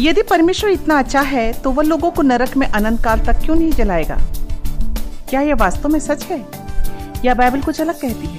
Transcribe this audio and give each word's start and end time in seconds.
यदि 0.00 0.22
परमेश्वर 0.22 0.70
इतना 0.70 0.98
अच्छा 0.98 1.20
है 1.20 1.52
तो 1.52 1.70
वह 1.70 1.84
लोगों 1.84 2.10
को 2.10 2.22
नरक 2.22 2.56
में 2.56 2.66
अनंत 2.66 3.04
काल 3.04 3.20
तक 3.20 3.32
क्यों 3.32 3.54
नहीं 3.56 3.70
जलाएगा? 3.70 4.16
क्या 5.30 5.40
यह 5.40 5.54
वास्तव 5.54 5.88
में 5.88 6.00
सच 6.00 6.24
है? 6.24 6.46
या 7.24 7.34
बाइबल 7.34 7.60
कुछ 7.60 7.80
अलग 7.80 8.00
कहती 8.00 8.26
है? 8.26 8.38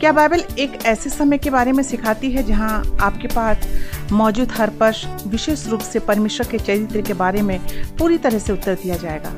क्या 0.00 0.12
बाइबल 0.12 0.44
एक 0.58 0.78
ऐसे 0.86 1.10
समय 1.10 1.38
के 1.38 1.50
बारे 1.50 1.72
में 1.72 1.82
सिखाती 1.82 2.30
है 2.32 2.42
जहाँ 2.42 2.98
आपके 3.02 3.28
पास 3.28 3.66
मौजूद 4.12 4.52
हर 4.52 4.70
पश 4.80 5.06
विशेष 5.26 5.66
रूप 5.66 5.80
से 5.80 5.98
परमेश्वर 5.98 6.46
के 6.46 6.58
चरित्र 6.58 7.00
के 7.00 7.12
बारे 7.12 7.42
में 7.42 7.60
पूरी 7.98 8.18
तरह 8.18 8.38
से 8.38 8.52
उत्तर 8.52 8.74
दिया 8.74 8.96
जाएगा? 8.96 9.32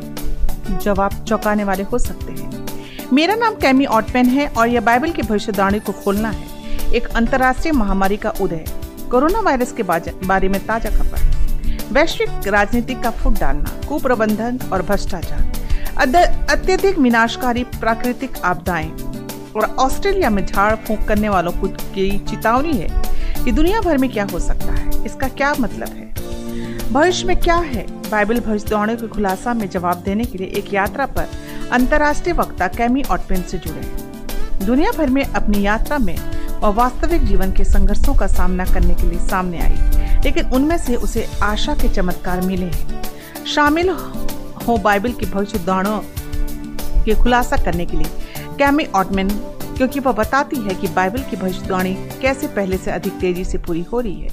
जवाब 0.78 1.24
चौंकाने 1.24 1.64
वाले 1.64 1.82
हो 1.82 1.98
सकते 1.98 2.32
हैं। 2.32 2.66
मेरा 3.12 3.34
नाम 3.34 3.54
कैमी 3.54 3.84
ऑटमैन 3.84 4.26
है 4.26 4.46
और 4.48 4.68
यह 4.68 4.80
बाइबल 4.80 5.10
की 5.10 5.22
भविष्यवाणी 5.22 5.80
को 5.80 5.92
खोलना 5.92 6.30
है। 6.30 6.44
एक 6.94 7.08
अंतर्राष्ट्रीय 7.08 7.72
महामारी 7.72 8.16
का 8.16 8.30
उदय। 8.40 8.64
कोरोना 9.12 9.40
वायरस 9.40 9.72
के 9.72 9.82
बारे 9.82 10.48
में 10.48 10.58
ताज़ा 10.66 10.90
खबर। 10.90 11.88
वैश्विक 11.92 12.46
राजनीति 12.48 12.94
का 12.94 13.10
फुट 13.10 13.34
डालना, 13.38 13.72
कुप्रबंधन 13.88 14.58
और 14.72 14.82
भ्रष्टाचार। 14.82 15.98
अत्यधिक 16.50 16.98
विनाशकारी 16.98 17.64
प्राकृतिक 17.74 18.38
आपदाएँ। 18.44 18.90
और 19.56 19.64
ऑस्ट्रेलिया 19.80 20.30
में 20.30 20.44
झाड़ 20.46 20.74
फूंक 20.76 21.06
करने 21.08 21.28
वालों 21.28 21.52
की 21.52 22.18
चेतावनी 22.20 22.72
है 22.72 22.88
कि 23.44 23.52
दुनिया 23.52 23.80
भर 23.80 23.98
में 23.98 24.10
क्या 24.10 24.26
हो 24.32 24.38
सकता 24.38 24.72
है। 24.72 25.04
इसका 25.04 25.28
क्या 25.30 25.54
मतलब 25.60 25.88
है? 25.88 26.90
भविष्य 26.92 27.26
में 27.26 27.36
क्या 27.36 27.56
है? 27.56 27.86
बाइबल 28.10 28.40
भविष्यवाणी 28.40 28.96
के 28.96 29.08
खुलासा 29.08 29.54
में 29.54 29.68
जवाब 29.70 30.02
देने 30.04 30.24
के 30.24 30.38
लिए 30.38 30.52
एक 30.58 30.74
यात्रा 30.74 31.06
पर 31.08 31.28
अंतर्राष्ट्रीय 31.72 32.34
वक्ता 32.34 32.68
कैमी 32.68 33.02
ऑटपेन 33.02 33.42
से 33.42 33.58
जुड़े 33.58 34.66
दुनिया 34.66 34.90
भर 34.92 35.10
में 35.10 35.24
अपनी 35.24 35.62
यात्रा 35.62 35.98
में 35.98 36.16
वह 36.62 36.68
वास्तविक 36.68 37.24
जीवन 37.24 37.52
के 37.52 37.64
संघर्षों 37.64 38.14
का 38.14 38.26
सामना 38.26 38.64
करने 38.64 38.94
के 38.94 39.02
लिए 39.02 39.18
सामने 39.18 39.58
आई। 39.58 39.74
लेकिन 40.24 40.46
उनमें 40.46 40.78
से 40.78 40.96
उसे 40.96 41.28
आशा 41.42 41.74
के 41.74 41.88
चमत्कार 41.88 42.40
मिले 42.40 42.66
हैं। 42.66 43.02
शामिल 43.46 43.88
हो 44.68 44.78
बाइबल 44.78 45.12
की 45.12 45.26
भविष्यवाणियों 45.26 45.98
के 47.04 47.14
खुलासा 47.14 47.56
करने 47.56 47.86
के 47.86 47.96
लिए। 47.96 48.06
कैमी 48.58 48.84
ऑटमेन, 48.84 49.28
क्योंकि 49.76 50.00
वह 50.00 50.12
बताती 50.12 50.56
है 50.56 50.74
कि 50.74 50.86
बाइबल 50.86 51.22
की 51.22 51.36
भविष्यवाणी 51.36 51.94
कैसे 51.94 52.46
पहले 52.46 52.76
से 52.76 52.90
अधिक 52.90 53.12
तेज़ी 53.12 53.44
से 53.44 53.58
पूरी 53.58 53.82
हो 53.82 54.00
रही 54.00 54.20
है। 54.20 54.28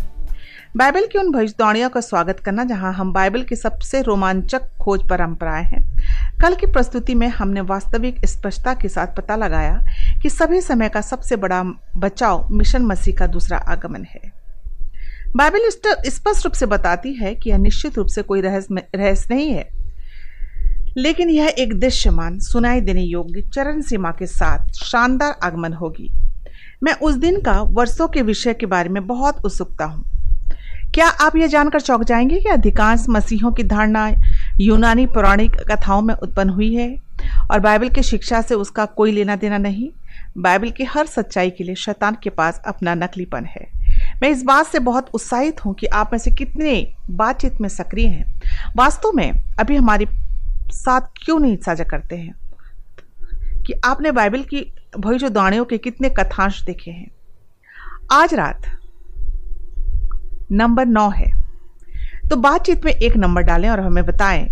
बाइबल 0.77 1.05
की 1.05 1.19
उन 1.19 1.31
भविष्यवाणियों 1.31 1.89
का 1.89 2.01
स्वागत 2.01 2.39
करना, 2.39 2.63
जहाँ 2.63 2.93
हम 2.93 3.13
बाइबल 3.13 3.43
की 3.43 3.55
सबसे 3.55 4.01
रोमांचक 4.01 4.61
खोज 4.81 5.07
परंपराएँ 5.09 5.63
हैं। 5.63 5.98
कल 6.41 6.55
की 6.55 6.65
प्रस्तुति 6.65 7.15
में 7.15 7.27
हमने 7.27 7.61
वास्तविक 7.61 8.25
स्पष्टता 8.25 8.73
के 8.73 8.89
साथ 8.89 9.07
पता 9.07 9.35
लगाया 9.35 9.85
कि 10.21 10.29
सभी 10.29 10.61
समय 10.61 10.89
का 10.89 11.01
सबसे 11.01 11.35
बड़ा 11.35 11.63
बचाव 11.97 12.47
मिशन 12.51 12.81
मसीह 12.81 13.15
का 13.15 13.27
दूसरा 13.27 13.57
आगमन 13.57 14.03
है। 14.03 14.31
बाइबल 15.35 15.69
स्पष्ट 16.09 16.45
रूप 16.45 16.53
से 16.53 16.65
बताती 16.65 17.13
है 17.13 17.35
कि 17.35 17.49
यह 17.49 17.57
निश्चित 17.57 17.97
रूप 17.97 18.07
से 18.07 18.21
कोई 18.21 18.41
रहस्य 18.41 18.87
रहस्य 18.95 19.35
नहीं 19.35 19.51
है। 19.51 19.69
लेकिन 20.97 21.29
यह 21.29 21.55
एक 21.59 21.79
दृश्यमान, 21.79 22.39
सुनाई 22.39 22.81
देने 22.81 23.01
योग्य, 23.01 23.41
चरण 23.41 23.81
सीमा 23.81 24.11
के 24.11 24.25
साथ 24.25 24.67
शानदार 24.73 25.39
आगमन 25.43 25.73
होगी। 25.73 26.11
मैं 26.83 26.93
उस 26.93 27.15
दिन 27.15 27.41
का, 27.41 27.61
वर्षों 27.61 28.07
के 28.07 28.21
विषय 28.21 28.53
के 28.53 28.65
बारे 28.65 28.89
में 28.89 29.07
बहुत 29.07 29.45
उत्सुकता 29.45 29.85
हूँ। 29.85 30.03
क्या 30.93 31.07
आप 31.07 31.35
यह 31.35 31.47
जानकर 31.47 31.81
चौंक 31.81 32.03
जाएँगे 32.03 32.39
कि 32.39 32.49
अधिकांश 32.49 33.05
मसीहों 33.09 33.51
की 33.51 33.63
धारणा 33.63 34.11
यूनानी 34.61 35.05
पौराणिक 35.05 35.51
कथाओं 35.71 36.01
में 36.01 36.15
उत्पन्न 36.15 36.49
हुई 36.49 36.75
है 36.75 37.01
और 37.51 37.59
बाइबल 37.59 37.89
की 37.89 38.03
शिक्षा 38.03 38.41
से 38.41 38.55
उसका 38.55 38.85
कोई 38.85 39.11
लेना 39.11 39.35
देना 39.35 39.57
नहीं। 39.57 39.89
बाइबल 40.37 40.71
की 40.71 40.83
हर 40.83 41.05
सच्चाई 41.05 41.49
के 41.49 41.63
लिए 41.63 41.75
शैतान 41.75 42.17
के 42.23 42.29
पास 42.29 42.61
अपना 42.67 42.95
नकलीपन 42.95 43.45
है। 43.45 43.67
मैं 44.23 44.29
इस 44.29 44.43
बात 44.43 44.67
से 44.67 44.79
बहुत 44.79 45.09
उत्साहित 45.13 45.65
हूँ 45.65 45.73
कि 45.73 45.87
आप 45.87 46.09
में 46.11 46.19
से 46.19 46.31
कितने 46.31 46.93
बातचीत 47.09 47.61
में 47.61 47.69
सक्रिय 47.69 48.07
हैं। 48.07 48.41
वास्तव 48.75 49.11
में 49.11 49.31
अभी 49.59 49.75
हमारे 49.75 50.07
साथ 50.71 51.01
क्यों 51.01 51.39
नहीं 51.39 51.57
साझा 51.57 51.83
करते 51.83 52.15
हैं? 52.15 52.35
कि 53.63 53.73
आपने 53.85 54.11
बाइबल 54.11 54.41
की 54.43 54.61
भविष्य 54.61 54.99
भविष्यवाणियों 54.99 55.65
के 55.65 55.77
कितने 55.77 56.09
कथांश 56.09 56.63
देखे 56.63 56.91
हैं? 56.91 57.11
आज 58.11 58.33
रात 58.33 58.61
नंबर 60.51 60.85
नौ 60.85 61.09
है। 61.09 61.38
तो 62.29 62.35
बातचीत 62.37 62.85
में 62.85 62.91
एक 62.91 63.15
नंबर 63.17 63.41
डालें 63.41 63.69
और 63.69 63.79
हमें 63.79 64.05
बताएँ। 64.05 64.47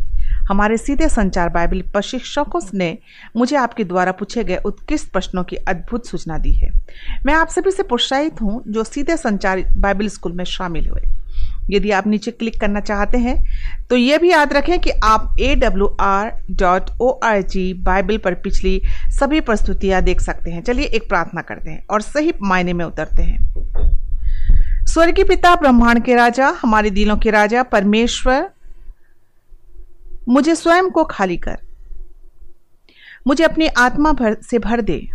हमारे 0.50 0.78
सीधे 0.78 1.08
संचार 1.10 1.50
बाइबल 1.50 1.82
प्रशिक्षकों 1.94 2.60
ने 2.74 2.98
मुझे 3.38 3.56
आपके 3.56 3.84
द्वारा 3.84 4.12
पूछे 4.12 4.44
गए 4.44 4.58
उत्कृष्ट 4.66 5.12
प्रश्नों 5.12 5.44
की 5.44 5.56
अद्भुत 5.56 6.08
सूचना 6.08 6.38
दी 6.38 6.54
है। 6.54 6.70
मैं 7.26 7.34
आप 7.34 7.48
सभी 7.48 7.72
से 7.72 7.84
प्रोत्साहित 7.84 8.42
हूँ 8.42 8.62
जो 8.68 8.84
सीधे 8.84 9.18
संचार 9.18 9.64
बाइबल 9.78 10.08
स्कूल 10.08 10.32
में 10.32 10.44
शामिल 10.46 10.88
हुए। 10.90 11.02
यदि 11.70 11.92
आप 11.92 12.08
नीचे 12.08 12.32
क्लिक 12.32 12.60
करना 12.62 12.80
चाहते 12.80 13.18
हैं 13.18 13.38
तो 13.90 13.96
ये 13.96 14.18
भी 14.18 14.32
याद 14.32 14.54
रखें 14.54 14.80
कि 14.80 14.92
आप 15.04 15.36
A 15.40 15.56
W 15.58 15.88
R 16.02 16.32
dot 16.52 16.90
O 17.02 17.10
R 17.24 17.42
G 17.44 17.74
Bible 17.84 18.18
पर 18.18 18.34
पिछली 18.44 18.82
सभी 19.20 19.42
प्रस्तुतियाँ 19.42 20.02
देख 20.04 20.22
सकते 20.22 20.52
हैं। 20.52 20.64
चलिए 20.64 20.86
एक 20.88 21.08
प्रार्थना 21.10 21.42
करते 21.42 21.72
हैं 21.72 21.86
और 21.88 22.02
सही 22.04 22.34
मायने 22.44 22.74
में 22.74 22.86
उतरते 22.86 23.24
हैं। 23.24 24.06
स्वर्गीय 24.98 25.26
पिता, 25.26 25.56
ब्रह्मांड 25.56 26.04
के 26.04 26.16
राजा, 26.16 26.48
हमारे 26.62 26.90
दिलों 26.90 27.18
के 27.18 27.30
राजा, 27.30 27.64
परमेश्वर, 27.64 28.50
मुझे 30.30 30.56
स्वयं 30.56 30.90
को 30.90 31.04
खाली 31.04 31.38
कर। 31.38 31.58
मुझे 33.28 33.44
अपनी 33.44 33.68
आत्मा 33.68 34.14
भर 34.14 34.38
से 34.42 34.60
भर 34.60 34.82
दे। 34.82 35.10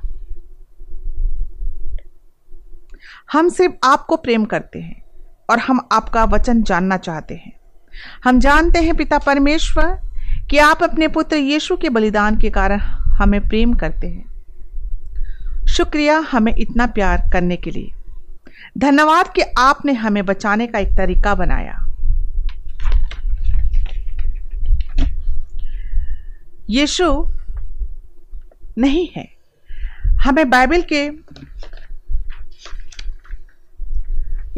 हम 3.32 3.48
सिर्फ़ 3.48 3.74
आपको 3.84 4.16
प्रेम 4.16 4.44
करते 4.44 4.78
हैं 4.78 5.02
और 5.50 5.58
हम 5.58 5.88
आपका 5.92 6.24
वचन 6.24 6.62
जानना 6.62 6.96
चाहते 6.96 7.34
हैं। 7.34 7.52
हम 8.24 8.38
जानते 8.38 8.78
हैं 8.78 8.96
पिता 8.96 9.18
परमेश्वर, 9.18 10.00
कि 10.50 10.58
आप 10.58 10.82
अपने 10.82 11.08
पुत्र 11.08 11.36
यीशु 11.36 11.76
के 11.76 11.88
बलिदान 11.88 12.38
के 12.38 12.50
कारण 12.50 12.78
हमें 13.14 13.48
प्रेम 13.48 13.74
करते 13.74 14.06
हैं। 14.06 14.24
शुक्रिया 15.66 16.18
हमें 16.18 16.54
इतना 16.58 16.86
प्यार 16.86 17.30
करने 17.32 17.56
के 17.56 17.70
लिए। 17.70 18.01
धन्यवाद 18.78 19.28
कि 19.28 19.42
आपने 19.58 19.92
हमें 19.92 20.24
बचाने 20.26 20.66
का 20.66 20.78
एक 20.78 20.96
तरीका 20.96 21.34
बनाया। 21.34 21.78
यीशु 26.70 27.26
नहीं 28.78 29.08
है। 29.16 29.28
हमें 30.20 30.50
बाइबल 30.50 30.82
के 30.92 31.04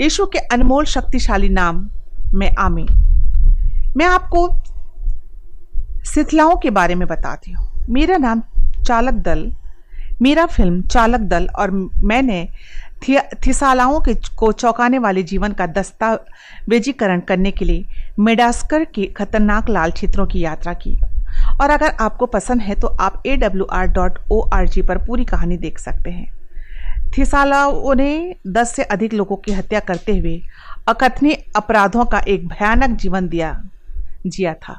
यीशु 0.03 0.27
के 0.27 0.39
अनमोल 0.39 0.85
शक्तिशाली 0.85 1.49
नाम 1.49 1.91
में 2.35 2.51
आमीन। 2.59 2.89
मैं 3.97 4.07
आपको 4.07 4.47
शिथिलाओं 6.05 6.57
के 6.57 6.71
बारे 6.71 6.95
में 6.95 7.09
बताती 7.09 7.53
हूँ। 7.53 7.87
मेरा 7.91 8.17
नाम 8.17 8.43
चालक 8.83 9.15
दल, 9.15 9.53
मेरा 10.23 10.47
फ़िल्म 10.47 10.83
चालक 10.83 11.21
दल 11.21 11.47
और 11.47 11.71
मैंने 12.05 12.49
थिसालाओं 13.47 14.01
के 14.01 14.15
को 14.37 14.51
चौंकाने 14.53 14.99
वाले 14.99 15.23
जीवन 15.23 15.53
का 15.53 15.67
दस्तावेजीकरण 15.69 17.21
करने 17.21 17.51
के 17.51 17.65
लिए 17.65 18.13
मेडास्कर 18.19 18.85
के 18.85 19.07
खतरनाक 19.07 19.69
लाल 19.71 19.91
क्षेत्रों 19.91 20.27
की 20.27 20.41
यात्रा 20.41 20.73
की। 20.75 20.97
और 21.63 21.71
अगर 21.71 21.95
आपको 22.01 22.27
पसंद 22.27 22.61
है 22.61 22.75
तो 22.75 22.87
आप 22.87 23.23
A 23.27 23.37
W 23.37 23.65
R 23.73 23.87
dot 23.87 24.19
O 24.33 24.41
R 24.55 24.69
G 24.69 24.83
पर 24.83 24.99
पूरी 24.99 25.25
कहानी 25.25 25.57
देख 25.57 25.79
सकते 25.79 26.11
हैं। 26.11 26.33
थिसालाओं 27.19 27.95
ने 27.95 28.35
दस 28.47 28.75
से 28.77 28.83
अधिक 28.85 29.15
लोगों 29.15 29.37
की 29.37 29.53
हत्या 29.53 29.81
करते 29.81 30.19
हुए 30.19 30.41
अकथनीय 30.89 31.35
अपराधों 31.57 32.05
का 32.05 32.19
एक 32.19 32.47
भयानक 32.49 32.97
जीवन 32.99 33.29
दिया, 33.29 33.63
जिया 34.27 34.55
था। 34.55 34.79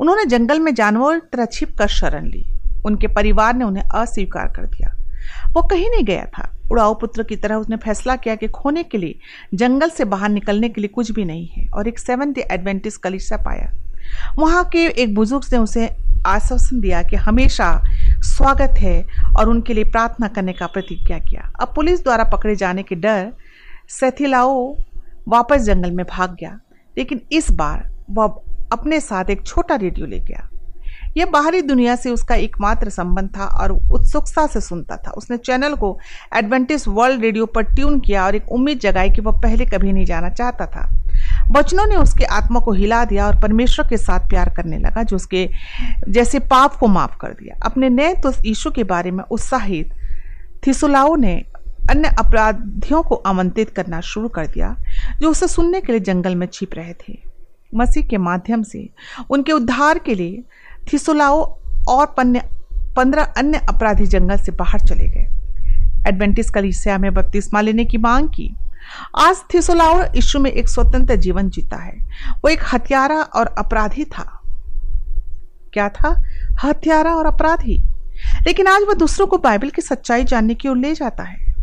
उन्होंने 0.00 0.24
जंगल 0.24 0.60
में 0.60 0.74
जानवरों 0.74 1.20
तरह 1.32 1.44
छिप 1.44 1.76
कर 1.78 1.88
शरण 1.88 2.26
ली। 2.26 2.44
उनके 2.84 3.06
परिवार 3.06 3.54
ने 3.54 3.64
उन्हें 3.64 3.84
अस्वीकार 3.84 4.52
कर 4.52 4.66
दिया। 4.66 4.94
वो 5.52 5.62
कहीं 5.62 5.90
नहीं 5.90 6.04
गया 6.04 6.24
था। 6.28 6.48
उड़ाऊ 6.70 6.94
पुत्र 6.94 7.22
की 7.22 7.36
तरह 7.36 7.56
उसने 7.56 7.76
फैसला 7.76 8.16
किया 8.16 8.34
कि 8.34 8.48
खोने 8.48 8.82
के 8.82 8.98
लिए, 8.98 9.18
जंगल 9.54 9.88
से 9.88 10.04
बाहर 10.04 10.28
निकलने 10.28 10.68
के 10.68 10.80
लिए 10.80 10.88
कुछ 10.88 11.10
भी 11.10 11.24
नहीं 11.24 11.46
है 11.46 11.68
और 11.68 11.88
एक 11.88 11.98
सेवन 11.98 12.32
डे 12.32 12.46
एडवेंटिस 12.50 12.96
कलिशा 12.96 13.36
पाया। 13.36 13.70
वहाँ 14.38 14.64
के 14.64 14.86
एक 14.92 15.14
बुज़ुर्ग 15.14 15.44
ने 15.52 15.58
उसे 15.58 15.88
आश्वासन 16.26 16.80
दिया 16.80 17.02
कि 17.02 17.16
हमेशा 17.16 17.66
स्वागत 18.26 18.78
है 18.78 19.02
और 19.38 19.48
उनके 19.48 19.74
लिए 19.74 19.84
प्रार्थना 19.84 20.28
करने 20.28 20.52
का 20.52 20.66
प्रतिज्ञा 20.66 21.18
किया। 21.18 21.50
अब 21.60 21.72
पुलिस 21.74 22.02
द्वारा 22.04 22.24
पकड़े 22.24 22.54
जाने 22.56 22.82
के 22.82 22.94
डर 22.94 23.32
सेथिलाओ 23.90 24.54
वापस 25.28 25.62
जंगल 25.62 25.90
में 25.90 26.04
भाग 26.06 26.36
गया, 26.40 26.58
लेकिन 26.96 27.20
इस 27.32 27.50
बार 27.50 27.90
वह 28.10 28.40
अपने 28.72 29.00
साथ 29.00 29.30
एक 29.30 29.46
छोटा 29.46 29.74
रेडियो 29.74 30.06
ले 30.06 30.18
गया। 30.20 30.48
यह 31.16 31.26
बाहरी 31.26 31.60
दुनिया 31.62 31.96
से 31.96 32.10
उसका 32.10 32.34
एकमात्र 32.34 32.90
संबंध 32.90 33.28
था 33.28 33.46
और 33.62 33.72
उत्सुकता 33.72 34.46
से 34.46 34.60
सुनता 34.60 34.96
था। 34.96 35.10
उसने 35.10 35.36
चैनल 35.36 35.74
को 35.74 35.98
एडवेंटिस 36.34 36.88
वर्ल्ड 36.88 37.22
रेडियो 37.22 37.46
पर 37.46 37.62
ट्यून 37.64 37.98
किया 38.00 38.24
और 38.26 38.34
एक 38.34 38.52
उम्मीद 38.52 38.78
जगाई 38.78 39.10
कि 39.10 39.20
वह 39.20 39.40
पहले 39.40 39.66
कभी 39.66 39.92
नहीं 39.92 40.04
जाना 40.04 40.28
चाहता 40.28 40.66
था। 40.66 40.88
वचनों 41.52 41.86
ने 41.86 41.96
उसके 41.96 42.24
आत्मा 42.24 42.60
को 42.60 42.72
हिला 42.72 43.04
दिया 43.04 43.26
और 43.26 43.40
परमेश्वर 43.40 43.88
के 43.88 43.96
साथ 43.96 44.28
प्यार 44.28 44.54
करने 44.56 44.78
लगा, 44.78 45.02
जो 45.02 45.16
उसके 45.16 45.48
जैसे 46.08 46.38
पाप 46.38 46.76
को 46.76 46.86
माफ़ 46.86 47.16
कर 47.20 47.32
दिया। 47.32 47.58
अपने 47.66 47.88
नए 47.88 48.14
तो 48.14 48.32
यीशु 48.44 48.70
के 48.70 48.84
बारे 48.84 49.10
में 49.10 49.24
उत्साहित 49.24 49.94
थिसुलाओ 50.66 51.16
ने 51.16 51.34
अन्य 51.90 52.08
अपराधियों 52.18 53.02
को 53.02 53.14
आमंत्रित 53.14 53.70
करना 53.70 54.00
शुरू 54.00 54.28
कर 54.28 54.46
दिया, 54.46 54.74
जो 55.20 55.30
उसे 55.30 55.48
सुनने 55.48 55.80
के 55.80 55.92
लिए 55.92 56.00
जंगल 56.00 56.34
में 56.34 56.46
छिप 56.46 56.74
रहे 56.74 56.92
थे। 56.92 57.18
मसीह 57.74 58.06
के 58.06 58.16
माध्यम 58.16 58.62
से 58.62 58.88
उनके 59.30 59.52
उद्धार 59.52 59.98
के 59.98 60.14
लिए 60.14 60.42
थिसुलाओ 60.92 61.58
और 61.88 62.06
पन्ने 62.06 62.42
पंद्रह 62.96 63.22
अन्य 63.22 63.58
अपराधी 63.58 64.06
जंगल 64.06 64.36
से 64.36 64.52
बाहर 64.52 64.80
चले 64.80 65.08
गए। 65.08 65.28
एडवेंटिस 66.08 66.50
कलीसिया 66.50 66.98
में 66.98 67.14
बपतिस्मा 67.14 67.60
लेने 67.60 67.84
की 67.84 67.98
मांग 67.98 68.28
की। 68.28 68.56
आज 69.18 69.36
थिसुलाओ 69.54 70.02
यीशु 70.02 70.40
में 70.40 70.50
एक 70.50 70.68
स्वतंत्र 70.68 71.16
जीवन 71.16 71.50
जीता 71.50 71.76
है। 71.76 71.94
वो 72.32 72.48
एक 72.48 72.60
हत्यारा 72.72 73.22
और 73.22 73.46
अपराधी 73.46 74.04
था। 74.04 74.40
क्या 75.72 75.88
था? 75.88 76.22
हत्यारा 76.64 77.14
और 77.14 77.26
अपराधी। 77.26 77.82
लेकिन 78.46 78.66
आज 78.66 78.82
वह 78.88 78.94
दूसरों 78.94 79.26
को 79.26 79.38
बाइबल 79.38 79.70
की 79.70 79.82
सच्चाई 79.82 80.24
जानने 80.24 80.54
की 80.54 80.68
ओर 80.68 80.76
ले 80.76 80.94
जाता 80.94 81.22
है। 81.22 81.54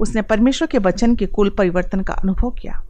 उसने 0.00 0.22
परमेश्वर 0.22 0.68
के 0.68 0.78
वचन 0.78 1.16
के 1.16 1.26
कुल 1.26 1.54
परिवर्तन 1.58 2.00
का 2.00 2.14
अनुभव 2.14 2.50
किया। 2.50 2.82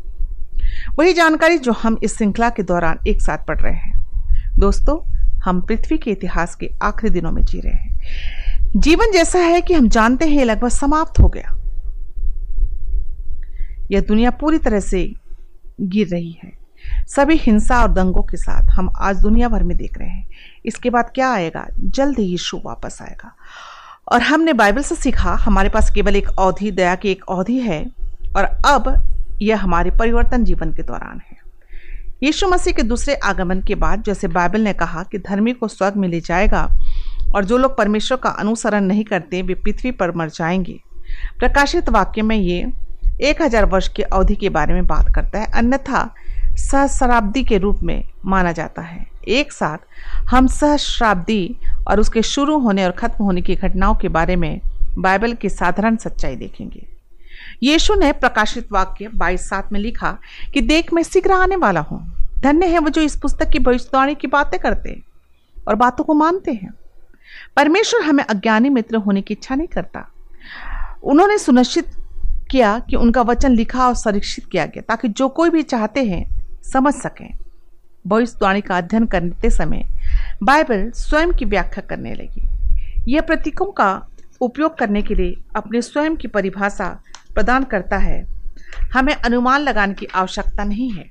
वही 0.99 1.13
जानकारी 1.13 1.59
जो 1.59 1.73
हम 1.73 1.99
इस 2.03 2.17
श्रृंखला 2.17 2.51
के 2.51 2.63
दौरान 2.63 2.99
एक 3.09 3.23
साथ 3.23 3.39
पढ़ 3.39 3.61
रहे 3.61 3.75
हैं। 3.75 4.07
दोस्तों 4.59 5.12
हम 5.45 5.61
पृथ्वी 5.61 5.99
के 5.99 6.11
इतिहास 6.11 6.55
के 6.55 6.71
आखिरी 6.83 7.11
दिनों 7.11 7.33
में 7.33 7.45
जी 7.45 7.61
रहे 7.61 7.73
हैं। 7.73 8.01
जीवन 8.77 9.13
जैसा 9.13 9.39
है 9.39 9.61
कि 9.61 9.75
हम 9.75 9.89
जानते 9.89 10.29
हैं, 10.29 10.45
लगभग 10.45 10.69
समाप्त 10.69 11.21
हो 11.21 11.29
गया। 11.29 11.59
यह 13.91 14.01
दुनिया 14.01 14.31
पूरी 14.31 14.59
तरह 14.59 14.81
से 14.81 15.15
गिर 15.81 16.09
रही 16.09 16.39
है। 16.45 16.53
सभी 17.07 17.37
हिंसा 17.37 17.83
और 17.83 17.93
दंगों 17.93 18.23
के 18.23 18.37
साथ 18.37 18.63
हम 18.71 18.93
आज 19.01 19.21
दुनिया 19.21 19.49
भर 19.49 19.63
में 19.63 19.77
देख 19.77 19.99
रहे 19.99 20.09
हैं। 20.09 20.31
इसके 20.67 20.91
बाद 20.91 21.11
क्या 21.15 21.33
आएगा? 21.33 21.67
जल्द 21.81 22.19
ही 22.19 22.25
यीशु 22.25 22.61
वापस 22.65 22.99
आएगा। 23.03 23.37
और 24.13 24.23
हमने 24.23 24.53
बाइबल 24.53 24.83
से 24.83 24.95
सीखा, 24.95 25.35
हमारे 25.35 25.69
पास 25.69 25.91
केवल 25.91 26.17
एक 26.17 26.29
अवधि, 26.39 26.71
दया 26.71 26.95
की 26.95 27.09
एक 27.09 27.25
अवधि 27.31 27.59
है, 27.59 27.87
और 28.37 28.45
अब 28.45 29.03
यह 29.43 29.61
हमारे 29.61 29.91
परिवर्तन 29.91 30.45
जीवन 30.45 30.73
के 30.73 30.83
दौरान 30.83 31.21
है। 31.31 31.42
यीशु 32.23 32.49
मसीह 32.49 32.73
के 32.73 32.83
दूसरे 32.83 33.15
आगमन 33.15 33.61
के 33.61 33.75
बाद 33.75 34.03
जैसे 34.03 34.29
बाइबल 34.29 34.61
ने 34.61 34.73
कहा 34.73 35.03
कि 35.03 35.19
धर्मी 35.19 35.53
को 35.53 35.69
स्वर्ग 35.69 35.97
में 35.97 36.09
ले 36.09 36.21
जाएगा 36.21 36.63
और 37.35 37.45
जो 37.45 37.57
लोग 37.57 37.77
परमेश्वर 37.77 38.19
का 38.19 38.31
अनुसरण 38.31 38.85
नहीं 38.85 39.05
करते, 39.05 39.43
वे 39.43 39.55
पृथ्वी 39.55 39.91
पर 39.91 40.15
मर 40.17 40.29
जाएँगे। 40.29 40.79
प्रकाशित 41.39 41.89
वाक्य 41.89 42.23
में 42.23 42.37
ये 42.37 42.73
एक 43.21 43.43
हज़ार 43.43 43.65
वर्ष 43.65 43.89
की 43.89 44.03
अवधि 44.03 44.35
के 44.35 44.49
बारे 44.49 44.75
में 44.75 44.87
बात 44.87 45.15
करता 45.15 45.39
है। 45.39 45.47
अन्यथा 45.55 46.15
सहस्राब्दी 46.57 47.45
के 47.45 47.59
रूप 47.59 47.83
में 47.83 48.05
माना 48.27 48.53
जाता 48.53 48.83
है। 48.83 49.07
एक 49.29 49.53
साथ 49.53 49.79
हम 50.31 50.47
सहस्राब्दी 50.47 51.57
और 51.89 52.01
उसके 52.01 52.23
शुरू 52.23 52.59
होने 52.59 52.85
और 52.85 52.91
खत्म 52.91 53.25
होने 53.25 53.41
की 53.41 53.55
घटनाओं 53.55 53.95
के 53.95 54.09
बारे 54.09 54.37
में 54.37 54.61
बाइबल 54.99 55.33
की 55.33 55.49
साधारण 55.49 55.97
सच्चाई 55.97 56.37
देखेंगे। 56.37 56.87
यीशु 57.63 57.95
ने 57.95 58.13
प्रकाशित 58.13 58.73
वाक्य 58.73 59.09
बाईस 59.09 59.49
सात 59.49 59.73
में 59.73 59.81
लिखा 59.81 60.19
कि 60.55 60.61
देख 60.61 60.93
मैं 60.93 61.03
शीघ्र 61.03 61.33
आने 61.33 61.57
वाला 61.57 61.81
हूँ। 61.81 62.13
धन्य 62.41 62.67
है 62.67 62.79
वो 62.79 62.89
जो 62.89 63.01
इस 63.01 63.17
पुस्तक 63.17 63.49
की 63.49 63.59
भविष्यवाणी 63.59 64.15
की 64.15 64.27
बातें 64.27 64.61
करते 64.61 64.91
हैं 64.91 65.03
और 65.69 65.75
बातों 65.75 66.05
को 66.05 66.15
मानते 66.15 66.53
हैं। 66.53 66.75
परमेश्वर 67.57 68.03
हमें 68.03 68.25
अज्ञानी 68.25 68.69
मित्र 68.69 68.97
होने 68.97 69.23
की 69.23 69.35
इच्छा 69.35 69.55
नहीं 69.55 69.69
करता। 69.69 70.13
उन्होंने 71.03 71.39
सुनिश्चित 71.39 71.87
किया 72.51 72.79
कि 72.79 72.97
उनका 72.97 73.23
वचन 73.23 73.53
लिखा 73.53 73.89
और 73.89 73.95
संरक्षित 73.95 74.45
किया 74.47 74.67
गया, 74.67 74.83
ताकि 74.83 75.09
जो 75.09 75.29
कोई 75.29 75.51
भी 75.51 75.63
चाहते 75.63 76.05
हैं, 76.05 76.25
समझ 76.73 76.95
सकें। 76.95 77.39
भविष्यवाणी 78.07 78.61
का 78.61 78.77
अध्ययन 78.77 79.07
करते 79.07 79.51
समय 79.51 79.85
बाइबल 80.43 80.91
स्वयं 80.91 81.33
की 81.33 81.45
व्याख्या 81.45 81.87
करने 81.89 82.15
लगी। 82.15 82.49
यह 83.13 83.21
प्रतीकों 83.21 83.67
का 83.67 84.07
उपयोग 84.41 84.79
करने 84.79 85.03
के 85.03 85.15
लिए 85.15 85.37
अपने 85.57 85.83
स्वयं 85.83 86.17
की 86.17 86.29
परिभाषा 86.29 87.03
प्रदान 87.35 87.65
करता 87.65 87.97
है। 87.99 88.21
हमें 88.95 89.15
अनुमान 89.15 89.61
लगाने 89.61 89.95
की 89.95 90.07
आवश्यकता 90.07 90.65
नहीं 90.65 90.91
है। 90.91 91.11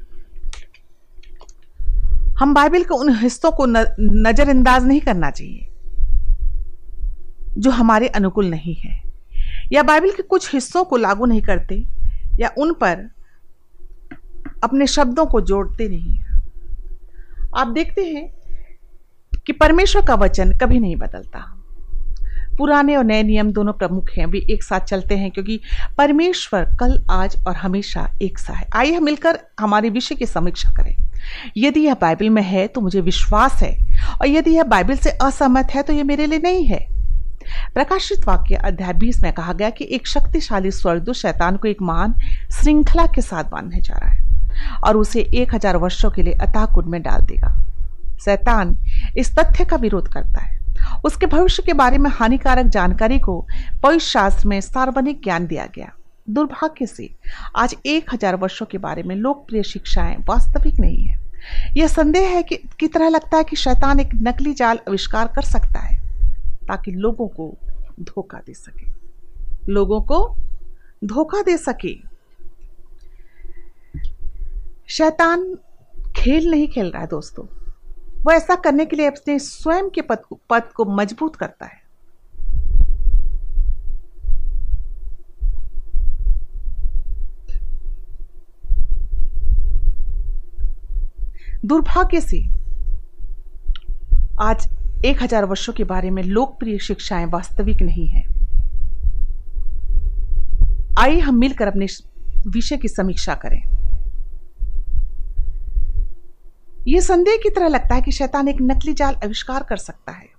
हम 2.40 2.54
बाइबल 2.54 2.84
के 2.84 2.96
उन 2.96 3.10
हिस्सों 3.16 3.52
को 3.52 3.66
नज़रअंदाज 3.66 4.86
नहीं 4.86 5.02
करना 5.02 5.30
चाहिए, 5.32 5.68
जो 7.58 7.72
हमारे 7.72 8.08
अनुकूल 8.10 8.46
नहीं 8.46 8.76
है। 8.76 9.02
या 9.74 9.84
बाइबल 9.84 10.12
के 10.12 10.24
कुछ 10.24 10.54
हिस्सों 10.54 10.84
को 10.84 10.98
लागू 10.98 11.26
नहीं 11.26 11.42
करते, 11.42 11.84
या 12.40 12.52
उन 12.58 12.74
पर 12.74 13.10
अपने 14.64 14.88
शब्दों 14.88 15.26
को 15.26 15.42
जोड़ते 15.42 15.88
नहीं 15.90 16.20
आप 17.58 17.68
देखते 17.68 18.02
हैं 18.04 18.30
कि 19.46 19.54
परमेश्वर 19.54 20.06
का 20.06 20.16
वचन 20.16 20.52
कभी 20.58 20.80
नहीं 20.80 20.96
बदलता। 20.96 21.40
पुराने 22.52 22.96
और 22.96 23.04
नए 23.04 23.24
नियम 23.24 23.52
दोनों 23.52 23.74
प्रमुख 23.74 24.10
हैं, 24.10 24.26
वे 24.26 24.46
एक 24.50 24.64
साथ 24.64 24.80
चलते 24.82 25.16
हैं 25.18 25.32
क्योंकि 25.32 25.60
परमेश्वर 25.98 26.66
कल, 26.80 26.98
आज 27.12 27.38
और 27.48 27.56
हमेशा 27.56 28.08
एक 28.22 28.40
सा 28.40 28.54
है। 28.54 28.68
आइए 28.76 28.94
हम 28.94 29.04
मिलकर 29.04 29.40
हमारे 29.60 29.90
विषय 29.90 30.16
की 30.16 30.26
समीक्षा 30.26 30.72
करें। 30.74 30.96
यदि 31.58 31.80
यह 31.80 31.94
बाइबल 31.94 32.30
में 32.30 32.42
है 32.44 32.68
तो 32.68 32.82
मुझे 32.82 33.02
विश्वास 33.02 33.62
है, 33.64 33.76
और 34.12 34.28
यदि 34.28 34.52
यह 34.52 34.64
बाइबल 34.66 34.96
से 34.98 35.10
असहमत 35.12 35.72
है 35.72 35.84
तो 35.84 35.94
यह 35.94 36.04
मेरे 36.04 36.26
लिए 36.26 36.40
नहीं 36.40 36.66
है। 36.66 36.80
प्रकाशित 37.74 38.28
वाक्य 38.28 38.56
अध्याय 38.56 38.94
बीस 38.94 39.22
में 39.24 39.32
कहा 39.34 39.54
गया 39.54 39.70
कि 39.70 39.88
एक 39.92 40.08
शक्तिशाली 40.08 40.72
स्वर्गदूत 40.72 41.16
शैतान 41.16 41.58
को 41.58 41.68
एक 41.68 41.82
महान 41.82 42.14
श्रृंखला 42.52 43.06
के 43.06 43.22
साथ 43.22 43.44
बांधने 43.44 43.82
जा 43.82 43.94
रहा 43.94 44.10
है, 44.10 44.80
और 44.80 44.98
उसे 44.98 45.22
एक 45.34 45.56
हज़ार 45.56 45.78
वर्षों 45.78 46.12
के 46.12 46.24
लिए 46.24 46.34
अताह 46.42 46.66
कुंड 46.66 46.88
में 46.88 47.02
डाल 47.02 47.22
देगा। 47.24 47.56
शैतान 48.22 48.78
इस 49.18 49.36
तथ्य 49.38 49.66
का 49.66 49.78
विरोध 49.78 50.08
करता 50.08 50.40
है। 50.40 50.60
उसके 51.06 51.26
भविष्य 51.26 51.64
के 51.64 51.74
बारे 51.74 51.98
में 51.98 52.10
हानिकारक 52.10 52.66
जानकारी 52.66 53.20
को 53.20 53.48
पवित्र 53.84 54.06
शास्त्र 54.06 54.48
में 54.48 54.62
सार्वजनिक 54.62 55.22
ज्ञान 55.24 55.48
दिया 55.48 55.66
गया। 55.76 55.92
दुर्भाग्य 56.30 56.86
से, 56.86 57.10
आज 57.56 57.76
एक 57.86 58.14
हज़ार 58.14 58.36
वर्षों 58.36 58.66
के 58.66 58.78
बारे 58.78 59.04
में 59.04 59.16
लोकप्रिय 59.16 59.64
शिक्षाएँ 59.64 60.18
वास्तविक 60.18 60.80
नहीं 60.80 61.04
है। 61.04 61.20
यह 61.78 61.88
संदेह 61.88 62.30
है 62.30 62.44
कि 62.44 62.56
की 62.80 62.88
तरह 62.88 63.10
लगता 63.10 63.38
है 63.38 63.44
कि 63.44 63.56
शैतान 63.56 64.00
एक 64.00 64.10
नकली 64.14 64.54
जाल 64.54 64.80
आविष्कार 64.88 65.28
कर 65.28 65.42
सकता 65.42 65.80
है, 65.80 65.98
ताकि 66.68 66.92
लोगों 66.92 67.28
को 67.28 67.58
धोखा 68.00 68.38
दे 68.38 68.54
सके। 68.54 68.86
लोगों 69.72 70.02
को 70.02 70.36
धोखा 71.04 71.42
दे 71.42 71.58
सके। 71.58 71.96
शैतान 74.90 75.58
खेल 76.16 76.52
नहीं 76.52 76.68
खेल 76.68 76.92
रहा 76.92 77.02
है, 77.02 77.08
दोस्तों। 77.08 77.61
वह 78.24 78.34
ऐसा 78.34 78.56
करने 78.56 78.86
के 78.86 78.96
लिए 78.96 79.08
अपने 79.08 79.38
स्वयं 79.40 79.90
के 79.90 80.02
पद 80.02 80.22
को, 80.30 80.40
पद 80.50 80.64
को 80.76 80.86
मज़बूत 80.86 81.36
करता 81.36 81.66
है। 81.66 81.80
दुर्भाग्य 91.66 92.22
से 92.22 92.38
आज 94.42 94.68
एक 95.06 95.22
हज़ार 95.24 95.46
वर्षों 95.46 95.74
के 95.74 95.84
बारे 95.84 96.10
में 96.10 96.24
लोकप्रिय 96.24 96.78
शिक्षाएँ 96.80 97.26
वास्तविक 97.26 97.82
नहीं 97.82 98.08
है। 98.08 98.24
आइए 101.00 101.20
हम 101.20 101.36
मिलकर 101.36 101.68
अपने 101.68 101.88
विषय 102.48 102.78
की 102.78 102.88
समीक्षा 102.88 103.34
करें। 103.36 103.71
यह 106.88 107.02
संदेह 107.02 107.36
की 107.36 107.50
तरह 107.50 107.68
लगता 107.68 107.96
है 107.96 108.02
कि 108.02 108.12
शैतान 108.12 108.48
एक 108.48 108.58
नकली 108.62 108.94
जाल 108.94 109.16
आविष्कार 109.16 109.64
कर 109.64 109.78
सकता 109.78 110.12
है। 110.12 110.30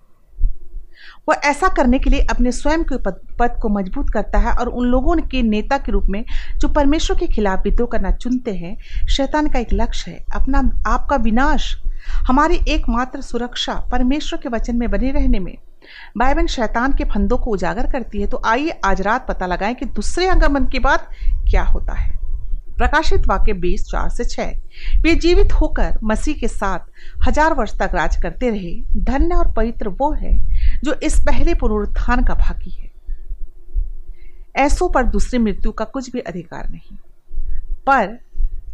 वह 1.29 1.41
ऐसा 1.45 1.69
करने 1.69 1.99
के 1.99 2.11
लिए 2.11 2.21
अपने 2.21 2.53
स्वयं 2.53 2.83
के 2.85 2.97
पद, 2.99 3.59
को 3.63 3.69
मज़बूत 3.69 4.11
करता 4.11 4.39
है 4.39 4.53
और 4.53 4.69
उन 4.69 4.87
लोगों 4.87 5.17
के 5.23 5.43
नेता 5.43 5.79
के 5.79 5.93
रूप 5.93 6.07
में 6.07 6.25
जो 6.59 6.69
परमेश्वर 6.69 7.17
के 7.17 7.27
खिलाफ 7.27 7.65
विद्रोह 7.65 7.89
करना 7.93 8.11
चुनते 8.11 8.55
हैं 8.55 8.77
शैतान 9.07 9.49
का 9.49 9.59
एक 9.59 9.73
लक्ष्य 9.73 10.11
है 10.11 10.25
अपना 10.35 10.59
आपका 10.87 11.17
विनाश 11.17 11.77
हमारी 12.27 12.59
एकमात्र 12.69 13.21
सुरक्षा 13.21 13.75
परमेश्वर 13.93 14.41
के 14.43 14.49
वचन 14.49 14.77
में 14.77 14.91
बने 14.91 15.11
रहने 15.11 15.39
में। 15.39 15.57
बाइबल 16.19 16.47
शैतान 16.47 16.93
के 16.93 17.05
फंदों 17.05 17.39
को 17.39 17.51
उजागर 17.51 17.91
करती 17.91 18.21
है 18.21 18.27
तो 18.27 18.43
आइए 18.47 18.81
आज 18.85 19.01
रात 19.01 19.27
पता 19.29 19.47
लगाएँ 19.47 19.75
कि 19.75 19.87
दूसरे 19.87 20.29
आगमन 20.29 20.67
के 20.67 20.79
बाद 20.79 21.07
क्या 21.51 21.63
होता 21.63 21.93
है। 21.93 22.22
प्रकाशित 22.79 23.27
वाक्य 23.29 23.53
बीस, 23.53 23.85
चार 23.87 24.09
से 24.11 24.25
छह। 24.25 25.01
वे 25.03 25.15
जीवित 25.15 25.53
होकर 25.53 25.99
मसीह 26.05 26.35
के 26.35 26.49
साथ 26.49 27.27
हज़ार 27.27 27.55
वर्ष 27.55 27.73
तक 27.79 27.95
राज 27.95 28.17
करते 28.23 28.51
रहे। 28.51 28.75
धन्य 29.05 29.35
और 29.35 29.53
पवित्र 29.53 29.89
वो 29.91 30.11
है 30.13 30.37
जो 30.85 30.95
इस 31.03 31.19
पहले 31.21 31.55
पुनरुत्थान 31.55 32.25
का 32.25 32.35
भागी 32.35 32.71
है। 32.71 32.91
ऐसों 34.57 34.89
पर 34.89 35.05
दूसरी 35.07 35.39
मृत्यु 35.39 35.73
का 35.73 35.85
कुछ 35.87 36.11
भी 36.13 36.21
अधिकार 36.21 36.69
नहीं। 36.71 36.97
पर 37.87 38.19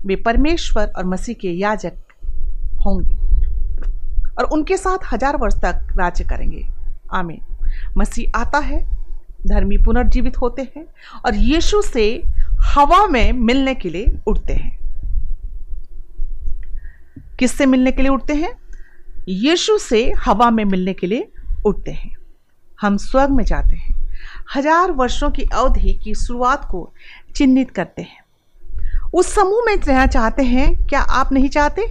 वे 0.07 0.17
परमेश्वर 0.17 0.93
और 0.97 1.05
मसीह 1.07 1.35
के 1.41 1.51
याजक 1.51 1.97
होंगे 2.87 3.17
और 4.33 4.45
उनके 4.45 4.77
साथ 4.77 5.13
हज़ार 5.13 5.37
वर्ष 5.37 5.55
तक 5.55 5.95
राज्य 5.99 6.25
करेंगे। 6.25 6.67
आमीन। 7.13 7.41
मसीह 7.97 8.39
आता 8.39 8.59
है, 8.59 8.81
धर्मी 9.47 9.77
पुनर्जीवित 9.77 10.37
होते 10.37 10.63
हैं 10.77 10.85
और 11.27 11.35
यीशु 11.35 11.81
से 11.83 12.05
हवा 12.69 13.07
में 13.07 13.33
मिलने 13.33 13.75
के 13.75 13.91
लिए 13.91 14.19
उठते 14.27 14.53
हैं। 14.53 14.79
किससे 17.39 17.67
मिलने 17.67 17.93
के 17.93 18.03
लिए 18.03 18.11
उठते 18.11 18.35
हैं? 18.35 18.53
यीशु 19.29 19.79
से 19.79 20.13
हवा 20.19 20.51
में 20.51 20.65
मिलने 20.65 20.93
के 20.93 21.07
लिए 21.07 21.29
उठते 21.65 21.91
हैं। 21.91 22.17
हम 22.81 22.97
स्वर्ग 22.97 23.31
में 23.31 23.45
जाते 23.45 23.77
हैं। 23.77 23.95
हज़ार 24.55 24.93
वर्षों 24.93 25.31
की 25.31 25.43
अवधि 25.43 25.93
की 25.93 26.15
शुरुआत 26.15 26.65
को 26.65 26.93
चिन्हित 27.37 27.71
करते 27.71 28.03
हैं। 28.03 28.21
उस 29.15 29.35
समूह 29.35 29.63
में 29.67 29.77
रहना 29.77 30.07
चाहते 30.07 30.43
हैं, 30.43 30.87
क्या 30.87 31.01
आप 31.01 31.33
नहीं 31.33 31.49
चाहते? 31.49 31.83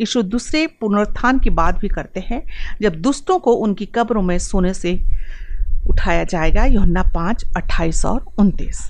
यीशु 0.00 0.22
दूसरे 0.22 0.66
पुनरुत्थान 0.66 1.38
की 1.38 1.50
बात 1.50 1.78
भी 1.78 1.88
करते 1.88 2.20
हैं, 2.20 2.42
जब 2.82 2.94
दुष्टों 2.94 3.38
को 3.38 3.52
उनकी 3.52 3.86
कब्रों 3.86 4.22
में 4.22 4.38
सोने 4.38 4.74
से 4.74 5.00
उठाया 5.88 6.24
जाएगा 6.24 6.64
योना 6.64 7.02
पाँच, 7.02 7.44
अट्ठाईस 7.56 8.04
और 8.04 8.24
उनतीस। 8.38 8.88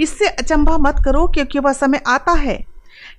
इससे 0.00 0.28
अचंभा 0.28 0.78
मत 0.78 1.02
करो 1.04 1.26
क्योंकि 1.26 1.58
वह 1.58 1.72
समय 1.72 2.00
आता 2.06 2.32
है 2.32 2.64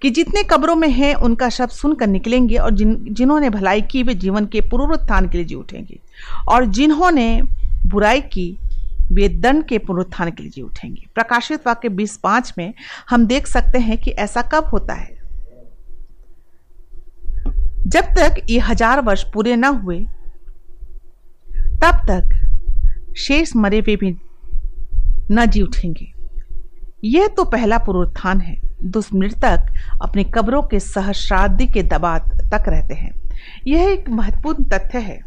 कि 0.01 0.09
जितने 0.09 0.43
कब्रों 0.43 0.75
में 0.75 0.89
हैं, 0.89 1.15
उनका 1.15 1.49
शब्द 1.49 1.71
सुनकर 1.71 2.07
निकलेंगे 2.07 2.57
और 2.57 2.71
जिन, 2.71 2.95
जिन्होंने 3.09 3.49
भलाई 3.49 3.81
की, 3.81 4.03
वे 4.03 4.13
जीवन 4.13 4.45
के 4.45 4.61
पुनरुत्थान 4.61 5.29
के 5.29 5.37
लिए 5.37 5.45
जी 5.45 5.55
उठेंगे। 5.55 5.99
और 6.49 6.65
जिन्होंने 6.65 7.41
बुराई 7.85 8.21
की, 8.21 8.57
वे 9.11 9.29
दंड 9.29 9.65
के 9.65 9.77
पुनरुत्थान 9.77 10.31
के 10.31 10.43
लिए 10.43 10.51
जी 10.51 10.61
उठेंगे। 10.61 11.05
प्रकाशित 11.15 11.67
वाक्य 11.67 11.89
बीस 11.89 12.17
पाँच 12.17 12.53
में 12.57 12.73
हम 13.09 13.25
देख 13.25 13.47
सकते 13.47 13.77
हैं 13.77 13.97
कि 13.97 14.11
ऐसा 14.11 14.41
कब 14.41 14.65
होता 14.65 14.93
है। 14.93 15.15
जब 17.87 18.05
तक 18.17 18.41
ये 18.49 18.59
हज़ार 18.59 19.01
वर्ष 19.01 19.23
पूरे 19.23 19.55
न 19.55 19.65
हुए, 19.65 19.99
तब 21.83 22.05
तक 22.09 23.13
शेष 23.17 23.55
मरे 23.55 23.79
हुए 23.79 23.95
भी 23.95 24.15
न 25.31 25.45
जी 25.45 25.61
उठेंगे। 25.61 26.16
यह 27.03 27.27
तो 27.27 27.43
पहला 27.43 27.77
पुनरुत्थान 27.77 28.41
है। 28.41 28.55
दुष्मृतक 28.83 29.73
अपनी 30.01 30.23
कब्रों 30.23 30.61
के 30.61 30.79
सहस्रादि 30.79 31.67
के 31.67 31.83
दबाव 31.83 32.19
तक 32.51 32.63
रहते 32.67 32.93
हैं। 32.93 33.11
यह 33.67 33.89
एक 33.89 34.09
महत्वपूर्ण 34.09 34.63
तथ्य 34.63 34.99
है। 34.99 35.19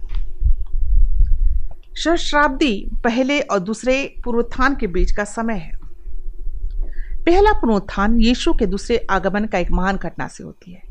सहस्राब्दी 1.94 2.90
पहले 3.04 3.40
और 3.40 3.58
दूसरे 3.58 4.14
पुनरुत्थान 4.24 4.74
के 4.74 4.86
बीच 4.86 5.12
का 5.12 5.24
समय 5.24 5.54
है। 5.54 5.72
पहला 7.26 7.52
पुनरुत्थान 7.52 8.18
यीशु 8.20 8.52
के 8.52 8.66
दूसरे 8.66 9.06
आगमन 9.10 9.44
का 9.44 9.58
एक 9.58 9.70
महान 9.72 9.96
घटना 9.96 10.28
से 10.28 10.44
होती 10.44 10.72
है। 10.72 10.82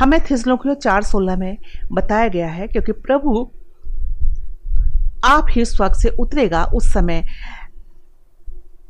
हमें 0.00 0.20
थिसलोकियो 0.20 0.74
चार 0.74 1.02
सोलह 1.02 1.36
में 1.36 1.56
बताया 1.92 2.28
गया 2.28 2.48
है, 2.48 2.66
क्योंकि 2.66 2.92
प्रभु 2.92 3.50
आप 5.24 5.46
ही 5.50 5.64
स्वर्ग 5.64 5.92
से 5.92 6.08
उतरेगा 6.08 6.64
उस 6.64 6.92
समय 6.92 7.24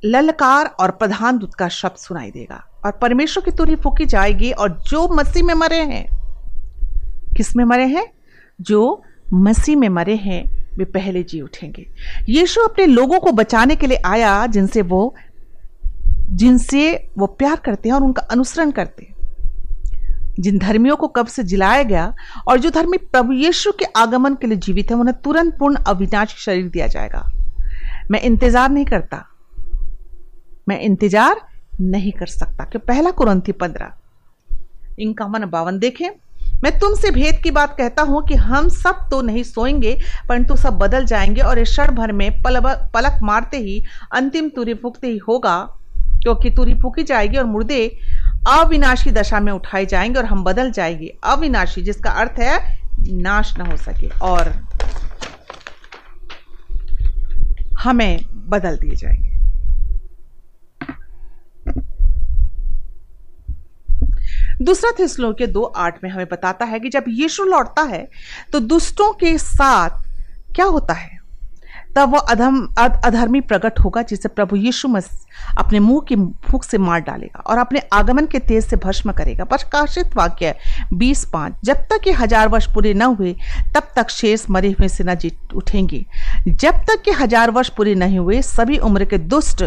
ललकार 0.05 0.67
और 0.67 0.91
प्रधान 0.91 1.39
दूत 1.39 1.55
का 1.55 1.69
शब्द 1.69 1.97
सुनाई 1.97 2.31
देगा 2.31 2.65
और 2.85 2.93
परमेश्वर 2.93 3.45
की 3.45 3.51
तुरी 3.51 3.77
फूकी 3.77 4.07
जाएगी 4.07 4.53
और 4.53 4.83
जो 4.89 5.09
मसीह 5.09 5.45
में 5.45 5.55
मरे 5.55 5.83
हैं, 5.83 6.07
किसमें 7.37 7.65
मरे 7.65 7.87
हैं? 7.87 8.07
जो 8.61 9.03
मसीह 9.35 9.77
में 9.77 9.89
मरे 9.89 10.17
हैं, 10.17 10.67
वे 10.79 10.85
पहले 10.85 11.23
जी 11.23 11.41
उठेंगे। 11.41 11.87
यीशु 12.29 12.61
अपने 12.61 12.87
लोगों 12.87 13.21
को 13.21 13.33
बचाने 13.33 13.77
के 13.77 13.87
लिए 13.87 13.99
आया, 14.07 14.47
जिनसे 14.47 14.83
वो 14.83 15.15
जिनसे 16.31 17.11
वो 17.19 17.27
प्यार 17.27 17.57
करते 17.57 17.89
हैं 17.89 17.97
और 17.97 18.03
उनका 18.03 18.23
अनुसरण 18.23 18.71
करते 18.71 19.05
हैं। 19.05 19.15
जिन 20.41 20.59
धर्मियों 20.59 20.97
को 20.97 21.09
कब 21.09 21.27
से 21.27 21.43
जिलाया 21.43 21.83
गया 21.83 22.15
और 22.49 22.59
जो 22.59 22.71
धर्मी 22.71 22.97
प्रभु 22.97 23.33
यीशु 23.33 23.73
के 23.73 23.85
आगमन 23.85 24.35
के 24.35 24.47
लिए 24.47 24.57
जीवित 24.57 24.91
है, 24.91 24.97
उन्हें 24.97 25.17
तुरंत 25.25 25.59
पूर्ण 25.59 25.77
अविनाशी 25.77 26.37
शरीर 26.39 26.69
दिया 26.69 26.87
जाएगा। 26.87 27.27
मैं 28.11 28.21
इंतज़ार 28.21 28.71
नहीं 28.71 28.85
करता। 28.85 29.25
मैं 30.67 30.81
इंतज़ार 30.81 31.41
नहीं 31.81 32.13
कर 32.13 32.27
सकता 32.27 32.65
कि 32.65 32.79
पहला 32.81 33.11
कुरंती 33.11 33.53
पंद्रह। 33.53 33.93
इनकावन 34.99 35.45
बावन 35.47 35.79
देखें। 35.79 36.09
मैं 36.63 36.79
तुमसे 36.79 37.11
भेद 37.11 37.41
की 37.43 37.51
बात 37.51 37.77
कहता 37.79 38.03
हूँ 38.03 38.23
कि 38.27 38.35
हम 38.35 38.69
सब 38.69 39.07
तो 39.11 39.21
नहीं 39.23 39.43
सोएँगे 39.43 39.97
परंतु 40.29 40.57
सब 40.57 40.79
बदल 40.79 41.05
जाएँगे 41.07 41.41
और 41.41 41.59
इस 41.59 41.69
क्षण 41.69 41.95
भर 41.95 42.13
में 42.13 42.31
पल, 42.43 42.61
पलक 42.95 43.19
मारते 43.23 43.57
ही 43.57 43.83
अंतिम 44.13 44.49
तुरी 44.49 44.75
फूकते 44.75 45.07
ही 45.07 45.19
होगा 45.19 45.59
क्योंकि 46.23 46.51
तुरी 46.51 46.75
फूकी 46.75 47.03
जाएगी 47.03 47.37
और 47.37 47.45
मुर्दे 47.45 47.87
अविनाशी 48.49 49.11
दशा 49.11 49.41
में 49.41 49.53
उठाए 49.53 49.87
जाएँगे 49.87 50.19
और 50.19 50.25
हम 50.25 50.45
बदल 50.45 50.71
जाएँगे। 50.71 51.13
अविनाशी 51.25 51.83
जिसका 51.83 52.11
अर्थ 52.11 52.41
है 52.41 52.59
नाश 53.13 53.55
न 53.59 53.67
हो 53.67 53.77
सके 53.77 54.09
और 54.23 54.53
हमें 57.81 58.21
बदल 58.49 58.77
दिए 58.77 58.97
जाएँगे। 58.97 59.36
दूसरा 64.67 64.91
थिस्लो 64.99 65.33
के 65.33 65.47
दो 65.49 65.63
आठ 65.79 66.03
में 66.05 66.11
हमें 66.11 66.27
बताता 66.29 66.65
है 66.65 66.81
कि 66.81 66.89
जब 66.91 67.05
यीशु 67.11 67.45
लौटता 67.47 67.83
है 67.85 68.09
तो 68.53 68.61
दुष्टों 68.63 69.13
के 69.15 69.37
साथ 69.41 70.03
क्या 70.55 70.65
होता 70.67 70.95
है? 70.95 71.15
तब 71.97 72.13
वह 72.13 72.21
अधम 72.31 72.57
अधर्मी 72.79 73.41
प्रकट 73.43 73.79
होगा 73.81 74.01
जिसे 74.03 74.29
प्रभु 74.31 74.57
यीशु 74.57 74.89
मसीह 74.89 75.55
अपने 75.59 75.79
मुँह 75.81 76.01
की 76.09 76.17
फूक 76.47 76.65
से 76.65 76.79
मार 76.79 77.01
डालेगा 77.01 77.41
और 77.43 77.59
अपने 77.59 77.81
आगमन 77.93 78.27
के 78.27 78.39
तेज 78.41 78.65
से 78.65 78.77
भस्म 78.77 79.13
करेगा। 79.13 79.45
प्रकाशित 79.47 80.17
वाक्य 80.17 80.55
बीस 80.95 81.25
पाँच। 81.33 81.55
जब 81.65 81.87
तक 81.93 82.07
ये 82.07 82.13
हज़ार 82.15 82.49
वर्ष 82.49 82.67
पूरे 82.75 82.93
न 82.95 83.03
हुए, 83.03 83.35
तब 83.75 83.89
तक 83.97 84.11
शेष 84.11 84.45
मरे 84.51 84.71
हुए 84.71 84.89
से 84.89 85.05
न 85.05 85.15
जीत 85.17 85.55
उठेंगे। 85.55 86.05
जब 86.49 86.85
तक 86.91 87.09
ये 87.09 87.15
हज़ार 87.15 87.51
वर्ष 87.51 87.69
पूरे 87.77 87.95
नहीं 87.95 88.19
हुए, 88.19 88.43
सभी 88.45 88.79
उम्र 88.81 89.05
के 89.05 89.19
दुष्ट 89.19 89.63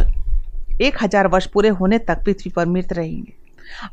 एक 0.81 1.03
हज़ार 1.03 1.27
वर्ष 1.27 1.47
पूरे 1.47 1.69
होने 1.71 1.97
तक 1.99 2.23
पृथ्वी 2.25 2.51
पर 2.55 2.65
मृत 2.67 2.93
रहेंगे। 2.93 3.33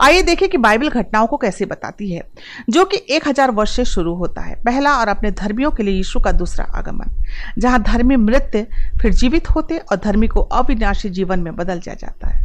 आइए 0.00 0.23
देखें 0.23 0.49
कि 0.49 0.59
बाइबल 0.59 0.88
घटनाओं 0.88 1.26
को 1.26 1.37
कैसे 1.37 1.64
बताती 1.64 2.11
है, 2.11 2.23
जो 2.71 2.85
कि 2.85 3.00
एक 3.11 3.28
हज़ार 3.28 3.50
वर्ष 3.50 3.76
से 3.76 3.85
शुरू 3.85 4.14
होता 4.14 4.40
है, 4.40 4.54
पहला 4.56 4.97
और 4.97 5.09
अपने 5.09 5.30
धर्मियों 5.30 5.71
के 5.71 5.83
लिए 5.83 5.95
यीशु 5.95 6.21
का 6.21 6.33
दूसरा 6.33 6.64
आगमन, 6.75 7.11
जहाँ 7.59 7.83
धर्मी 7.83 8.16
मृत्य 8.16 8.66
फिर 9.02 9.12
जीवित 9.12 9.50
होते 9.50 9.78
और 9.78 9.97
धर्मी 9.97 10.26
को 10.26 10.40
अविनाशी 10.40 11.11
जीवन 11.11 11.40
में 11.40 11.54
बदल 11.56 11.80
जा 11.80 11.95
जाता 11.95 12.28
है। 12.28 12.45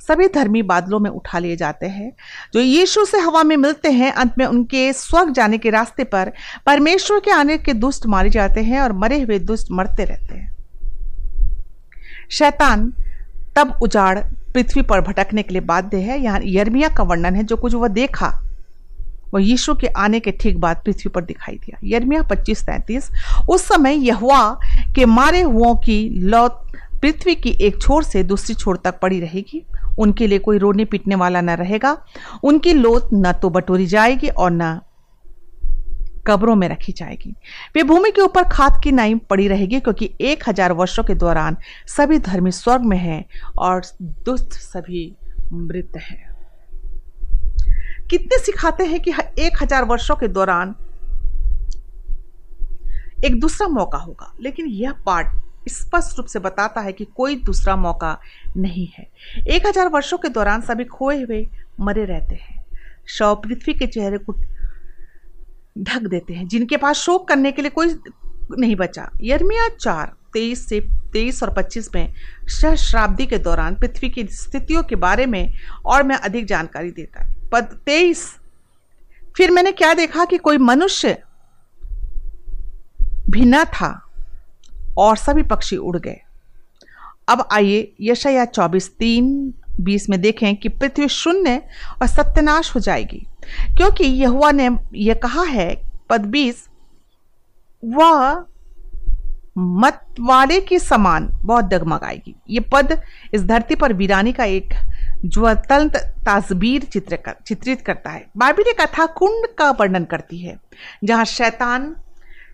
सभी 0.00 0.26
धर्मी 0.28 0.62
बादलों 0.62 0.98
में 1.00 1.10
उठा 1.10 1.38
लिए 1.38 1.56
जाते 1.56 1.86
हैं, 1.86 2.10
जो 2.54 2.60
यीशु 2.60 3.04
से 3.04 3.18
हवा 3.18 3.42
में 3.42 3.56
मिलते 3.56 3.90
हैं, 3.90 4.12
अंत 4.12 4.34
में 4.38 4.44
उनके 4.46 4.92
स्वर्ग 4.92 5.32
जाने 5.32 5.58
के 5.58 5.70
रास्ते 5.70 6.04
पर 6.04 6.32
परमेश्वर 6.66 7.20
के 7.20 7.30
आने 7.30 7.58
के 7.58 7.72
दुष्ट 7.74 8.06
मारे 8.06 8.30
जाते 8.30 8.62
हैं 8.62 8.80
और 8.80 8.92
मरे 8.92 9.20
हुए 9.20 9.38
दुष्ट 9.40 9.70
मरते 9.70 10.04
रहते 10.04 10.34
हैं। 10.34 10.48
शैतान 12.30 12.92
तब 13.56 13.78
उजाड़ 13.82 14.18
पृथ्वी 14.54 14.82
पर 14.82 15.00
भटकने 15.00 15.42
के 15.42 15.52
लिए 15.52 15.62
बाध्य 15.62 15.96
है। 15.96 16.20
यहाँ 16.20 16.40
यर्मिया 16.44 16.88
का 16.88 17.02
वर्णन 17.02 17.36
है, 17.36 17.42
जो 17.42 17.56
कुछ 17.56 17.74
वह 17.74 17.88
देखा 17.88 18.28
वो 19.32 19.38
यीशु 19.38 19.74
के 19.74 19.86
आने 19.86 20.20
के 20.20 20.30
ठीक 20.30 20.58
बाद 20.60 20.80
पृथ्वी 20.84 21.08
पर 21.08 21.24
दिखाई 21.24 21.54
दिया। 21.56 21.78
यर्मिया 21.84 22.22
पच्चीस 22.22 22.62
तैंतीस, 22.62 23.10
उस 23.50 23.64
समय 23.64 24.06
यहुआ 24.06 24.58
के 24.94 25.04
मारे 25.04 25.40
हुओं 25.40 25.74
की 25.76 26.08
लौत 26.08 26.62
पृथ्वी 27.02 27.34
की 27.34 27.50
एक 27.60 27.80
छोर 27.82 28.04
से 28.04 28.22
दूसरी 28.22 28.54
छोर 28.54 28.76
तक 28.76 28.98
पड़ी 29.00 29.20
रहेगी। 29.20 29.64
उनके 29.98 30.26
लिए 30.26 30.38
कोई 30.38 30.58
रोने 30.58 30.84
पीटने 30.84 31.14
वाला 31.14 31.40
न 31.40 31.50
रहेगा। 31.50 31.96
उनकी 32.42 32.72
लोत 32.72 33.08
न 33.14 33.32
तो 33.32 33.50
बटोरी 33.50 33.86
जाएगी 33.86 34.28
और 34.28 34.50
न 34.52 34.78
कब्रों 36.26 36.54
में 36.54 36.68
रखी 36.68 36.92
जाएगी। 36.92 37.34
वे 37.74 37.82
भूमि 37.82 38.10
के 38.10 38.20
ऊपर 38.20 38.44
खाद 38.48 38.80
की 38.84 38.92
नाई 38.92 39.14
पड़ी 39.30 39.48
रहेगी 39.48 39.80
क्योंकि 39.80 40.10
एक 40.20 40.48
हज़ार 40.48 40.72
वर्षों 40.72 41.04
के 41.04 41.14
दौरान 41.16 41.56
सभी 41.88 42.18
धर्मी 42.20 42.50
स्वर्ग 42.52 42.84
में 42.84 42.96
हैं 42.98 43.24
और 43.58 43.82
दुष्ट 44.00 44.52
सभी 44.52 45.04
मृत 45.52 45.96
हैं। 46.00 46.28
कितने 48.10 48.38
सिखाते 48.38 48.84
हैं 48.84 49.00
कि 49.00 49.12
एक 49.38 49.62
हज़ार 49.62 49.84
वर्षों 49.84 50.16
के 50.16 50.28
दौरान 50.28 50.74
एक 53.24 53.38
दूसरा 53.40 53.68
मौका 53.68 53.98
होगा, 53.98 54.32
लेकिन 54.40 54.66
यह 54.66 54.92
पाठ 55.06 55.34
स्पष्ट 55.68 56.18
रूप 56.18 56.26
से 56.26 56.38
बताता 56.38 56.80
है 56.80 56.92
कि 56.92 57.04
कोई 57.06 57.34
दूसरा 57.36 57.74
मौका 57.76 58.16
नहीं 58.56 58.86
है। 58.94 59.06
एक 59.46 59.66
हज़ार 59.66 59.88
वर्षों 59.88 60.18
के 60.18 60.28
दौरान 60.28 60.60
सभी 60.60 60.84
खोए 60.84 61.20
हुए 61.22 61.46
मरे 61.80 62.04
रहते 62.04 62.34
हैं। 62.34 62.64
शव 63.08 63.34
पृथ्वी 63.44 63.74
के 63.74 63.86
चेहरे 63.86 64.18
को 64.18 64.32
ढक 65.80 66.00
देते 66.00 66.34
हैं, 66.34 66.48
जिनके 66.48 66.76
पास 66.76 66.96
शोक 66.96 67.28
करने 67.28 67.52
के 67.52 67.62
लिए 67.62 67.70
कोई 67.70 67.94
नहीं 68.58 68.76
बचा। 68.76 69.10
यर्मिया 69.22 69.68
चार, 69.68 70.12
तेईस 70.32 70.68
से, 70.68 70.80
तेईस 71.12 71.42
और 71.42 71.52
पच्चीस 71.52 71.88
में 71.94 72.14
सहस्राब्दी 72.44 73.26
के 73.26 73.38
दौरान 73.38 73.74
पृथ्वी 73.74 74.08
की 74.08 74.24
स्थितियों 74.24 74.82
के 74.82 74.96
बारे 74.96 75.26
में 75.26 75.54
और 75.84 76.02
मैं 76.02 76.16
अधिक 76.16 76.46
जानकारी 76.46 76.90
देता 76.90 77.24
है। 77.24 77.34
पद 77.52 77.64
तेईस। 77.86 78.36
फिर 79.36 79.50
मैंने 79.50 79.72
क्या 79.72 79.94
देखा 79.94 80.24
कि 80.24 80.38
कोई 80.38 80.58
मनुष्य 80.58 81.18
भी 83.30 83.44
न 83.44 83.64
था 83.64 84.06
और 84.98 85.16
सभी 85.16 85.42
पक्षी 85.42 85.76
उड़ 85.76 85.98
गए। 85.98 86.20
अब 87.28 87.48
आइए 87.52 87.92
यशया 88.00 88.44
चौबीस, 88.44 88.96
तीन, 88.96 89.54
बीस 89.80 90.10
में 90.10 90.20
देखें 90.20 90.56
कि 90.56 90.68
पृथ्वी 90.68 91.08
शून्य 91.08 91.62
और 92.02 92.06
सत्यनाश 92.06 92.74
हो 92.74 92.80
जाएगी। 92.80 93.26
क्योंकि 93.76 94.04
यहुआ 94.04 94.50
ने 94.52 94.68
यह 94.96 95.14
कहा 95.22 95.42
है 95.44 95.74
पद 96.10 96.26
बीस 96.26 96.68
वह 97.82 98.44
मतवाले 99.58 100.60
के 100.60 100.78
समान 100.78 101.28
बहुत 101.44 101.64
डगमगाएगी। 101.64 102.34
ये 102.50 102.60
पद 102.72 103.00
इस 103.34 103.44
धरती 103.44 103.74
पर 103.74 103.92
वीरानी 103.92 104.32
का 104.32 104.44
एक 104.44 104.74
ज्वतंत 105.24 105.96
ताजबीर 106.26 106.84
चित्र 106.84 107.16
कर, 107.16 107.34
चित्रित 107.46 107.80
करता 107.80 108.10
है। 108.10 108.24
बाइबिल 108.36 108.72
कथा 108.80 109.06
कुंड 109.08 109.46
का 109.58 109.70
वर्णन 109.70 110.04
करती 110.04 110.38
है 110.38 110.58
जहाँ 111.04 111.24
शैतान 111.26 111.94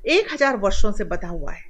एक 0.08 0.32
हज़ार 0.32 0.56
वर्षों 0.56 0.92
से 0.92 1.04
बधा 1.04 1.28
हुआ 1.28 1.52
है। 1.52 1.64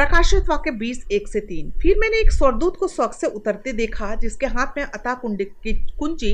प्रकाशित 0.00 0.48
वाक्य 0.48 0.70
बीस, 0.70 1.04
एक 1.12 1.26
से 1.28 1.40
तीन। 1.40 1.70
फिर 1.80 1.96
मैंने 1.98 2.18
एक 2.18 2.30
स्वरदूत 2.32 2.76
को 2.76 2.86
स्वर्ग 2.88 3.10
से 3.12 3.26
उतरते 3.28 3.72
देखा, 3.72 4.14
जिसके 4.14 4.46
हाथ 4.46 4.76
में 4.76 4.82
अता 4.84 5.12
कुंड 5.14 5.42
की 5.64 5.72
कुंजी 5.98 6.32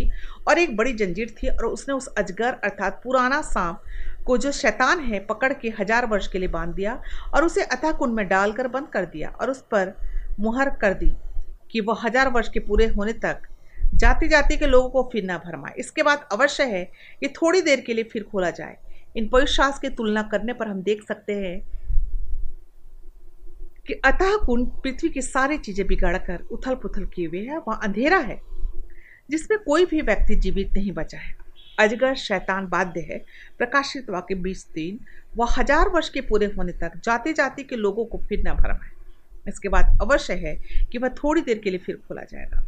और 0.48 0.58
एक 0.58 0.76
बड़ी 0.76 0.92
जंजीर 0.92 1.34
थी 1.38 1.48
और 1.48 1.66
उसने 1.66 1.94
उस 1.94 2.06
अजगर 2.08 2.52
अर्थात 2.64 3.00
पुराना 3.04 3.40
सांप 3.42 3.80
को 4.26 4.36
जो 4.38 4.52
शैतान 4.52 5.00
है, 5.00 5.18
पकड़ 5.20 5.52
के 5.52 5.72
हज़ार 5.80 6.06
वर्ष 6.06 6.28
के 6.28 6.38
लिए 6.38 6.48
बाँध 6.48 6.74
दिया 6.74 7.00
और 7.34 7.44
उसे 7.44 7.62
अथा 7.62 7.92
कुंड 7.92 8.14
में 8.14 8.26
डालकर 8.28 8.68
बंद 8.68 8.88
कर 8.88 9.06
दिया 9.06 9.28
और 9.30 9.50
उस 9.50 9.62
पर 9.70 9.94
मुहर 10.40 10.70
कर 10.70 10.94
दी 10.94 11.12
कि 11.72 11.80
वह 11.80 12.00
हज़ार 12.04 12.28
वर्ष 12.28 12.48
के 12.48 12.60
पूरे 12.60 12.86
होने 12.88 13.12
तक 13.20 13.48
जाति 13.94 14.28
जाति 14.28 14.56
के 14.56 14.66
लोगों 14.66 14.88
को 14.88 15.08
फिर 15.12 15.24
ना 15.24 15.38
भरमाए। 15.38 15.74
इसके 15.78 16.02
बाद 16.02 16.28
अवश्य 16.32 16.64
है 16.66 16.84
कि 17.20 17.28
थोड़ी 17.36 17.60
देर 17.60 17.80
के 17.80 17.94
लिए 17.94 18.04
फिर 18.04 18.22
खोला 18.22 18.50
जाए। 18.50 18.76
इन 19.16 19.44
शास्त्र 19.46 19.88
की 19.88 19.94
तुलना 19.94 20.22
करने 20.22 20.52
पर 20.52 20.68
हम 20.68 20.82
देख 20.82 21.02
सकते 21.02 21.34
हैं 21.34 21.60
कि 23.86 23.94
अतः 24.04 24.36
कुंड 24.36 24.68
पृथ्वी 24.82 25.08
की 25.08 25.22
सारी 25.22 25.58
चीज़ें 25.58 25.86
बिगाड़कर 25.86 26.46
उथल 26.52 26.74
पुथल 26.74 27.04
किए 27.04 27.26
हुए 27.26 27.40
है, 27.40 27.58
वह 27.58 27.74
अंधेरा 27.74 28.18
है, 28.18 28.40
जिसमें 29.30 29.58
कोई 29.58 29.84
भी 29.84 30.00
व्यक्ति 30.00 30.36
जीवित 30.36 30.72
नहीं 30.72 30.92
बचा 30.92 31.18
है। 31.18 31.34
अजगर 31.78 32.14
शैतान 32.14 32.66
बाध्य 32.66 33.00
है, 33.00 33.18
प्रकाशित 33.58 34.10
वाक्य 34.10 34.34
बीस 34.34 34.66
तीन, 34.66 34.98
वह 35.36 35.54
हज़ार 35.58 35.88
वर्ष 35.88 36.08
के 36.08 36.20
पूरे 36.20 36.46
होने 36.46 36.72
तक 36.72 36.92
जाति 37.04 37.32
जाति 37.32 37.62
के 37.62 37.76
लोगों 37.76 38.04
को 38.04 38.18
फिर 38.18 38.42
न 38.46 38.54
भरमाए 38.54 38.94
इसके 39.48 39.68
बाद 39.68 39.98
अवश्य 40.02 40.34
है 40.34 40.54
कि 40.92 40.98
वह 40.98 41.08
थोड़ी 41.08 41.42
देर 41.42 41.58
के 41.58 41.70
लिए 41.70 41.78
फिर 41.78 41.96
खोला 42.08 42.22
जाएगा। 42.22 42.62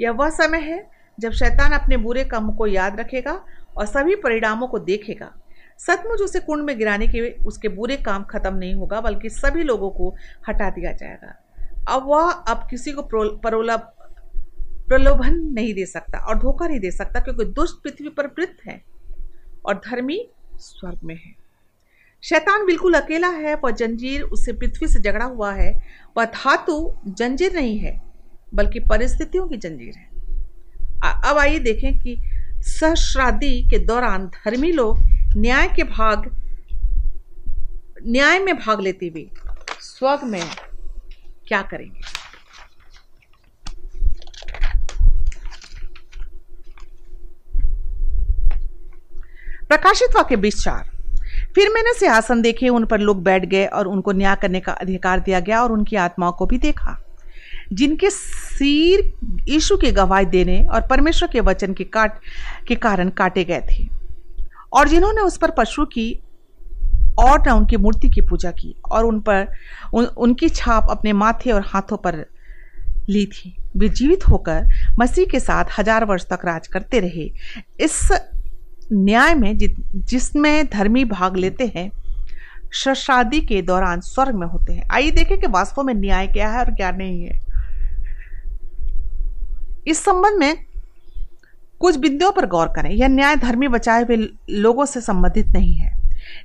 यह 0.00 0.10
वह 0.10 0.30
समय 0.30 0.60
है 0.60 0.86
जब 1.18 1.32
शैतान 1.32 1.72
अपने 1.72 1.96
बुरे 1.96 2.24
कामों 2.24 2.52
को 2.54 2.66
याद 2.66 2.98
रखेगा 3.00 3.32
और 3.76 3.86
सभी 3.86 4.14
परिणामों 4.14 4.66
को 4.68 4.78
देखेगा। 4.78 5.32
सचमुच 5.78 6.20
उसे 6.20 6.40
कुंड 6.40 6.64
में 6.64 6.76
गिराने 6.78 7.06
के 7.06 7.30
उसके 7.46 7.68
बुरे 7.68 7.96
काम 7.98 8.24
खत्म 8.24 8.54
नहीं 8.54 8.74
होगा, 8.74 9.00
बल्कि 9.00 9.30
सभी 9.30 9.62
लोगों 9.62 9.90
को 9.90 10.14
हटा 10.48 10.70
दिया 10.70 10.92
जाएगा। 10.92 11.34
अब 11.88 12.06
वह 12.06 12.30
अब 12.30 12.66
किसी 12.70 12.92
को 12.92 13.02
परोला, 13.38 13.76
प्रलोभन 13.76 15.34
नहीं 15.54 15.72
दे 15.74 15.84
सकता 15.86 16.18
और 16.18 16.38
धोखा 16.38 16.66
नहीं 16.66 16.80
दे 16.80 16.90
सकता, 16.90 17.20
क्योंकि 17.20 17.44
दुष्ट 17.44 17.82
पृथ्वी 17.82 18.08
पर 18.08 18.26
वृत्त 18.28 18.66
है 18.66 18.80
और 19.64 19.74
धर्मी 19.86 20.20
स्वर्ग 20.54 21.00
में 21.04 21.14
है। 21.14 21.34
शैतान 22.22 22.64
बिल्कुल 22.66 22.94
अकेला 22.94 23.28
है, 23.28 23.54
वह 23.54 23.70
जंजीर 23.70 24.22
उससे 24.22 24.52
पृथ्वी 24.52 24.88
से 24.88 25.00
झगड़ा 25.00 25.24
हुआ 25.24 25.52
है। 25.52 25.72
वह 26.16 26.24
धातु 26.24 26.94
जंजीर 27.08 27.52
नहीं 27.54 27.78
है, 27.78 28.00
बल्कि 28.54 28.80
परिस्थितियों 28.80 29.46
की 29.48 29.56
जंजीर 29.56 29.94
है। 29.96 30.06
अब 31.24 31.38
आइए 31.38 31.58
देखें 31.58 31.98
कि 31.98 32.16
सहश्रादी 32.60 33.60
के 33.70 33.78
दौरान 33.78 34.26
धर्मी 34.28 34.72
लोग 34.72 34.98
न्याय 35.36 35.68
के 35.76 35.82
भाग, 35.82 36.36
न्याय 38.06 38.38
में 38.38 38.58
भाग 38.58 38.80
लेते 38.80 39.06
हुए 39.06 39.30
स्वर्ग 39.80 40.24
में 40.24 40.42
क्या 41.48 41.62
करेंगे? 41.62 42.00
प्रकाशित 49.68 50.16
वाक्य 50.16 50.36
बीस 50.36 50.62
चार। 50.64 50.90
फिर 51.54 51.68
मैंने 51.68 51.94
सिंहासन 51.94 52.42
देखे, 52.42 52.68
उन 52.68 52.84
पर 52.84 52.98
लोग 52.98 53.22
बैठ 53.22 53.44
गए 53.44 53.66
और 53.66 53.86
उनको 53.86 54.12
न्याय 54.12 54.36
करने 54.36 54.60
का 54.60 54.72
अधिकार 54.72 55.20
दिया 55.20 55.40
गया 55.40 55.62
और 55.62 55.72
उनकी 55.72 55.96
आत्माओं 55.96 56.32
को 56.32 56.46
भी 56.46 56.58
देखा। 56.58 57.04
जिनके 57.72 58.10
सिर 58.10 59.12
यीशु 59.48 59.76
की 59.76 59.90
गवाही 59.90 60.26
देने 60.26 60.62
और 60.62 60.80
परमेश्वर 60.80 61.28
के 61.32 61.40
वचन 61.40 61.74
के 61.74 61.84
काट, 61.84 62.20
के 62.68 62.74
कारण 62.74 63.10
काटे 63.10 63.44
गए 63.44 63.60
थे। 63.60 63.97
और 64.72 64.88
जिन्होंने 64.88 65.20
उस 65.20 65.36
पर 65.36 65.50
पशु 65.50 65.84
की 65.86 66.12
और 67.20 67.42
न 67.48 67.52
उनकी 67.52 67.76
मूर्ति 67.76 68.08
की 68.10 68.20
पूजा 68.20 68.50
की 68.50 68.74
और 68.90 69.04
उन 69.04 69.20
पर 69.20 69.46
उन, 69.94 70.04
उनकी 70.04 70.48
छाप 70.48 70.86
अपने 70.90 71.12
माथे 71.12 71.52
और 71.52 71.62
हाथों 71.66 71.96
पर 71.96 72.24
ली 73.08 73.24
थी। 73.26 73.54
वे 73.76 73.88
जीवित 73.88 74.28
होकर 74.28 74.66
मसीह 74.98 75.26
के 75.26 75.40
साथ 75.40 75.78
हज़ार 75.78 76.04
वर्ष 76.04 76.26
तक 76.26 76.44
राज 76.44 76.66
करते 76.66 77.00
रहे। 77.00 77.30
इस 77.80 78.08
न्याय 78.92 79.34
में 79.34 79.56
जिसमें 79.56 80.66
धर्मी 80.68 81.04
भाग 81.06 81.36
लेते 81.36 81.72
हैं 81.76 81.90
शादी 82.70 83.40
के 83.40 83.60
दौरान 83.62 84.00
स्वर्ग 84.00 84.34
में 84.34 84.46
होते 84.46 84.72
हैं। 84.72 84.86
आइए 84.92 85.10
देखें 85.10 85.38
कि 85.40 85.46
वास्तव 85.46 85.82
में 85.82 85.94
न्याय 85.94 86.26
क्या 86.26 86.48
है 86.50 86.58
और 86.58 86.70
क्या 86.70 86.90
नहीं 86.90 87.22
है। 87.22 87.40
इस 89.86 90.04
संबंध 90.04 90.38
में 90.38 90.64
कुछ 91.80 91.96
बिंदुओं 91.96 92.32
पर 92.32 92.46
गौर 92.46 92.68
करें, 92.68 92.90
यह 92.90 93.08
न्याय 93.08 93.36
धर्मी 93.36 93.68
बचाए 93.68 94.02
हुए 94.02 94.16
लोगों 94.50 94.84
से 94.84 95.00
संबंधित 95.00 95.46
नहीं 95.46 95.74
है। 95.74 95.96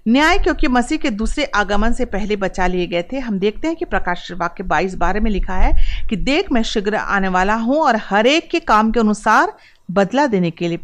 न्याय 0.07 0.37
क्योंकि 0.39 0.67
मसीह 0.67 0.97
के 0.97 1.09
दूसरे 1.09 1.43
आगमन 1.45 1.93
से 1.93 2.05
पहले 2.05 2.35
बचा 2.35 2.67
लिए 2.67 2.87
गए 2.87 3.03
थे। 3.03 3.19
हम 3.19 3.39
देखते 3.39 3.67
हैं 3.67 3.75
कि 3.75 3.85
प्रकाश 3.85 4.31
वाक्य 4.31 4.63
बाईस 4.63 4.95
बारे 4.95 5.19
में 5.19 5.29
लिखा 5.31 5.55
है 5.55 5.71
कि 6.09 6.15
देख 6.15 6.51
मैं 6.51 6.63
शीघ्र 6.63 6.95
आने 6.95 7.27
वाला 7.27 7.55
हूँ 7.55 7.77
और 7.77 7.95
हर 7.95 8.27
एक 8.27 8.49
के 8.49 8.59
काम 8.59 8.91
के 8.91 8.99
अनुसार 8.99 9.53
बदला 9.91 10.27
देने 10.27 10.51
के 10.51 10.67
लिए 10.67 10.79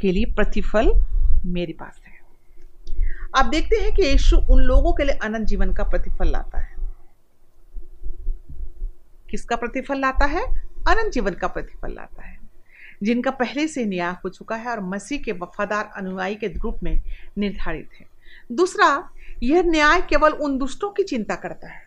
के 0.00 0.12
लिए 0.12 0.24
प्रतिफल 0.24 0.92
मेरे 1.44 1.72
पास 1.72 2.00
है। 2.06 2.14
आप 3.36 3.46
देखते 3.46 3.76
हैं 3.76 3.92
कि 3.92 4.02
यीशु 4.02 4.36
उन 4.50 4.60
लोगों 4.60 4.92
के 4.92 5.04
लिए 5.04 5.14
अनंत 5.14 5.46
जीवन 5.46 5.72
का 5.72 5.84
प्रतिफल 5.84 6.28
लाता 6.28 6.60
है। 6.60 6.74
किसका 9.30 9.56
प्रतिफल 9.56 10.00
लाता 10.00 10.24
है? 10.24 10.44
अनंत 10.88 11.12
जीवन 11.12 11.32
का 11.32 11.48
प्रतिफल 11.48 11.94
लाता 11.94 12.26
है। 12.26 12.35
जिनका 13.02 13.30
पहले 13.30 13.66
से 13.68 13.84
न्याय 13.84 14.14
हो 14.24 14.28
चुका 14.28 14.56
है 14.56 14.70
और 14.70 14.80
मसीह 14.80 15.22
के 15.22 15.32
वफादार 15.32 15.90
अनुयायी 15.96 16.34
के 16.34 16.46
रूप 16.46 16.78
में 16.82 17.00
निर्धारित 17.38 17.88
है। 18.00 18.06
दूसरा, 18.52 19.08
यह 19.42 19.62
न्याय 19.62 20.00
केवल 20.00 20.32
उन 20.32 20.58
दुष्टों 20.58 20.90
की 20.90 21.02
चिंता 21.02 21.34
करता 21.34 21.68
है 21.68 21.84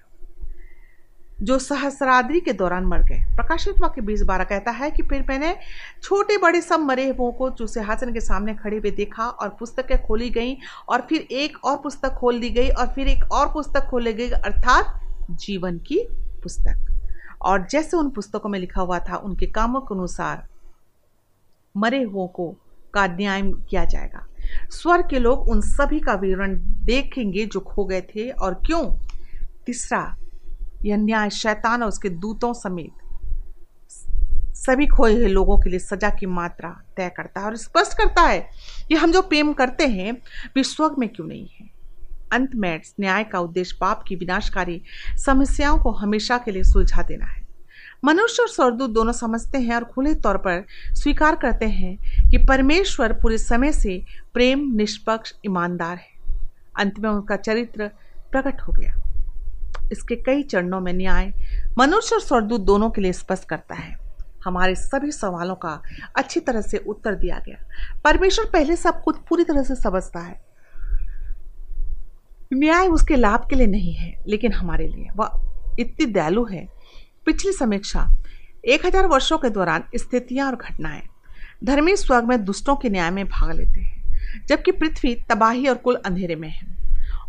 जो 1.42 1.58
सहस्राद्री 1.60 2.40
के 2.40 2.54
दौरान 2.54 2.86
मर 2.86 3.04
गए। 3.04 3.20
प्रकाशित 3.36 3.80
वाक्य 3.80 4.02
बीस 4.02 4.22
बारह 4.22 4.44
कहता 4.44 4.72
है 4.72 4.90
कि 4.92 5.04
फिर 5.04 5.26
मैंने 5.30 5.56
छोटे 6.04 6.38
बड़े 6.38 6.62
सब 6.62 6.80
मरे 6.80 7.08
हुओं 7.10 7.32
को 7.32 7.50
जो 7.50 7.68
सिंहासन 7.68 8.14
के 8.14 8.20
सामने 8.20 8.56
खड़े 8.56 8.78
हुए 8.78 8.92
देखा 8.92 9.24
और 9.24 9.50
पुस्तकें 9.50 9.98
खोली 10.06 10.30
गई 10.30 10.58
और 10.90 11.02
फिर 11.02 11.22
एक 11.22 11.58
और 11.64 11.78
पुस्तक 11.78 12.10
खोल 12.10 12.40
दी 12.40 12.50
गई 12.50 12.70
और 12.70 12.88
फिर 12.88 13.08
एक 13.08 13.32
और 13.32 13.48
पुस्तक 13.48 13.88
खोली 13.90 14.14
गई, 14.14 14.30
अर्थात 14.30 15.00
जीवन 15.32 15.78
की 15.78 16.08
पुस्तक। 16.44 16.86
और 17.42 17.68
जैसे 17.68 17.98
उन 17.98 18.10
पुस्तकों 18.10 18.50
में 18.50 18.60
लिखा 18.60 18.82
हुआ 18.82 19.00
था, 19.00 19.16
उनके 19.16 19.46
कामों 19.46 19.82
के 19.82 19.96
अनुसार 19.96 20.48
मरे 21.80 22.04
हुओं 22.04 22.28
को 22.28 22.56
का 22.94 23.08
न्याय 23.08 23.42
किया 23.42 23.86
जाएगा। 23.86 24.26
स्वर 24.70 25.02
के 25.02 25.20
लोग 25.20 25.50
उन 25.50 25.62
सभी 25.62 26.00
का 26.00 26.14
विवरण 26.14 26.60
देखेंगे 26.64 27.46
जो 27.46 27.60
खो 27.60 27.86
गए 27.86 28.02
थे 28.02 28.30
और 28.30 28.54
क्यों? 28.54 28.92
तीसरा, 29.66 30.16
यह 30.86 30.98
न्याय 30.98 31.30
शैतान 31.30 31.82
और 31.82 31.88
उसके 31.88 32.10
दूतों 32.10 32.54
समेत 32.54 32.92
सभी 34.56 34.88
खोए 34.88 35.14
हुए 35.14 35.28
लोगों 35.28 35.58
के 35.58 35.70
लिए 35.70 35.80
सजा 35.80 36.10
की 36.10 36.26
मात्रा 36.26 36.82
तय 36.98 37.10
करता 37.18 37.40
है 37.40 37.46
और 37.46 37.56
स्पष्ट 37.56 37.94
करता 37.94 38.22
है 38.22 38.50
कि 38.88 38.96
हम 38.96 39.12
जो 39.12 39.22
प्रेम 39.22 39.54
करते 39.54 39.88
हैं 39.88 40.18
विश्व 40.56 40.96
में 41.00 41.10
क्यों 41.10 41.28
नहीं 41.28 41.48
है? 41.60 41.70
अंत 42.32 42.56
में, 42.56 42.82
न्याय 43.00 43.24
का 43.24 43.40
उद्देश्य 43.40 43.78
पाप 43.82 44.04
की 44.08 44.16
विनाशकारी 44.16 44.82
समस्याओं 45.16 45.80
को 45.80 45.92
हमेशा 45.92 46.38
के 46.38 46.52
लिए 46.52 46.64
सुलझा 46.64 47.04
देना 47.04 47.26
है। 47.26 47.39
मनुष्य 48.06 48.42
और 48.42 48.50
स्वर्गदूत 48.50 48.90
दोनों 48.90 49.14
समझते 49.14 49.58
हैं 49.58 49.76
और 49.76 49.84
खुले 49.84 50.16
तौर 50.16 50.38
पर 50.38 50.66
स्वीकार 50.94 51.36
करते 51.36 51.66
हैं 51.66 51.98
कि 52.32 52.38
परमेश्वर 52.38 53.14
पूरे 53.14 53.38
समय 53.38 53.72
से 53.72 54.04
प्रेम, 54.34 54.72
निष्पक्ष, 54.76 55.34
ईमानदार 55.46 55.98
है। 55.98 56.42
अंत 56.80 57.00
में 57.00 57.10
उनका 57.10 57.36
चरित्र 57.36 57.88
प्रकट 58.32 58.62
हो 58.62 58.74
गया। 58.74 58.96
इसके 59.92 60.16
कई 60.16 60.44
चरणों 60.44 60.80
में 60.80 60.94
न्याय 60.94 61.34
मनुष्य 61.78 62.16
और 62.16 62.22
स्वर्गदूत 62.22 62.62
दोनों 62.62 62.90
के 62.90 63.02
लिए 63.02 63.14
स्पष्ट 63.14 63.44
करता 63.44 63.76
है। 63.76 63.98
हमारे 64.46 64.76
सभी 64.76 65.12
सवालों 65.12 65.56
का 65.56 65.82
अच्छी 66.18 66.40
तरह 66.40 66.62
से 66.62 66.78
उत्तर 66.78 67.16
दिया 67.16 67.40
गया। 67.46 67.68
परमेश्वर 68.04 68.46
पहले 68.46 68.76
सब 68.76 69.04
कुछ 69.04 69.16
पूरी 69.30 69.44
तरह 69.44 69.64
से 69.64 69.76
समझता 69.76 70.20
है। 70.20 70.42
न्याय 72.54 72.88
उसके 72.88 73.16
लाभ 73.16 73.48
के 73.50 73.56
लिए 73.56 73.68
नहीं 73.68 73.94
है, 73.94 74.24
लेकिन 74.28 74.54
हमारे 74.54 74.88
लिए। 74.88 75.08
वह 75.16 75.50
इतनी 75.80 76.06
दयालु 76.06 76.46
है 76.46 76.79
पिछली 77.28 77.52
समीक्षा, 77.52 78.08
एक 78.66 78.86
हज़ार 78.86 79.08
वर्षों 79.08 79.38
के 79.38 79.50
दौरान 79.50 79.84
स्थितियाँ 79.96 80.48
और 80.48 80.56
घटनाएँ 80.56 81.02
धर्मी 81.64 81.96
स्वर्ग 81.96 82.28
में 82.30 82.44
दुष्टों 82.46 82.76
के 82.76 82.90
न्याय 82.90 83.10
में 83.12 83.26
भाग 83.28 83.52
लेते 83.52 83.82
हैं, 83.82 84.46
जबकि 84.50 84.72
पृथ्वी 84.72 85.14
तबाही 85.30 85.68
और 85.68 85.76
कुल 85.78 85.96
अंधेरे 85.96 86.36
में 86.36 86.50
है। 86.50 86.78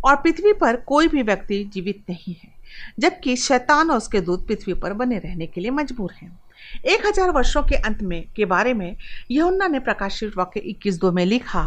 और 0.05 0.15
पृथ्वी 0.15 0.53
पर 0.53 0.75
कोई 0.87 1.07
भी 1.07 1.21
व्यक्ति 1.23 1.63
जीवित 1.73 2.03
नहीं 2.09 2.33
है, 2.33 2.51
जबकि 2.99 3.35
शैतान 3.37 3.91
और 3.91 3.97
उसके 3.97 4.21
दूत 4.21 4.47
पृथ्वी 4.47 4.73
पर 4.73 4.93
बने 4.93 5.17
रहने 5.19 5.47
के 5.47 5.61
लिए 5.61 5.71
मजबूर 5.71 6.13
हैं। 6.13 6.39
एक 6.85 7.05
हज़ार 7.05 7.29
वर्षों 7.31 7.63
के 7.63 7.75
अंत 7.77 8.01
में, 8.01 8.23
के 8.35 8.45
बारे 8.45 8.73
में 8.73 8.95
यहुन्ना 9.31 9.67
ने 9.67 9.79
प्रकाशित 9.79 10.37
वाक्य 10.37 10.59
इक्कीस 10.61 10.99
दो 10.99 11.11
में 11.11 11.25
लिखा 11.25 11.63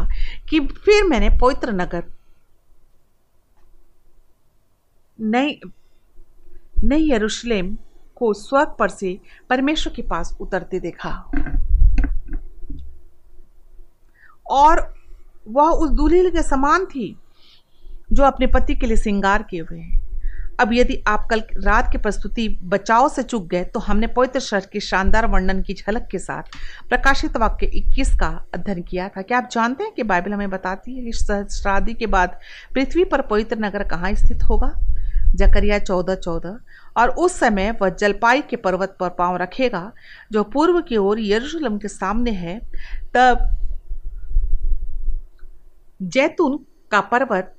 कि 0.49 0.59
फिर 0.59 1.03
मैंने 1.03 1.29
पवित्र 1.41 1.71
नगर 1.73 2.03
नई 5.19 5.59
नई 6.83 7.11
यरूशलेम 7.11 7.75
को 8.15 8.33
स्वर्ग 8.33 8.75
पर 8.79 8.89
से 8.89 9.17
परमेश्वर 9.49 9.93
के 9.93 10.01
पास 10.01 10.37
उतरते 10.41 10.79
देखा। 10.79 11.11
और 14.49 14.93
वह 15.47 15.69
उस 15.69 15.89
दुल्हन 15.89 16.29
के 16.29 16.43
समान 16.43 16.85
थी 16.85 17.15
जो 18.11 18.23
अपने 18.23 18.47
पति 18.47 18.75
के 18.75 18.85
लिए 18.85 18.97
श्रृंगार 18.97 19.43
किए 19.43 19.61
हुए 19.61 19.79
हैं। 19.79 20.03
अब 20.59 20.69
यदि 20.73 21.03
आप 21.07 21.27
कल 21.29 21.43
रात 21.57 21.91
की 21.91 21.97
प्रस्तुति 21.97 22.47
बचाव 22.63 23.07
से 23.09 23.23
चुक 23.23 23.47
गए 23.47 23.63
तो 23.63 23.79
हमने 23.79 24.07
पवित्र 24.07 24.39
शहर 24.39 24.67
के 24.73 24.79
शानदार 24.79 25.25
वर्णन 25.27 25.61
की 25.61 25.73
झलक 25.73 26.07
के 26.11 26.19
साथ 26.19 26.43
प्रकाशित 26.89 27.37
वाक्य 27.37 27.67
21 27.67 28.13
का 28.15 28.27
अध्ययन 28.53 28.81
किया 28.81 29.07
था। 29.09 29.21
क्या 29.21 29.37
आप 29.37 29.49
जानते 29.51 29.83
हैं 29.83 29.93
कि 29.93 30.03
बाइबल 30.03 30.33
हमें 30.33 30.49
बताती 30.49 30.95
है 30.95 31.05
कि 31.05 31.11
शादी 31.53 31.93
के 31.93 32.05
बाद 32.05 32.39
पृथ्वी 32.73 33.03
पर 33.03 33.21
पवित्र 33.21 33.57
नगर 33.59 33.83
कहाँ 33.83 34.13
स्थित 34.13 34.43
होगा? 34.43 34.71
जकरिया 35.35 35.79
चौदह 35.79 36.15
चौदह। 36.15 36.57
और 36.97 37.09
उस 37.09 37.39
समय 37.39 37.71
वह 37.81 37.89
जलपाई 37.89 38.41
के 38.41 38.55
पर्वत 38.55 38.95
पर 38.99 39.09
पाँव 39.09 39.35
रखेगा 39.37 39.91
जो 40.31 40.43
पूर्व 40.43 40.81
की 40.81 40.97
ओर 40.97 41.19
यरूशलेम 41.19 41.77
के 41.77 41.87
सामने 41.87 42.31
है। 42.31 42.59
तब 43.15 43.49
जैतून 45.99 46.57
का 46.91 47.01
पर्वत 47.01 47.53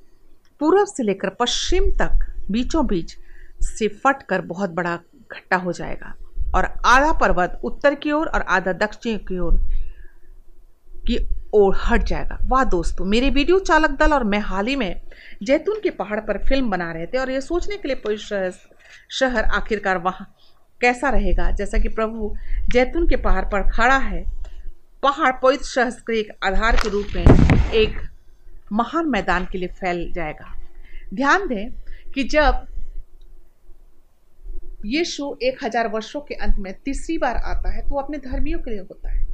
पूर्व 0.61 0.85
से 0.85 1.03
लेकर 1.03 1.29
पश्चिम 1.40 1.90
तक 1.92 2.27
बीचों 2.51 2.87
बीच 2.87 3.16
से 3.62 3.88
फट 3.88 4.22
कर 4.22 4.40
बहुत 4.40 4.70
बड़ा 4.70 4.96
घट्टा 5.33 5.57
हो 5.57 5.72
जाएगा 5.72 6.14
और 6.55 6.64
आधा 6.87 7.12
पर्वत 7.12 7.61
उत्तर 7.64 7.94
की 7.94 8.12
ओर 8.12 8.27
और, 8.27 8.40
आधा 8.40 8.72
दक्षिण 8.72 9.16
की 9.18 9.38
ओर 9.38 9.59
की 11.09 11.18
ओर 11.55 11.77
हट 11.87 12.03
जाएगा। 12.03 12.38
वाह 12.42 12.64
दोस्तों 12.64 13.05
मेरे 13.05 13.31
वीडियो 13.31 13.59
चालक 13.59 13.90
दल 13.90 14.12
और 14.12 14.25
मैं 14.25 14.38
हाल 14.40 14.66
ही 14.66 14.77
में 14.77 15.01
जैतून 15.42 15.81
के 15.81 15.90
पहाड़ 15.92 16.20
पर 16.20 16.38
फ़िल्म 16.38 16.70
बना 16.70 16.90
रहे 16.92 17.07
थे 17.07 17.18
और 17.18 17.31
ये 17.31 17.40
सोचने 17.40 17.77
के 17.77 17.88
लिए 17.88 18.51
शहर 19.11 19.44
आखिरकार 19.44 19.99
वहाँ 19.99 20.33
कैसा 20.81 21.11
रहेगा? 21.11 21.51
जैसा 21.51 21.79
कि 21.79 21.88
प्रभु 21.90 22.35
जैतून 22.68 23.09
के 23.09 23.16
पहाड़ 23.18 23.44
पर 23.44 23.68
खड़ा 23.70 23.96
है, 23.99 24.25
पहाड़ 25.03 25.33
पवित्र 25.42 25.64
शहर 25.64 25.90
के 26.07 26.18
एक 26.20 26.31
आधार 26.44 26.77
के 26.77 26.88
रूप 26.88 27.07
में 27.16 27.25
एक 27.75 27.99
महान 28.72 29.09
मैदान 29.09 29.46
के 29.53 29.59
लिए 29.59 29.68
फैल 29.70 30.11
जाएगा। 30.12 30.55
ध्यान 31.14 31.46
दें 31.49 31.70
कि 32.14 32.22
जब 32.25 32.66
यीशु 34.87 35.37
एक 35.42 35.64
हज़ार 35.64 35.88
वर्षों 35.88 36.20
के 36.20 36.35
अंत 36.37 36.57
में 36.59 36.72
तीसरी 36.85 37.18
बार 37.18 37.37
आता 37.37 37.75
है 37.75 37.83
तो 37.83 37.94
वो 37.94 38.01
अपने 38.01 38.18
धर्मियों 38.20 38.59
के 38.59 38.70
लिए 38.70 38.81
होता 38.81 39.11
है। 39.11 39.25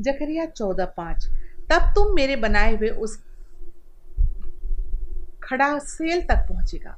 जकरिया 0.00 0.44
चौदह 0.46 0.84
पाँच, 0.96 1.26
तब 1.70 1.92
तुम 1.94 2.14
मेरे 2.14 2.36
बनाए 2.38 2.76
हुए 2.76 2.88
उस 2.88 3.16
खड़ा 5.52 5.78
सेल 5.78 6.20
तक 6.20 6.46
पहुंचेगा। 6.48 6.96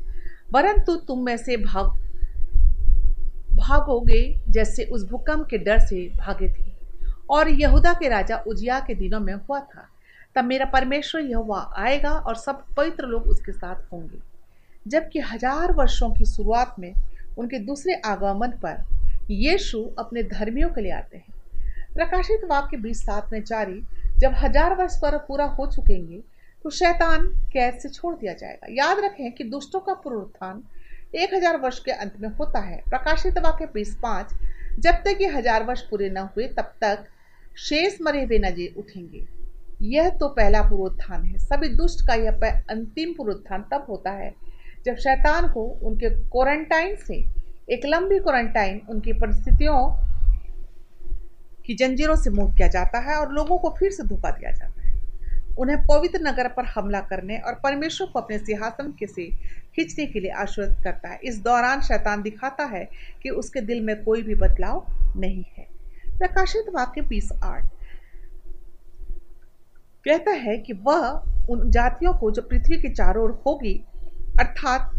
परंतु 0.52 0.94
तुम 0.96 1.24
में 1.24 1.36
से 1.36 1.56
भाग, 1.56 1.86
भागोगे 3.56 4.22
जैसे 4.48 4.84
उस 4.84 5.08
भूकंप 5.10 5.46
के 5.46 5.58
डर 5.58 5.78
से 5.78 6.08
भागे 6.18 6.48
थे। 6.48 6.72
और 7.30 7.48
यहूदा 7.48 7.92
के 7.92 8.08
राजा 8.08 8.36
उजिया 8.46 8.78
के 8.80 8.94
दिनों 8.94 9.20
में 9.20 9.32
हुआ 9.34 9.60
था। 9.60 9.88
तब 10.36 10.44
मेरा 10.44 10.66
परमेश्वर 10.66 11.20
यह 11.20 11.72
आएगा 11.76 12.10
और 12.10 12.34
सब 12.34 12.64
पवित्र 12.76 13.06
लोग 13.06 13.22
उसके 13.22 13.52
साथ 13.52 13.92
होंगे। 13.92 14.18
जबकि 14.86 15.20
हज़ार 15.20 15.72
वर्षों 15.72 16.10
की 16.10 16.24
शुरुआत 16.24 16.74
में 16.78 16.92
उनके 17.38 17.58
दूसरे 17.58 17.94
आगमन 17.94 18.50
पर 18.64 18.84
यीशु 19.30 19.82
अपने 19.98 20.22
धर्मियों 20.22 20.68
के 20.68 20.80
लिए 20.80 20.92
आते 20.92 21.16
हैं। 21.16 21.32
प्रकाशित 21.94 22.44
वाक्य 22.44 22.76
बीस 22.76 23.02
सात 23.02 23.32
में 23.32 23.42
जारी 23.44 23.80
जब 24.18 24.34
हज़ार 24.34 24.74
वर्ष 24.74 24.96
पर 24.96 25.16
पूरा 25.18 25.44
हो 25.44 25.66
चुकेंगे 25.66 26.22
तो 26.64 26.70
शैतान 26.70 27.26
कैद 27.52 27.78
से 27.78 27.88
छोड़ 27.88 28.14
दिया 28.16 28.32
जाएगा। 28.32 28.66
याद 28.72 28.98
रखें 29.04 29.32
कि 29.32 29.44
दुष्टों 29.44 29.80
का 29.80 29.94
पुनरुत्थान 29.94 30.62
एक 31.14 31.34
हज़ार 31.34 31.56
वर्ष 31.60 31.78
के 31.78 31.92
अंत 31.92 32.14
में 32.20 32.28
होता 32.30 32.60
है। 32.60 32.76
प्रकाशित 32.88 33.38
वाक्य 33.38 33.66
बीस 33.74 33.94
पाँच, 34.02 34.30
जब 34.78 35.02
तक 35.04 35.18
ये 35.20 35.26
हज़ार 35.28 35.64
वर्ष 35.64 35.80
पूरे 35.80 36.08
न 36.10 36.18
हुए, 36.26 36.46
तब 36.48 36.72
तक 36.80 37.04
शेष 37.58 37.98
मरे 38.02 38.22
हुए 38.24 38.38
नजे 38.40 38.72
उठेंगे। 38.78 39.22
यह 39.86 40.08
तो 40.10 40.28
पहला 40.30 40.62
पुनरुत्थान 40.62 41.24
है। 41.24 41.38
सभी 41.40 41.68
दुष्ट 41.76 42.06
का 42.06 42.14
यह 42.14 42.50
अंतिम 42.70 43.12
पुनरुत्थान 43.14 43.64
तब 43.72 43.86
होता 43.88 44.10
है 44.12 44.34
जब 44.86 44.96
शैतान 44.98 45.48
को 45.48 45.64
उनके 45.82 46.10
क्वारंटाइन 46.10 46.94
से, 46.96 47.14
एक 47.70 47.84
लंबी 47.86 48.18
क्वारंटाइन 48.20 48.80
उनकी 48.90 49.12
परिस्थितियों 49.14 49.76
की 51.66 51.74
जंजीरों 51.74 52.16
से 52.16 52.30
मुक्त 52.30 52.56
किया 52.56 52.68
जाता 52.68 52.98
है 53.02 53.16
और 53.16 53.32
लोगों 53.32 53.58
को 53.58 53.74
फिर 53.78 53.90
से 53.90 54.02
धोखा 54.04 54.30
दिया 54.30 54.50
जाता 54.50 54.66
है। 54.66 54.73
उन्हें 55.58 55.78
पवित्र 55.82 56.20
नगर 56.22 56.48
पर 56.48 56.64
हमला 56.64 57.00
करने 57.00 57.38
और 57.38 57.54
परमेश्वर 57.54 58.06
को 58.06 58.20
अपने 58.20 58.38
सिंहासन 58.38 58.94
के 58.98 59.06
से 59.06 59.26
खींचने 59.74 60.06
के 60.06 60.20
लिए 60.20 60.30
आश्वस्त 60.30 60.84
करता 60.84 61.08
है। 61.08 61.20
इस 61.24 61.38
दौरान 61.38 61.80
शैतान 61.80 62.22
दिखाता 62.22 62.64
है 62.64 62.88
कि 63.22 63.30
उसके 63.30 63.60
दिल 63.60 63.80
में 63.80 64.04
कोई 64.04 64.22
भी 64.22 64.34
बदलाव 64.34 64.86
नहीं 65.16 65.44
है। 65.56 65.66
प्रकाशित 66.18 66.64
वाक्य 66.74 67.00
बीस 67.00 67.32
आठ। 67.44 67.64
कहता 70.04 70.30
है 70.30 70.58
कि 70.58 70.72
वह 70.72 71.08
उन 71.50 71.70
जातियों 71.70 72.14
को 72.14 72.30
जो 72.30 72.42
पृथ्वी 72.42 72.76
के 72.76 72.88
चारों 72.88 73.24
ओर 73.24 73.42
होगी, 73.46 73.84
अर्थात 74.40 74.90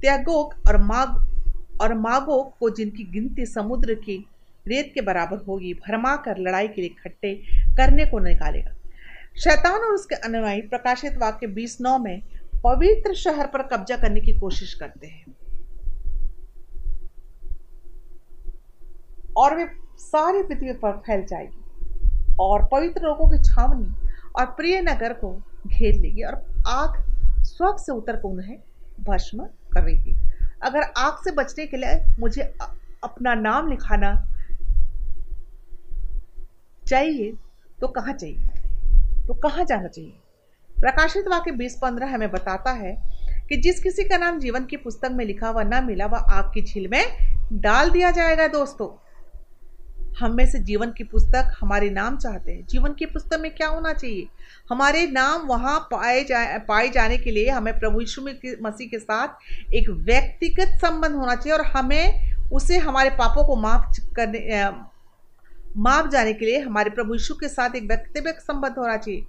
त्यागोक 0.00 0.54
और 0.68 0.76
माग, 0.76 1.32
और 1.80 1.94
मागो 1.94 2.42
को 2.60 2.70
जिनकी 2.70 3.04
गिनती 3.04 3.46
समुद्र 3.46 3.94
की 3.94 4.26
रेत 4.68 4.90
के 4.94 5.00
बराबर 5.00 5.36
होगी 5.36 5.74
भरमा 5.74 6.16
कर 6.16 6.38
लड़ाई 6.38 6.68
के 6.68 6.80
लिए 6.80 6.90
इकट्ठे 6.90 7.34
करने 7.76 8.06
को 8.06 8.18
निकालेगा। 8.18 8.74
शैतान 9.36 9.80
और 9.80 9.92
उसके 9.92 10.14
अनुयायी 10.16 10.60
प्रकाशित 10.60 11.16
वाक्य 11.18 11.46
बीस 11.46 11.76
नौ 11.80 11.98
में 11.98 12.22
पवित्र 12.64 13.14
शहर 13.14 13.46
पर 13.46 13.62
कब्जा 13.68 13.96
करने 13.96 14.20
की 14.20 14.38
कोशिश 14.38 14.74
करते 14.74 15.06
हैं। 15.06 15.34
और 19.36 19.56
वे 19.56 19.66
सारी 19.98 20.42
पृथ्वी 20.42 20.72
पर 20.72 20.96
फैल 20.98 21.24
जाएगी 21.26 22.36
और 22.40 22.64
पवित्र 22.64 23.02
लोगों 23.02 23.30
की 23.30 23.42
छावनी 23.44 24.10
और 24.36 24.46
प्रिय 24.56 24.80
नगर 24.80 25.12
को 25.14 25.32
घेर 25.66 25.94
लेगी 25.94 26.22
और 26.22 26.34
आग 26.68 27.00
स्वर्ग 27.42 27.76
से 27.76 27.92
उतर 27.92 28.16
कर 28.16 28.28
उन्हें 28.28 28.56
भस्म 29.00 29.44
करेगी। 29.72 30.14
अगर 30.62 30.82
आग 30.98 31.16
से 31.24 31.30
बचने 31.32 31.66
के 31.66 31.76
लिए 31.76 32.14
मुझे 32.20 32.42
अपना 33.04 33.34
नाम 33.34 33.70
लिखाना 33.70 34.14
चाहिए 36.86 37.32
तो 37.80 37.88
कहाँ 37.88 38.12
चाहिए? 38.12 38.51
तो 39.26 39.34
कहाँ 39.34 39.64
जाना 39.64 39.88
चाहिए? 39.88 40.12
प्रकाशित 40.80 41.28
वाक्य 41.28 41.50
बीस 41.50 41.78
पंद्रह 41.82 42.14
हमें 42.14 42.30
बताता 42.30 42.70
है 42.70 42.96
कि 43.48 43.56
जिस 43.56 43.82
किसी 43.82 44.04
का 44.04 44.16
नाम 44.16 44.38
जीवन 44.38 44.64
की 44.64 44.76
पुस्तक 44.76 45.10
में 45.12 45.24
लिखा 45.24 45.48
हुआ 45.48 45.62
ना 45.62 45.80
मिला, 45.80 46.06
वह 46.06 46.18
आग 46.18 46.50
की 46.54 46.62
झील 46.62 46.88
में 46.88 47.04
डाल 47.52 47.90
दिया 47.90 48.10
जाएगा 48.10 48.46
दोस्तों। 48.46 48.98
हम 50.20 50.34
में 50.36 50.46
से 50.46 50.58
जीवन 50.58 50.90
की 50.90 51.04
पुस्तक 51.04 51.54
हमारे 51.60 51.90
नाम 51.90 52.16
चाहते 52.16 52.52
हैं। 52.52 52.66
जीवन 52.66 52.92
की 52.92 53.06
पुस्तक 53.06 53.40
में 53.40 53.54
क्या 53.54 53.68
होना 53.68 53.92
चाहिए? 53.92 54.26
हमारे 54.70 55.06
नाम 55.06 55.46
वहाँ 55.46 55.78
पाए 55.80 56.24
जाए 56.24 56.58
पाए 56.58 56.88
जाने 56.88 57.18
के 57.18 57.30
लिए 57.30 57.48
हमें 57.50 57.78
प्रभु 57.78 58.00
यीशु 58.00 58.22
मसीह 58.62 58.88
के 58.88 58.98
साथ 58.98 59.72
एक 59.74 59.90
व्यक्तिगत 59.90 60.78
संबंध 60.78 61.12
होना 61.12 61.34
चाहिए 61.34 61.58
और 61.58 61.66
हमें 61.66 62.32
उसे 62.52 62.78
हमारे 62.78 63.10
पापों 63.10 63.44
को 63.44 63.56
माफ़ 63.56 64.14
करने 64.14 64.38
माफ़ 65.76 66.08
जाने 66.08 66.32
के 66.32 66.46
लिए 66.46 66.58
हमारे 66.60 66.90
प्रभु 66.90 67.14
यीशु 67.14 67.34
के 67.34 67.48
साथ 67.48 67.76
एक 67.76 67.86
व्यक्तिगत 67.88 68.38
संबंध 68.40 68.78
होना 68.78 68.96
चाहिए 68.96 69.24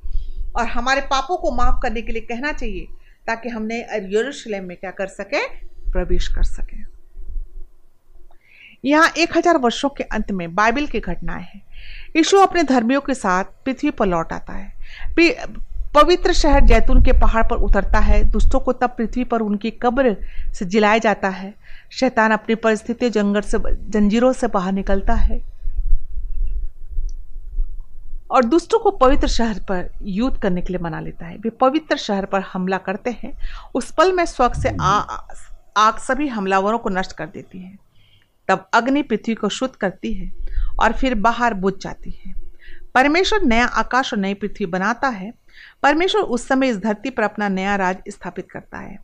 और 0.56 0.68
हमारे 0.68 1.02
पापों 1.02 1.38
को 1.38 1.52
माफ़ 1.52 1.80
करने 1.84 2.02
के 2.02 2.12
लिए 2.12 2.22
कहना 2.22 2.52
चाहिए 2.52 2.88
ताकि 3.28 3.50
हमने 3.50 3.80
यरूशलेम 4.12 4.64
में 4.64 4.78
क्या 4.78 4.92
कर 4.92 5.08
सके? 5.08 5.46
प्रवेश 5.92 6.28
कर 6.28 6.44
सके। 6.44 6.82
यहाँ 8.84 9.10
एक 9.18 9.38
हज़ार 9.38 9.58
वर्षों 9.58 9.90
के 9.90 10.04
अंत 10.04 10.32
में 10.32 10.54
बाइबल 10.56 10.88
की 10.88 11.00
घटनाएँ 11.00 11.44
हैं। 11.44 11.62
यीशु 12.16 12.38
अपने 12.38 12.64
धर्मियों 12.64 13.02
के 13.02 13.14
साथ 13.14 13.44
पृथ्वी 13.66 13.92
पर 13.92 14.06
लौट 14.06 14.34
आता 14.34 14.54
है। 14.54 14.74
पवित्र 15.96 16.34
शहर 16.34 16.66
जैतून 16.66 17.02
के 17.04 17.12
पहाड़ 17.12 17.44
पर 17.44 17.56
उतरता 17.56 18.00
है। 18.00 18.24
दुष्टों 18.24 18.60
को 18.60 18.74
तब 18.74 18.90
पृथ्वी 18.90 19.24
पर 19.24 19.42
उनकी 19.42 19.72
कब्र 19.72 20.16
से 20.54 20.66
जिलाया 20.66 20.98
जाता 20.98 21.30
है। 21.30 21.54
शैतान 21.92 22.32
अपनी 22.32 22.56
परिस्थिति 22.56 23.10
जंगल 23.10 23.42
से 23.42 23.58
जंजीरों 23.90 24.34
से 24.34 24.48
बाहर 24.48 24.72
निकलता 24.74 25.14
है। 25.14 25.42
और 28.34 28.44
दुष्टों 28.44 28.80
को 28.80 28.92
पवित्र 28.92 29.28
शहर 29.28 29.60
पर 29.62 29.90
युद्ध 30.02 30.38
करने 30.42 30.62
के 30.62 30.74
लिए 30.74 30.84
मना 30.84 31.00
लेता 31.00 31.26
है। 31.26 31.38
वे 31.38 31.50
पवित्र 31.62 31.98
शहर 31.98 32.26
पर 32.26 32.42
हमला 32.54 32.78
करते 32.78 33.16
हैं। 33.24 33.34
उस 33.76 33.92
पल 33.92 34.12
में 34.12 34.26
स्वर्ग 34.26 34.54
से 34.54 34.76
आ, 34.82 35.00
आग 35.78 35.98
सभी 36.00 36.28
हमलावरों 36.28 36.78
को 36.78 36.90
नष्ट 36.90 37.12
कर 37.12 37.26
देती 37.26 37.60
है। 37.60 37.78
तब 38.50 38.68
अग्नि 38.74 39.02
पृथ्वी 39.02 39.36
को 39.36 39.50
शुद्ध 39.50 39.76
करती 39.76 40.14
है 40.14 40.32
और 40.80 40.94
फिर 40.94 41.16
बाहर 41.16 41.54
बुझ 41.54 41.74
जाती 41.74 42.12
है। 42.26 42.34
परमेश्वर 42.96 43.42
नया 43.42 43.66
आकाश 43.66 44.14
और 44.14 44.20
नई 44.20 44.34
पृथ्वी 44.34 44.66
बनाता 44.66 45.08
है। 45.08 45.32
परमेश्वर 45.84 46.22
उस 46.22 46.48
समय 46.48 46.70
इस 46.70 46.78
धरती 46.78 47.10
पर 47.10 47.24
अपना 47.24 47.48
नया 47.50 47.76
राज 47.76 47.98
स्थापित 48.10 48.52
करता 48.52 48.78
है 48.78 48.98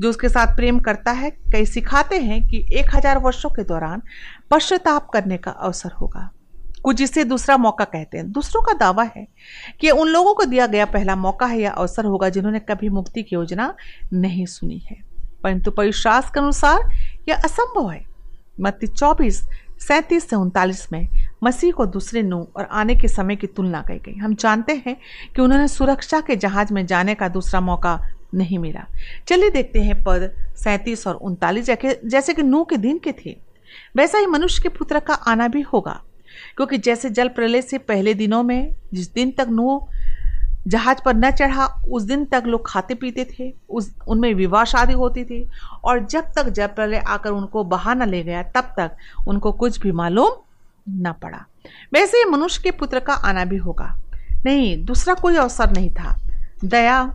जो 0.00 0.10
उसके 0.10 0.28
साथ 0.28 0.54
प्रेम 0.56 0.78
करता 0.78 1.12
है। 1.12 1.30
कई 1.52 1.66
सिखाते 1.66 2.18
हैं 2.18 2.40
कि 2.48 2.64
एक 2.72 2.94
हज़ार 2.94 3.18
वर्षों 3.18 3.50
के 3.50 3.64
दौरान 3.64 4.02
पश्चाताप 4.50 5.08
करने 5.08 5.36
का 5.36 5.50
अवसर 5.50 5.92
होगा। 5.92 6.30
कुछ 6.84 6.96
जिसे 6.96 7.24
दूसरा 7.24 7.56
मौका 7.56 7.84
कहते 7.84 8.18
हैं। 8.18 8.30
दूसरों 8.32 8.62
का 8.62 8.72
दावा 8.72 9.02
है 9.16 9.26
कि 9.80 9.90
उन 9.90 10.08
लोगों 10.08 10.34
को 10.34 10.44
दिया 10.44 10.66
गया 10.66 10.84
पहला 10.84 11.16
मौका 11.16 11.46
है 11.46 11.60
या 11.60 11.70
अवसर 11.70 12.04
होगा 12.04 12.28
जिन्होंने 12.28 12.58
कभी 12.58 12.88
मुक्ति 12.88 13.22
की 13.22 13.36
योजना 13.36 13.74
नहीं 14.12 14.46
सुनी 14.46 14.78
है। 14.78 14.96
परंतु 15.42 15.70
पविशास 15.70 16.30
के 16.30 16.40
अनुसार 16.40 16.90
यह 17.28 17.36
असंभव 17.36 17.90
है। 17.90 18.04
मत्ती 18.60 18.86
चौबीस, 18.86 19.40
सैंतीस 19.80 20.28
से 20.30 20.36
उनतालीस 20.36 20.92
में 20.92 21.08
मसीह 21.42 21.72
को 21.72 21.86
दूसरे 21.86 22.22
नु 22.22 22.46
और 22.56 22.68
आने 22.72 22.94
के 22.94 23.08
समय 23.08 23.36
की 23.36 23.46
तुलना 23.46 23.80
की 23.80 23.98
गई। 23.98 24.18
हम 24.18 24.34
जानते 24.34 24.82
हैं 24.86 24.96
कि 25.36 25.42
उन्होंने 25.42 25.68
सुरक्षा 25.68 26.20
के 26.20 26.36
जहाज़ 26.36 26.72
में 26.72 26.86
जाने 26.86 27.14
का 27.14 27.28
दूसरा 27.28 27.60
मौका 27.60 28.00
नहीं 28.34 28.58
मिला। 28.58 28.84
चलिए 29.28 29.50
देखते 29.50 29.80
हैं 29.80 30.02
पद 30.02 30.34
सैंतीस 30.56 31.06
और 31.06 31.14
उनतालीस, 31.14 31.70
जैसे 32.04 32.34
कि 32.34 32.42
नू 32.42 32.64
के 32.64 32.76
दिन 32.76 32.98
के 32.98 33.12
थे। 33.12 33.36
वैसा 33.96 34.18
ही 34.18 34.26
मनुष्य 34.26 34.62
के 34.62 34.68
पुत्र 34.68 35.00
का 35.00 35.14
आना 35.14 35.48
भी 35.48 35.60
होगा। 35.60 36.02
क्योंकि 36.56 36.78
जैसे 36.78 37.10
जल 37.10 37.28
प्रलय 37.28 37.62
से 37.62 37.78
पहले 37.78 38.14
दिनों 38.14 38.42
में 38.42 38.74
जिस 38.94 39.14
दिन 39.14 39.30
तक 39.30 39.46
नू 39.50 39.88
जहाज़ 40.66 40.98
पर 41.04 41.14
न 41.14 41.30
चढ़ा, 41.30 41.66
उस 41.66 42.02
दिन 42.02 42.24
तक 42.24 42.42
लोग 42.46 42.62
खाते 42.66 42.94
पीते 42.94 43.28
थे, 43.38 43.54
उस, 43.70 43.94
उनमें 44.08 44.34
विवाह 44.34 44.64
शादी 44.64 44.92
होती 44.92 45.24
थी। 45.24 45.48
और 45.84 46.06
जब 46.06 46.24
तक 46.36 46.48
जब 46.48 46.74
प्रलय 46.74 46.98
आकर 46.98 47.30
उनको 47.30 47.64
बहा 47.64 47.94
न 47.94 48.08
ले 48.08 48.22
गया, 48.22 48.42
तब 48.42 48.74
तक 48.76 48.96
उनको 49.28 49.52
कुछ 49.52 49.80
भी 49.80 49.92
मालूम 49.92 50.30
न 50.88 51.12
पड़ा। 51.22 51.46
वैसे 51.92 52.16
ही 52.16 52.24
मनुष्य 52.24 52.60
के 52.64 52.70
पुत्र 52.70 53.00
का 53.00 53.12
आना 53.12 53.44
भी 53.44 53.56
होगा। 53.56 53.98
नहीं, 54.44 54.84
दूसरा 54.84 55.14
कोई 55.14 55.36
अवसर 55.36 55.70
नहीं 55.70 55.90
था। 55.90 56.20
दया 56.64 57.14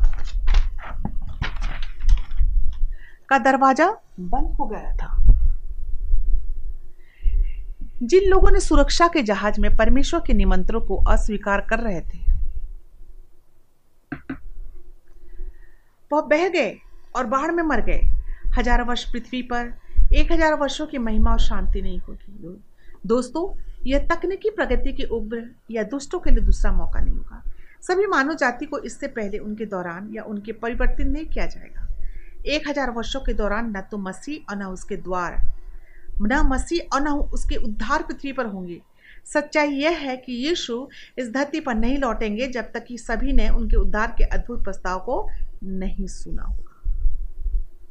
का 3.29 3.37
दरवाज़ा 3.37 3.97
बंद 4.19 4.55
हो 4.59 4.65
गया 4.65 4.95
था। 4.95 5.38
जिन 8.01 8.29
लोगों 8.29 8.51
ने 8.51 8.59
सुरक्षा 8.59 9.07
के 9.07 9.21
जहाज़ 9.23 9.59
में 9.61 9.75
परमेश्वर 9.77 10.19
के 10.27 10.33
निमंत्रणों 10.33 10.81
को 10.81 10.95
अस्वीकार 11.11 11.61
कर 11.69 11.79
रहे 11.79 12.01
थे, 12.01 12.19
वह 16.11 16.21
बह 16.21 16.47
गए 16.49 16.77
और 17.15 17.25
बाढ़ 17.25 17.51
में 17.51 17.63
मर 17.63 17.81
गए। 17.81 18.01
हज़ारों 18.57 18.87
वर्ष 18.87 19.03
पृथ्वी 19.11 19.41
पर 19.43 19.73
एक 20.13 20.31
हज़ार 20.31 20.53
वर्षों 20.53 20.87
की 20.87 20.97
महिमा 20.97 21.31
और 21.31 21.39
शांति 21.39 21.81
नहीं 21.81 21.99
होगी। 21.99 22.57
दोस्तों, 23.05 23.47
यह 23.85 24.07
तकनीकी 24.07 24.49
प्रगति 24.49 24.93
की 24.93 25.03
उग्र 25.05 25.43
या 25.71 25.83
दुष्टों 25.85 26.19
के 26.19 26.31
लिए 26.31 26.43
दूसरा 26.45 26.71
मौका 26.71 26.99
नहीं 26.99 27.15
होगा। 27.15 27.43
सभी 27.81 28.05
मानव 28.07 28.35
जाति 28.35 28.65
को 28.65 28.79
इससे 28.79 29.07
पहले 29.09 29.37
उनके 29.37 29.65
दौरान 29.65 30.09
या 30.13 30.23
उनके 30.23 30.51
परिवर्तन 30.55 31.07
नहीं 31.07 31.25
किया 31.25 31.45
जाएगा। 31.45 31.87
एक 32.47 32.67
हज़ार 32.69 32.91
वर्षों 32.91 33.19
के 33.19 33.33
दौरान 33.33 33.77
न 33.77 33.81
तो 33.81 33.97
मसीह 33.99 34.51
और 34.51 34.57
न 34.57 34.65
उसके 34.69 34.95
द्वार 34.97 35.41
न 36.21 36.41
मसीह 36.47 36.95
और 36.95 37.01
न 37.01 37.07
उसके 37.07 37.55
उद्धार 37.55 38.03
पृथ्वी 38.03 38.31
पर 38.31 38.45
होंगे। 38.45 38.81
सच्चाई 39.25 39.67
यह 39.67 39.97
है 39.97 40.17
कि 40.17 40.33
यीशु 40.33 40.87
इस 41.17 41.31
धरती 41.31 41.59
पर 41.59 41.75
नहीं 41.75 41.97
लौटेंगे 41.97 42.47
जब 42.47 42.71
तक 42.71 42.85
कि 42.85 42.97
सभी 42.97 43.33
ने 43.33 43.49
उनके 43.49 43.77
उद्धार 43.77 44.15
के 44.17 44.23
अद्भुत 44.23 44.63
प्रस्ताव 44.63 44.99
को 44.99 45.29
नहीं 45.63 46.07
सुना 46.07 46.43
होगा। 46.43 46.65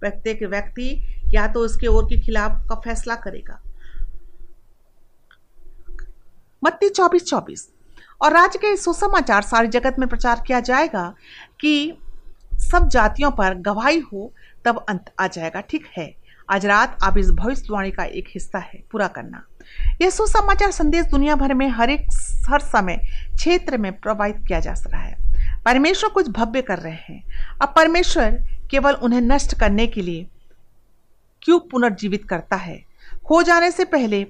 प्रत्येक 0.01 0.43
व्यक्ति 0.43 1.15
या 1.35 1.47
तो 1.47 1.61
उसके 1.61 1.87
ओर 1.87 2.05
के 2.05 2.21
खिलाफ 2.21 2.69
का 2.69 2.75
फैसला 2.75 3.15
करेगा। 3.15 3.63
मत्ती 6.65 6.89
चौबीस 6.89 7.25
चौबीस। 7.25 7.69
और 8.23 8.33
राज्य 8.33 8.59
के 8.59 8.77
सुसमाचार 8.77 9.43
सारे 9.43 9.69
जगत 9.69 9.97
में 9.99 10.09
प्रचार 10.09 10.43
किया 10.47 10.61
जाएगा 10.61 11.15
कि 11.61 11.99
सब 12.55 12.89
जातियों 12.89 13.31
पर 13.31 13.55
गवाही 13.55 13.99
हो 13.99 14.33
तब 14.65 14.85
अंत 14.89 15.13
आ 15.21 15.27
जाएगा, 15.27 15.61
ठीक 15.61 15.87
है? 15.99 16.18
आज 16.51 16.67
रात 16.67 16.99
आप 17.03 17.19
इस 17.19 17.31
भविष्यवाणी 17.31 17.91
का 17.91 18.05
एक 18.05 18.25
हिस्सा 18.29 18.59
है, 18.59 18.85
पूरा 18.91 19.09
करना। 19.09 19.47
यह 20.03 20.11
सुसमाचार 20.11 20.71
संदेश 20.71 21.07
दुनिया 21.07 21.35
भर 21.37 21.55
में 21.55 21.69
हर 21.69 21.91
एक, 21.91 22.07
हर 22.49 22.61
समय 22.61 22.97
क्षेत्र 23.35 23.77
में 23.77 24.01
प्रवाहित 24.01 24.37
किया 24.49 24.61
जा 24.61 24.73
रहा 24.73 25.03
है। 25.03 25.17
परमेश्वर 25.65 26.11
कुछ 26.11 26.29
भव्य 26.29 26.63
कर 26.63 26.79
रहे 26.79 26.93
हैं। 26.93 27.25
अब 27.63 27.73
परमेश्वर 27.77 28.31
केवल 28.71 28.93
उन्हें 28.93 29.21
नष्ट 29.21 29.61
करने 29.61 29.87
के 29.87 30.03
लिए 30.03 30.27
क्यों 31.43 31.61
पुनर्जीवित 31.61 32.29
करता 32.29 32.57
है? 32.57 32.85
खो 33.27 33.43
जाने 33.43 33.71
से 33.71 33.85
पहले 33.85 34.27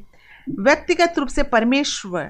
व्यक्तिगत 0.48 1.14
रूप 1.18 1.28
से 1.28 1.42
परमेश्वर 1.42 2.24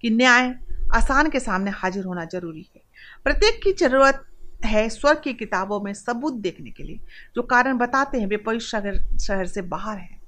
की 0.00 0.10
न्याय 0.10 0.54
आसान 0.94 1.30
के 1.30 1.40
सामने 1.40 1.70
हाजिर 1.70 2.04
होना 2.04 2.24
ज़रूरी 2.24 2.70
है। 2.76 2.82
प्रत्येक 3.24 3.60
की 3.64 3.72
ज़रूरत 3.72 4.26
है 4.64 4.88
स्वर्ग 4.88 5.20
की 5.24 5.32
किताबों 5.32 5.80
में 5.80 5.92
सबूत 5.94 6.34
देखने 6.34 6.70
के 6.70 6.82
लिए, 6.82 6.98
जो 7.34 7.42
कारण 7.42 7.78
बताते 7.78 8.18
हैं 8.18 8.26
वे 8.26 8.36
पवित्र 8.36 8.64
शहर 8.64 9.18
शहर 9.18 9.46
से 9.46 9.62
बाहर 9.62 9.98
हैं। 9.98 10.20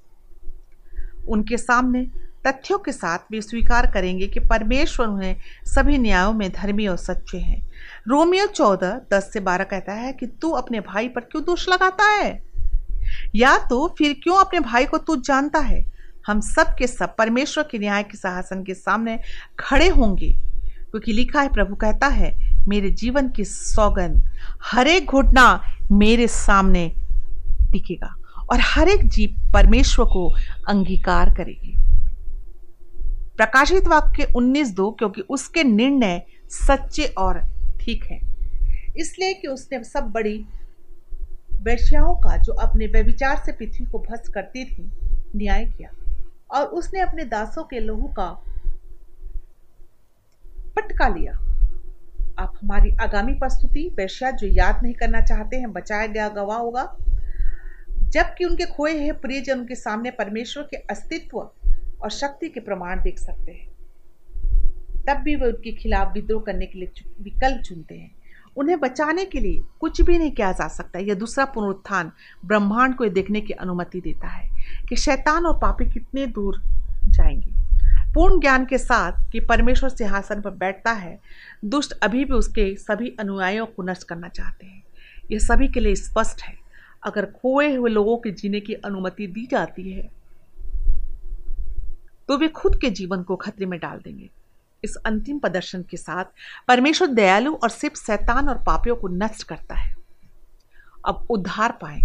उनके 1.27 1.57
सामने 1.57 2.05
तथ्यों 2.47 2.77
के 2.79 2.91
साथ 2.91 3.31
वे 3.31 3.41
स्वीकार 3.41 3.91
करेंगे 3.91 4.27
कि 4.27 4.39
परमेश्वर 4.39 5.07
उन्हें 5.07 5.35
सभी 5.65 5.97
न्यायों 5.97 6.33
में 6.33 6.51
धर्मी 6.51 6.87
और 6.87 6.97
सच्चे 6.97 7.37
हैं। 7.37 7.61
रोमियो 8.07 8.45
चौदह, 8.45 9.01
दस 9.13 9.29
से 9.33 9.39
बारह 9.39 9.63
कहता 9.63 9.93
है 9.93 10.13
कि 10.13 10.27
तू 10.27 10.49
अपने 10.51 10.79
भाई 10.79 11.07
पर 11.07 11.21
क्यों 11.21 11.43
दोष 11.43 11.67
लगाता 11.69 12.09
है? 12.11 12.43
या 13.35 13.57
तो 13.57 13.87
फिर 13.97 14.13
क्यों 14.23 14.37
अपने 14.37 14.59
भाई 14.59 14.85
को 14.85 14.97
तू 14.97 15.15
जानता 15.15 15.59
है? 15.59 15.83
हम 16.27 16.39
सब 16.41 16.75
के 16.79 16.87
सब 16.87 17.15
परमेश्वर 17.15 17.63
के 17.63 17.79
न्याय 17.79 18.03
के 18.03 18.17
सिंहासन 18.17 18.63
के 18.63 18.73
सामने 18.73 19.19
खड़े 19.59 19.87
होंगे, 19.87 20.31
क्योंकि 20.91 21.13
लिखा 21.13 21.41
है, 21.41 21.49
प्रभु 21.49 21.75
कहता 21.75 22.07
है 22.07 22.31
मेरे 22.67 22.89
जीवन 22.89 23.29
की 23.29 23.43
सौगंध, 23.45 24.29
हर 24.63 24.87
एक 24.87 25.05
घुटना 25.05 25.61
मेरे 25.91 26.27
सामने 26.27 26.87
टिकेगा 27.71 28.15
और 28.51 28.59
हर 28.61 28.89
एक 28.89 29.07
जीव 29.07 29.51
परमेश्वर 29.53 30.05
को 30.05 30.27
अंगीकार 30.67 31.29
करेगी। 31.29 31.73
प्रकाशित 33.37 33.87
वाक्य 33.87 34.27
उन्नीस 34.35 34.73
दो, 34.75 34.91
क्योंकि 34.91 35.21
उसके 35.21 35.63
निर्णय 35.63 36.21
सच्चे 36.49 37.05
और 37.17 37.39
ठीक 37.81 38.03
है। 38.03 38.19
इसलिए 38.97 39.33
कि 39.33 39.47
उसने 39.47 39.83
सब 39.83 40.03
बड़ी 40.03 40.45
वैश्याओं 41.61 42.15
का, 42.15 42.37
जो 42.37 42.53
अपने 42.53 42.87
व्यविचार 42.87 43.41
से 43.45 43.51
पृथ्वी 43.51 43.85
को 43.85 43.99
भस्म 43.99 44.33
करती 44.33 44.65
थी, 44.65 44.91
न्याय 45.35 45.65
किया 45.65 45.89
और 46.51 46.65
उसने 46.65 46.99
अपने 46.99 47.23
दासों 47.25 47.63
के 47.63 47.79
लहू 47.79 48.07
का 48.07 48.27
पटका 50.75 51.07
लिया। 51.07 51.33
आप 52.39 52.53
हमारी 52.63 52.91
आगामी 53.01 53.33
प्रस्तुति 53.33 53.89
वैश्या 53.95 54.31
जो 54.31 54.47
याद 54.47 54.83
नहीं 54.83 54.93
करना 54.93 55.21
चाहते 55.21 55.57
हैं, 55.57 55.73
बचाया 55.73 56.07
गया 56.07 56.29
गवाह 56.29 56.57
होगा। 56.57 56.97
जबकि 57.89 58.45
उनके 58.45 58.65
खोए 58.65 58.93
हुए 58.93 59.11
प्रियजन, 59.11 59.59
उनके 59.59 59.75
सामने 59.75 60.11
परमेश्वर 60.11 60.63
के 60.63 60.77
अस्तित्व 60.77 61.37
और 62.01 62.09
शक्ति 62.09 62.49
के 62.49 62.59
प्रमाण 62.59 63.03
देख 63.03 63.19
सकते 63.19 63.51
हैं। 63.51 63.73
तब 65.07 65.17
भी 65.17 65.35
वे 65.35 65.47
उनके 65.47 65.71
खिलाफ 65.71 66.13
विद्रोह 66.13 66.41
करने 66.41 66.65
के 66.65 66.79
लिए 66.79 66.91
विकल्प 67.21 67.61
चुनते 67.61 67.95
हैं। 67.95 68.15
उन्हें 68.57 68.79
बचाने 68.79 69.25
के 69.25 69.39
लिए 69.39 69.61
कुछ 69.79 70.01
भी 70.01 70.17
नहीं 70.17 70.31
किया 70.31 70.51
जा 70.51 70.67
सकता। 70.67 70.99
यह 70.99 71.13
दूसरा 71.13 71.45
पुनरुत्थान 71.45 72.11
ब्रह्मांड 72.45 72.95
को 72.95 73.05
देखने 73.05 73.41
की 73.41 73.53
अनुमति 73.53 74.01
देता 74.01 74.27
है 74.27 74.49
कि 74.89 74.95
शैतान 74.95 75.45
और 75.45 75.57
पापी 75.57 75.85
कितने 75.85 76.27
दूर 76.27 76.61
जाएँगे। 77.05 77.62
पूर्ण 78.13 78.39
ज्ञान 78.39 78.65
के 78.65 78.77
साथ 78.77 79.31
कि 79.31 79.39
परमेश्वर 79.39 79.89
सिंहासन 79.89 80.41
पर 80.41 80.49
बैठता 80.49 80.91
है, 80.91 81.19
दुष्ट 81.65 81.93
अभी 81.93 82.25
भी 82.25 82.33
उसके 82.33 82.75
सभी 82.75 83.15
अनुयायियों 83.19 83.65
को 83.65 83.83
नष्ट 83.83 84.03
करना 84.03 84.27
चाहते 84.27 84.65
हैं। 84.65 84.83
यह 85.31 85.39
सभी 85.39 85.67
के 85.67 85.79
लिए 85.79 85.95
स्पष्ट 85.95 86.41
है। 86.41 86.55
अगर 87.03 87.25
खोए 87.25 87.73
हुए 87.75 87.89
लोगों 87.89 88.17
के 88.17 88.31
जीने 88.31 88.59
की 88.59 88.73
अनुमति 88.75 89.27
दी 89.27 89.47
जाती 89.51 89.91
है 89.91 90.09
तो 92.27 92.37
वे 92.37 92.47
खुद 92.47 92.79
के 92.81 92.89
जीवन 92.89 93.23
को 93.23 93.35
खतरे 93.35 93.65
में 93.65 93.79
डाल 93.79 93.97
देंगे। 93.97 94.29
इस 94.83 94.95
अंतिम 94.95 95.39
प्रदर्शन 95.39 95.81
के 95.81 95.97
साथ 95.97 96.25
परमेश्वर 96.67 97.07
दयालु 97.07 97.53
और 97.53 97.69
सिर्फ़ 97.69 97.95
शैतान 97.95 98.49
और 98.49 98.57
पापियों 98.57 98.95
को 98.95 99.07
नष्ट 99.07 99.43
करता 99.43 99.75
है। 99.75 99.95
अब 101.07 101.27
उद्धार 101.29 101.71
पाए। 101.71 101.99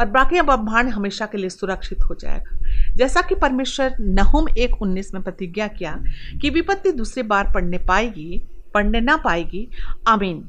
और 0.00 0.06
बाकी 0.06 0.40
ब्रह्मांड 0.40 0.88
हमेशा 0.88 1.26
के 1.26 1.38
लिए 1.38 1.50
सुरक्षित 1.50 2.02
हो 2.02 2.14
जाएगा। 2.14 2.58
जैसा 2.96 3.20
कि 3.20 3.34
परमेश्वर 3.34 3.96
नहुम 4.00 4.48
एक 4.48 4.82
उन्नीस 4.82 5.14
में 5.14 5.22
प्रतिज्ञा 5.22 5.68
किया 5.68 6.02
कि 6.40 6.50
विपत्ति 6.50 6.92
दूसरी 6.92 7.22
बार 7.22 7.52
पढ़ने 7.54 7.78
पाएगी 7.78 8.42
पढ़ने 8.74 9.00
ना 9.00 9.16
पाएगी, 9.16 9.68
आमीन। 10.08 10.40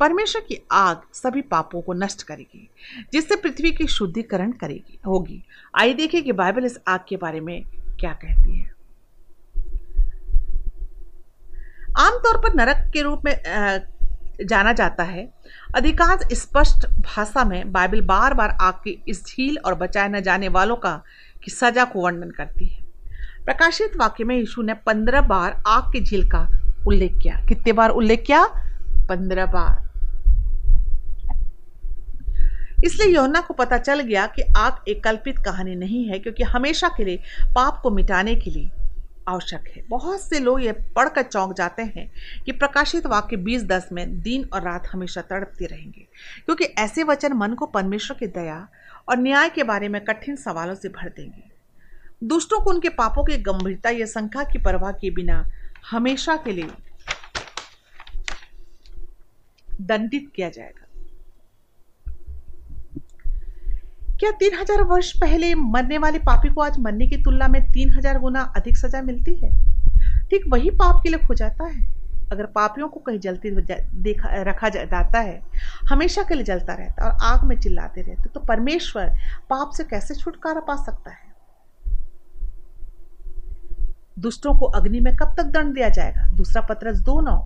परमेश्वर 0.00 0.42
की 0.48 0.58
आग 0.72 1.02
सभी 1.12 1.42
पापों 1.42 1.80
को 1.82 1.92
नष्ट 1.92 2.22
करेगी, 2.22 2.68
जिससे 3.12 3.36
पृथ्वी 3.36 3.70
की 3.72 3.86
शुद्धिकरण 3.86 4.52
करेगी, 4.52 4.98
होगी। 5.06 5.42
आइए 5.78 5.94
देखिए 5.94 6.22
कि 6.22 6.32
बाइबल 6.32 6.64
इस 6.64 6.78
आग 6.88 7.00
के 7.08 7.16
बारे 7.16 7.40
में 7.40 7.62
क्या 8.00 8.12
कहती 8.12 8.58
है। 8.58 8.72
आमतौर 11.98 12.38
पर 12.38 12.54
नरक 12.54 12.90
के 12.92 13.02
रूप 13.02 13.22
में 13.24 13.32
जाना 14.46 14.72
जाता 14.72 15.02
है। 15.02 15.28
अधिकांश 15.76 16.20
स्पष्ट 16.32 16.86
भाषा 16.86 17.44
में 17.44 17.72
बाइबल 17.72 18.00
बार 18.00 18.34
बार 18.34 18.56
आग 18.60 18.74
की 18.74 19.04
इस 19.08 19.26
झील 19.26 19.58
और 19.58 19.74
बचाए 19.74 20.08
न 20.08 20.20
जाने 20.20 20.48
वालों 20.48 20.76
का 20.76 21.02
की 21.44 21.50
सजा 21.50 21.84
को 21.84 22.00
वर्णन 22.00 22.30
करती 22.30 22.66
है। 22.66 22.84
प्रकाशित 23.44 23.96
वाक्य 23.96 24.24
में 24.24 24.36
यीशु 24.36 24.62
ने 24.62 24.74
पंद्रह 24.74 25.20
बार 25.20 25.62
आग 25.66 25.92
की 25.92 26.00
झील 26.00 26.30
का 26.30 26.48
उल्लेख 26.86 27.18
किया। 27.22 27.36
कितने 27.48 27.72
बार 27.72 27.90
उल्लेख 27.90 28.24
किया? 28.26 28.44
पंद्रह 29.08 29.46
बार। 29.46 29.84
इसलिए 32.84 33.14
योना 33.14 33.40
को 33.40 33.54
पता 33.54 33.78
चल 33.78 34.00
गया 34.00 34.26
कि 34.26 34.42
आग 34.56 34.76
एक 34.88 35.04
कल्पित 35.04 35.38
कहानी 35.38 35.74
नहीं 35.74 36.08
है, 36.08 36.18
क्योंकि 36.18 36.42
हमेशा 36.42 36.88
के 36.88 37.04
लिए, 37.04 37.16
पाप 37.54 37.80
को 37.82 37.90
मिटाने 37.90 38.34
के 38.34 38.50
लिए 38.50 38.70
आवश्यक 39.28 39.68
है। 39.76 39.82
बहुत 39.88 40.20
से 40.20 40.38
लोग 40.38 40.62
ये 40.62 40.72
पढ़कर 40.72 41.22
चौंक 41.22 41.56
जाते 41.56 41.82
हैं 41.82 42.12
कि 42.44 42.52
प्रकाशित 42.52 43.06
वाक्य 43.06 43.36
बीस 43.36 43.64
दस 43.64 43.88
में 43.92 44.20
दिन 44.20 44.48
और 44.52 44.62
रात 44.62 44.86
हमेशा 44.86 45.20
तड़पते 45.20 45.66
रहेंगे। 45.66 46.08
क्योंकि 46.44 46.64
ऐसे 46.64 47.02
वचन 47.02 47.32
मन 47.32 47.54
को 47.54 47.66
परमेश्वर 47.66 48.16
की 48.16 48.26
दया 48.26 48.68
और 49.08 49.18
न्याय 49.18 49.48
के 49.48 49.62
बारे 49.62 49.88
में 49.88 50.04
कठिन 50.04 50.36
सवालों 50.36 50.74
से 50.74 50.88
भर 50.88 51.08
देंगे। 51.08 51.54
दुष्टों 52.24 52.60
को 52.60 52.70
उनके 52.70 52.88
पापों 52.88 53.24
की 53.24 53.36
गंभीरता 53.36 53.90
या 53.90 54.06
संख्या 54.06 54.44
की 54.44 54.58
परवाह 54.58 54.92
किए 54.92 55.10
बिना 55.10 55.50
हमेशा 55.90 56.36
के 56.36 56.52
लिए 56.52 56.68
दंडित 59.80 60.32
किया 60.36 60.48
जाएगा। 60.48 60.83
क्या 64.20 64.30
तीन 64.30 64.54
हज़ार 64.54 64.82
वर्ष 64.82 65.10
पहले 65.12 65.54
मरने 65.54 65.98
वाले 65.98 66.18
पापी 66.20 66.48
को 66.48 66.60
आज 66.60 66.78
मरने 66.78 67.06
की 67.06 67.16
तुलना 67.22 67.48
में 67.48 67.62
तीन 67.72 67.90
हज़ार 67.90 68.18
गुना 68.18 68.42
अधिक 68.56 68.76
सजा 68.76 69.00
मिलती 69.02 69.34
है? 69.34 69.50
ठीक 70.30 70.44
वही 70.48 70.70
पाप 70.72 71.00
के 71.02 71.08
लिए 71.08 71.26
खो 71.26 71.34
जाता 71.34 71.64
है। 71.64 71.82
अगर 72.32 72.46
पापियों 72.46 72.88
को 72.88 73.00
कहीं 73.00 73.18
जलती 73.18 73.50
देखा 73.50 74.42
रखा 74.42 74.68
जाता 74.68 75.20
है, 75.20 75.42
हमेशा 75.88 76.22
के 76.22 76.34
लिए 76.34 76.44
जलता 76.44 76.74
रहता 76.74 77.04
है 77.04 77.10
और 77.10 77.18
आग 77.24 77.44
में 77.44 77.56
चिल्लाते 77.58 78.02
रहते 78.02 78.28
तो 78.28 78.40
परमेश्वर 78.42 79.10
पाप 79.50 79.70
से 79.70 79.84
कैसे 79.84 80.14
छुटकारा 80.14 80.60
पा 80.60 80.76
सकता 80.76 81.10
है? 81.10 81.32
दुष्टों 84.18 84.54
को 84.58 84.66
अग्नि 84.68 85.00
में 85.00 85.14
कब 85.16 85.34
तक 85.36 85.44
दंड 85.52 85.74
दिया 85.74 85.88
जाएगा? 85.88 86.26
दूसरा 86.36 86.62
पत्रस 86.64 86.98
दो 87.00 87.20
नौ। 87.20 87.36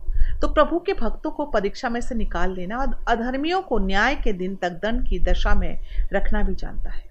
तो 0.43 0.49
प्रभु 0.49 0.79
के 0.79 0.93
भक्तों 0.93 1.31
को 1.31 1.45
परीक्षा 1.45 1.89
में 1.89 2.01
से 2.01 2.15
निकाल 2.15 2.55
लेना 2.55 2.77
और 2.77 3.05
अधर्मियों 3.09 3.63
को 3.63 3.79
न्याय 3.79 4.15
के 4.15 4.33
दिन 4.33 4.57
तक 4.57 4.71
दंड 4.71 5.09
की 5.09 5.19
दशा 5.19 5.55
में 5.55 5.81
रखना 6.13 6.43
भी 6.43 6.55
जानता 6.55 6.91
है। 6.91 7.09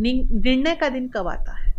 निर्णय 0.00 0.74
का 0.74 0.88
दिन 0.88 1.08
कब 1.08 1.28
आता 1.28 1.52
है? 1.52 1.74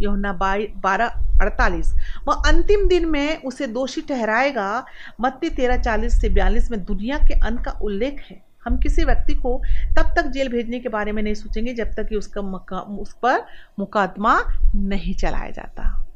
यमुना 0.00 0.32
बारह, 0.76 1.06
अड़तालीस। 1.40 1.94
वह 2.28 2.34
अंतिम 2.34 2.88
दिन 2.88 3.06
में 3.06 3.42
उसे 3.42 3.66
दोषी 3.66 4.00
ठहराएगा। 4.00 4.84
मत्ती 5.20 5.50
तेरह, 5.50 5.76
चालीस 5.76 6.20
से 6.20 6.28
बयालीस 6.28 6.70
में 6.70 6.84
दुनिया 6.84 7.18
के 7.18 7.34
अंत 7.34 7.64
का 7.64 7.70
उल्लेख 7.70 8.24
है। 8.30 8.42
हम 8.64 8.78
किसी 8.78 9.04
व्यक्ति 9.04 9.34
को 9.34 9.62
तब 9.98 10.14
तक 10.16 10.26
जेल 10.26 10.48
भेजने 10.48 10.80
के 10.80 10.88
बारे 10.88 11.12
में 11.12 11.22
नहीं 11.22 11.34
सोचेंगे 11.34 11.72
जब 11.72 11.92
तक 11.92 12.08
कि 12.08 12.16
उसका 12.16 12.80
उस 12.80 13.14
पर 13.22 13.44
मुकदमा 13.78 14.42
नहीं 14.76 15.14
चलाया 15.14 15.50
जाता। 15.50 16.06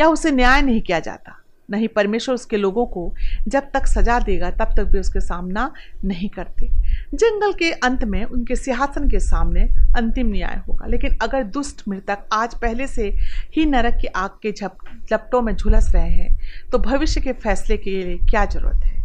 या 0.00 0.06
उसे 0.06 0.30
न्याय 0.30 0.62
नहीं 0.62 0.80
किया 0.82 1.00
जाता। 1.00 1.41
नहीं, 1.70 1.88
परमेश्वर 1.88 2.34
उसके 2.34 2.56
लोगों 2.56 2.86
को 2.86 3.14
जब 3.48 3.70
तक 3.74 3.86
सजा 3.86 4.18
देगा, 4.18 4.50
तब 4.50 4.74
तक 4.76 4.84
भी 4.84 4.98
उसके 4.98 5.20
सामना 5.20 5.72
नहीं 6.04 6.28
करते। 6.28 6.66
जंगल 7.14 7.52
के 7.52 7.70
अंत 7.72 8.04
में 8.04 8.24
उनके 8.24 8.56
सिंहासन 8.56 9.08
के 9.08 9.20
सामने 9.20 9.62
अंतिम 9.96 10.26
न्याय 10.26 10.60
होगा। 10.68 10.86
लेकिन 10.86 11.16
अगर 11.22 11.42
दुष्ट 11.42 11.82
मृतक 11.88 12.28
आज 12.32 12.54
पहले 12.54 12.86
से 12.86 13.08
ही 13.56 13.64
नरक 13.64 13.98
की 14.00 14.06
आग 14.06 14.30
के 14.42 14.52
झप, 14.52 14.76
झपटों 15.10 15.42
में 15.42 15.56
झुलस 15.56 15.92
रहे 15.94 16.10
हैं 16.10 16.38
तो 16.72 16.78
भविष्य 16.78 17.20
के 17.20 17.32
फैसले 17.32 17.76
के 17.76 17.90
लिए 17.90 18.18
क्या 18.30 18.44
ज़रूरत 18.44 18.84
है? 18.84 19.02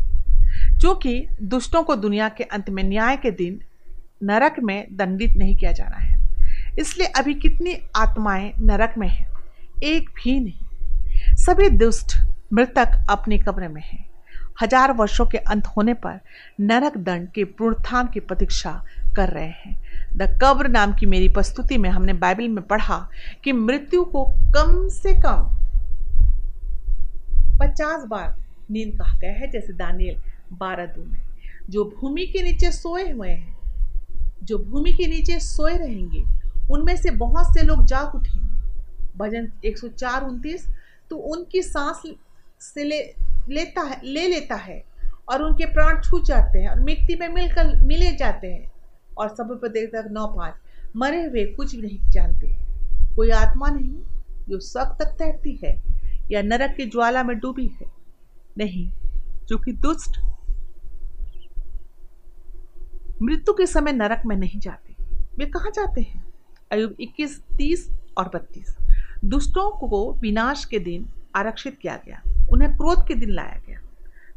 जो 0.78 0.96
कि 0.96 1.28
दुष्टों 1.42 1.84
को 1.84 1.96
दुनिया 1.96 2.30
के 2.30 2.44
अंत 2.44 2.70
में 2.70 2.84
न्याय 2.84 3.18
के 3.18 3.32
दिन 3.32 3.60
नरक 4.24 4.56
में 4.64 4.88
दंडित 4.92 5.32
नहीं 5.38 5.56
किया 5.56 5.72
जाना 5.72 5.98
है। 5.98 6.18
इसलिए 6.80 7.08
अभी 7.08 7.34
कितनी 7.34 7.78
आत्माएँ 7.96 8.52
नरक 8.62 8.94
में 8.98 9.08
हैं? 9.08 9.28
एक 9.84 10.10
भी 10.10 10.40
नहीं। 10.40 10.66
सभी 11.36 11.70
दुष्ट 11.70 12.27
मृतक 12.54 13.06
अपने 13.10 13.38
कब्र 13.38 13.68
में 13.68 13.82
है। 13.82 14.06
हज़ार 14.62 14.92
वर्षों 14.92 15.26
के 15.26 15.38
अंत 15.38 15.68
होने 15.68 15.94
पर 15.94 16.20
नरक 16.62 16.98
दंड 16.98 17.28
के 17.32 17.44
पुनरुत्थान 17.44 18.08
की 18.08 18.20
प्रतीक्षा 18.20 18.72
कर 19.16 19.30
रहे 19.30 19.46
हैं। 19.46 19.76
द 20.18 20.38
कब्र 20.44 20.68
नाम 20.68 20.94
की 20.94 21.06
मेरी 21.06 21.28
प्रस्तुति 21.30 21.78
में 21.78 21.90
हमने 21.90 22.14
बाइबल 22.14 22.48
में 22.48 22.64
पढ़ा 22.64 22.98
कि 23.44 23.52
मृत्यु 23.52 24.04
को 24.06 24.24
कम 24.56 24.88
से 24.90 25.14
कम 25.22 25.54
पचास 27.60 28.04
बार 28.04 28.36
नींद 28.72 28.98
कहा 28.98 29.18
गया 29.18 29.32
है, 29.32 29.52
जैसे 29.52 29.74
दानियल 29.74 30.22
बारह 30.54 30.86
दो 30.86 31.04
में। 31.04 31.22
जो 31.70 31.84
भूमि 32.00 32.26
के 32.26 32.42
नीचे 32.42 32.72
सोए 32.72 33.10
हुए 33.12 33.30
हैं, 33.30 33.58
जो 34.44 34.58
भूमि 34.58 34.92
के 34.94 35.08
नीचे 35.08 35.40
सोए 35.40 35.78
रहेंगे, 35.78 36.24
उनमें 36.72 36.96
से 36.96 37.12
बहुत 37.12 37.54
से 37.54 37.62
लोग 37.62 37.86
जाग 37.86 38.16
उठेंगे। 38.16 38.62
भजन 39.18 39.52
एक 39.66 39.78
सौ 39.78 39.88
तो 41.10 41.16
उनकी 41.16 41.62
सांस 41.62 42.02
से 42.60 42.84
ले 42.84 43.16
लेता 43.50 43.82
है 43.82 44.00
ले 44.04 44.28
लेता 44.28 44.56
है 44.56 44.84
और 45.30 45.44
उनके 45.44 45.66
प्राण 45.66 46.02
छूट 46.02 46.24
जाते 46.24 46.60
हैं 46.60 46.70
और 46.70 46.80
मिट्टी 46.80 47.16
में 47.16 47.28
मिलकर 47.28 47.84
मिले 47.84 48.12
जाते 48.12 48.48
हैं 48.48 48.72
और 49.18 49.30
सब 49.30 49.60
पर 49.62 49.68
देखता 49.68 50.02
नौ 50.02 50.28
पाँच। 50.28 50.54
मरे 50.96 51.24
हुए 51.26 51.46
कुछ 51.46 51.76
भी 51.76 51.82
नहीं 51.82 52.12
जानते। 52.12 52.56
कोई 53.16 53.30
आत्मा 53.30 53.68
नहीं 53.70 54.02
जो 54.50 54.60
सक 54.60 54.98
तक 55.00 55.06
तैरती 55.06 55.60
है 55.64 55.82
या 56.32 56.42
नरक 56.42 56.76
की 56.76 56.86
ज्वाला 56.86 57.24
में 57.24 57.40
डूबी 57.40 57.68
है। 57.68 57.92
नहीं 58.58 58.92
जो 59.46 59.58
कि 59.58 59.72
दुष्ट 59.72 60.20
मृत्यु 63.22 63.54
के 63.54 63.66
समय 63.68 63.92
नरक 63.92 64.22
में 64.26 64.36
नहीं 64.36 64.60
जाते। 64.60 64.96
वे 65.38 65.46
कहा 65.46 65.70
जाते 65.70 66.02
हैं? 66.02 66.34
अयुब 66.72 66.96
21, 67.00 67.42
30 67.58 67.90
और 68.18 68.28
32 68.28 68.78
दुष्टों 69.26 69.88
को 69.88 70.14
विनाश 70.14 70.66
के 70.66 70.80
दिन 70.80 71.10
आरक्षित 71.36 71.78
किया 71.82 72.00
गया। 72.06 72.22
उन्हें 72.52 72.72
क्रोध 72.72 73.08
के 73.08 73.14
दिन 73.14 73.30
लाया 73.30 73.62
गया। 73.68 73.80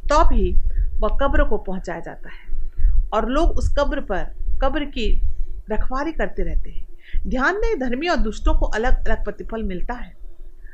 तो 0.08 0.28
भी 0.28 0.54
वह 0.98 1.18
कब्र 1.20 1.44
को 1.44 1.56
पहुँचाया 1.56 2.00
जाता 2.00 2.28
है 2.28 2.70
और 3.12 3.28
लोग 3.28 3.50
उस 3.50 3.74
कब्र 3.78 4.00
पर, 4.00 4.34
कब्र 4.62 4.84
की 4.84 5.22
रखवारी 5.70 6.12
करते 6.12 6.42
रहते 6.42 6.70
हैं। 6.70 6.86
ध्यान 7.26 7.54
दें, 7.54 7.80
धर्मी 7.80 8.08
और 8.08 8.16
दुष्टों 8.16 8.54
को 8.54 8.66
अलग 8.66 9.08
अलग 9.08 9.24
प्रतिफल 9.24 9.62
मिलता 9.62 9.94
है। 9.94 10.16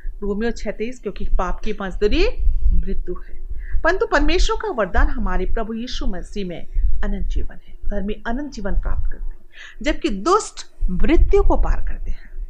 रोमियो 0.07 0.51
छत्तीस, 0.51 0.99
क्योंकि 0.99 1.25
पाप 1.25 1.59
की 1.59 1.73
मजदूरी 1.81 2.27
मृत्यु 2.73 3.15
है। 3.15 3.47
परंतु 3.81 4.05
परमेश्वर 4.05 4.57
का 4.61 4.71
वरदान 4.71 5.07
हमारे 5.07 5.45
प्रभु 5.45 5.73
यीशु 5.73 6.05
मसीह 6.05 6.47
में 6.47 6.67
अनंत 7.03 7.27
जीवन 7.27 7.59
है। 7.67 7.73
धर्मी 7.87 8.23
अनंत 8.27 8.51
जीवन 8.51 8.73
प्राप्त 8.73 9.11
करते 9.11 9.25
हैं, 9.25 9.37
जबकि 9.81 10.09
दुष्ट 10.09 10.75
मृत्यु 10.89 11.43
को 11.43 11.57
पार 11.57 11.85
करते 11.87 12.11
हैं। 12.11 12.47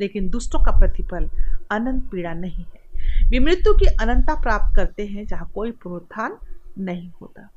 लेकिन 0.00 0.28
दुष्टों 0.30 0.58
का 0.58 0.70
प्रतिफल 0.70 1.30
अनंत 1.70 2.10
पीड़ा 2.10 2.32
नहीं 2.32 2.64
है। 2.64 2.83
वे 3.28 3.38
मृत्यु 3.38 3.74
की 3.74 3.86
अनंता 3.86 4.40
प्राप्त 4.40 4.76
करते 4.76 5.06
हैं 5.06 5.26
जहाँ 5.26 5.50
कोई 5.54 5.70
पुनरुत्थान 5.70 6.36
नहीं 6.78 7.10
होता। 7.20 7.50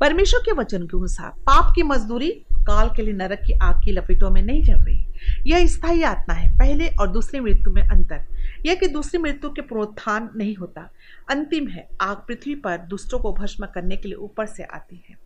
परमेश्वर 0.00 0.40
के 0.44 0.52
वचन 0.52 0.82
के 0.82 0.96
अनुसार 0.96 1.30
पाप 1.30 1.72
की 1.74 1.82
मजदूरी 1.82 2.30
काल 2.52 2.88
के 2.96 3.02
लिए 3.02 3.14
नरक 3.14 3.38
की 3.46 3.52
आग 3.52 3.84
की 3.84 3.92
लपेटों 3.92 4.30
में 4.30 4.42
नहीं 4.42 4.64
चल 4.64 4.74
रही। 4.74 5.06
यह 5.46 5.66
स्थायी 5.66 6.02
आत्मा 6.02 6.34
है, 6.34 6.58
पहले 6.58 6.88
और 6.88 7.08
दूसरी 7.08 7.40
मृत्यु 7.40 7.72
में 7.72 7.82
अंतर। 7.82 8.26
यह 8.66 8.74
कि 8.74 8.88
दूसरी 8.88 9.18
मृत्यु 9.18 9.50
के 9.50 9.62
पुनरुत्थान 9.62 10.30
नहीं 10.36 10.54
होता। 10.54 10.90
अंतिम 11.30 11.68
है, 11.68 11.88
आग 12.00 12.16
पृथ्वी 12.16 12.54
पर 12.54 12.78
दुष्टों 12.78 13.18
को 13.18 13.32
भस्म 13.32 13.66
करने 13.66 13.96
के 13.96 14.08
लिए 14.08 14.16
ऊपर 14.16 14.46
से 14.46 14.62
आती 14.62 15.04
है। 15.08 15.16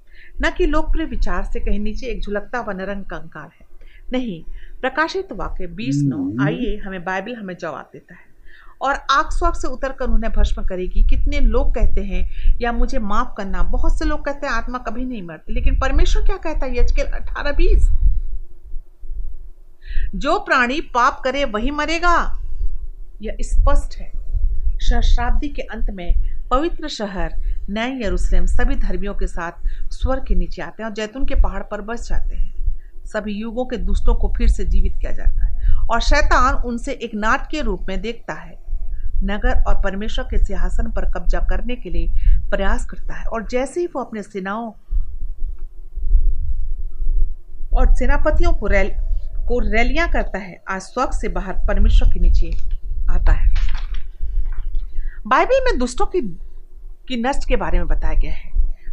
न 0.42 0.51
कि 0.51 0.66
लोकप्रिय 0.66 1.07
विचार 1.07 1.44
से 1.44 1.61
कहीं 1.61 1.81
नीचे 1.81 2.07
एक 2.07 2.23
झुलकता 2.23 2.61
व 2.61 2.70
नरंग 2.70 3.05
कंकाल 3.05 3.49
है। 3.61 3.69
नहीं 4.12 4.44
प्रकाशित 4.81 5.33
वाक्य 5.33 5.66
बीस 5.66 6.03
नौ 6.05 6.16
हम्म। 6.16 6.44
आइए 6.44 6.83
हमें 6.87 7.05
बाइबल 7.05 7.35
हमें 7.35 7.57
जवाब 7.61 7.90
देता 7.92 8.14
है। 8.14 8.31
और 8.83 8.94
आग 8.94 9.31
स्वाग 9.31 9.55
से 9.55 9.68
उतर 9.68 9.92
कर 9.92 10.05
उन्हें 10.05 10.33
भस्म 10.33 10.62
करेगी। 10.62 11.03
कितने 11.03 11.40
लोग 11.40 11.75
कहते 11.75 12.01
हैं 12.01 12.31
या 12.61 12.73
मुझे 12.73 12.99
माफ़ 12.99 13.29
करना। 13.37 13.62
बहुत 13.62 13.99
से 13.99 14.05
लोग 14.05 14.25
कहते 14.25 14.46
हैं 14.46 14.55
आत्मा 14.55 14.79
कभी 14.79 15.05
नहीं 15.05 15.23
मरती। 15.23 15.53
लेकिन 15.53 15.81
परमेश्वर 15.81 16.23
क्या 16.23 16.37
कहता 16.37 16.66
है 16.66 16.79
यजकेल 16.79 17.07
अठारह 17.07 17.53
बीस? 17.53 17.90
जो 20.14 20.38
प्राणी 20.38 20.81
पाप 20.81 21.20
करे 21.25 21.44
वही 21.44 21.70
मरेगा। 21.70 22.42
यह 23.23 23.37
स्पष्ट 23.40 23.99
है। 23.99 24.12
सहस्राब्दी 24.79 25.49
के 25.49 25.62
अंत 25.62 25.90
में 25.90 26.40
पवित्र 26.51 26.88
शहर 26.88 27.35
नए 27.70 28.07
यरूशलेम 28.07 28.46
सभी 28.46 28.75
धर्मियों 28.75 29.14
के 29.14 29.27
साथ 29.27 29.53
स्वर 29.92 30.20
के 30.20 30.35
नीचे 30.35 30.62
आते 30.62 30.83
हैं 30.83 30.90
और 30.90 30.96
जैतून 30.96 31.27
के 31.27 31.35
पहाड़ 31.35 31.62
पर 31.62 31.81
बस 31.81 32.09
जाते 32.09 32.37
हैं। 32.37 32.60
सभी 33.12 33.33
युगों 33.33 33.64
के 33.64 33.77
दुष्टों 33.77 34.14
को 34.14 34.33
फिर 34.38 34.49
से 34.49 34.64
जीवित 34.64 34.92
किया 35.01 35.12
जाता 35.12 35.46
है। 35.46 35.61
और 35.90 36.01
शैतान 36.01 36.55
उनसे 36.55 36.92
एक 36.92 37.11
नाट 37.14 37.51
के 37.51 37.61
रूप 37.61 37.87
में 37.88 38.01
देखता 38.01 38.35
है। 38.35 38.70
नगर 39.25 39.62
और 39.62 39.83
परमेश्वर 39.83 40.25
के 40.25 40.38
सिंहासन 40.38 40.90
पर 40.90 41.11
कब्जा 41.11 41.38
करने 41.38 41.77
के 41.77 41.90
लिए 41.90 42.09
प्रयास 42.51 42.87
करता 42.87 43.14
है। 43.14 43.25
और 43.25 43.46
जैसे 43.51 43.81
ही 43.81 43.87
वो 43.87 44.01
अपने 44.01 44.23
सेनाओं 44.23 44.73
और 47.75 47.94
सेनापतियों 47.94 48.53
को 48.53 48.66
रैल, 48.66 48.90
को 49.49 49.59
रैलियाँ 49.59 50.09
करता 50.09 50.38
है, 50.38 50.62
आज 50.70 50.81
स्वर्ग 50.81 51.11
से 51.11 51.29
बाहर 51.29 51.53
परमेश्वर 51.68 52.09
के 52.09 52.20
नीचे 52.20 52.51
आता 53.11 53.33
है। 53.33 53.55
बाइबल 55.27 55.64
में 55.64 55.79
दुष्टों 55.79 56.07
की 56.07 56.20
की 57.09 57.23
नष्ट 57.23 57.49
के 57.49 57.57
बारे 57.57 57.79
में 57.79 57.87
बताया 57.87 58.14
गया 58.14 58.33
है। 58.33 58.51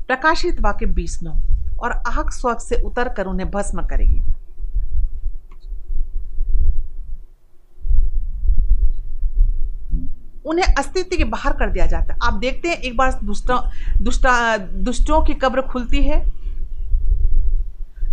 प्रकाशित 0.08 0.62
वाक्य 0.62 0.86
बीस 0.86 1.20
नौ। 1.24 1.57
और 1.80 1.91
आग 1.91 2.30
स्वर्ग 2.32 2.59
से 2.59 2.82
उतर 2.82 3.09
कर 3.09 3.25
उन्हें 3.25 3.49
भस्म 3.51 3.86
करेगी। 3.88 4.21
उन्हें 10.45 10.73
अस्तित्व 10.73 11.15
के 11.17 11.23
बाहर 11.25 11.53
कर 11.53 11.69
दिया 11.69 11.86
जाता 11.86 12.13
है। 12.13 12.19
आप 12.23 12.34
देखते 12.34 12.67
हैं, 12.67 12.78
एक 12.78 12.95
बार 12.97 13.19
दुष्टों, 13.23 13.59
दुष्टा, 14.01 14.57
दुष्टों 14.57 15.21
की 15.25 15.34
कब्र 15.36 15.61
खुलती 15.63 16.03
है 16.03 16.19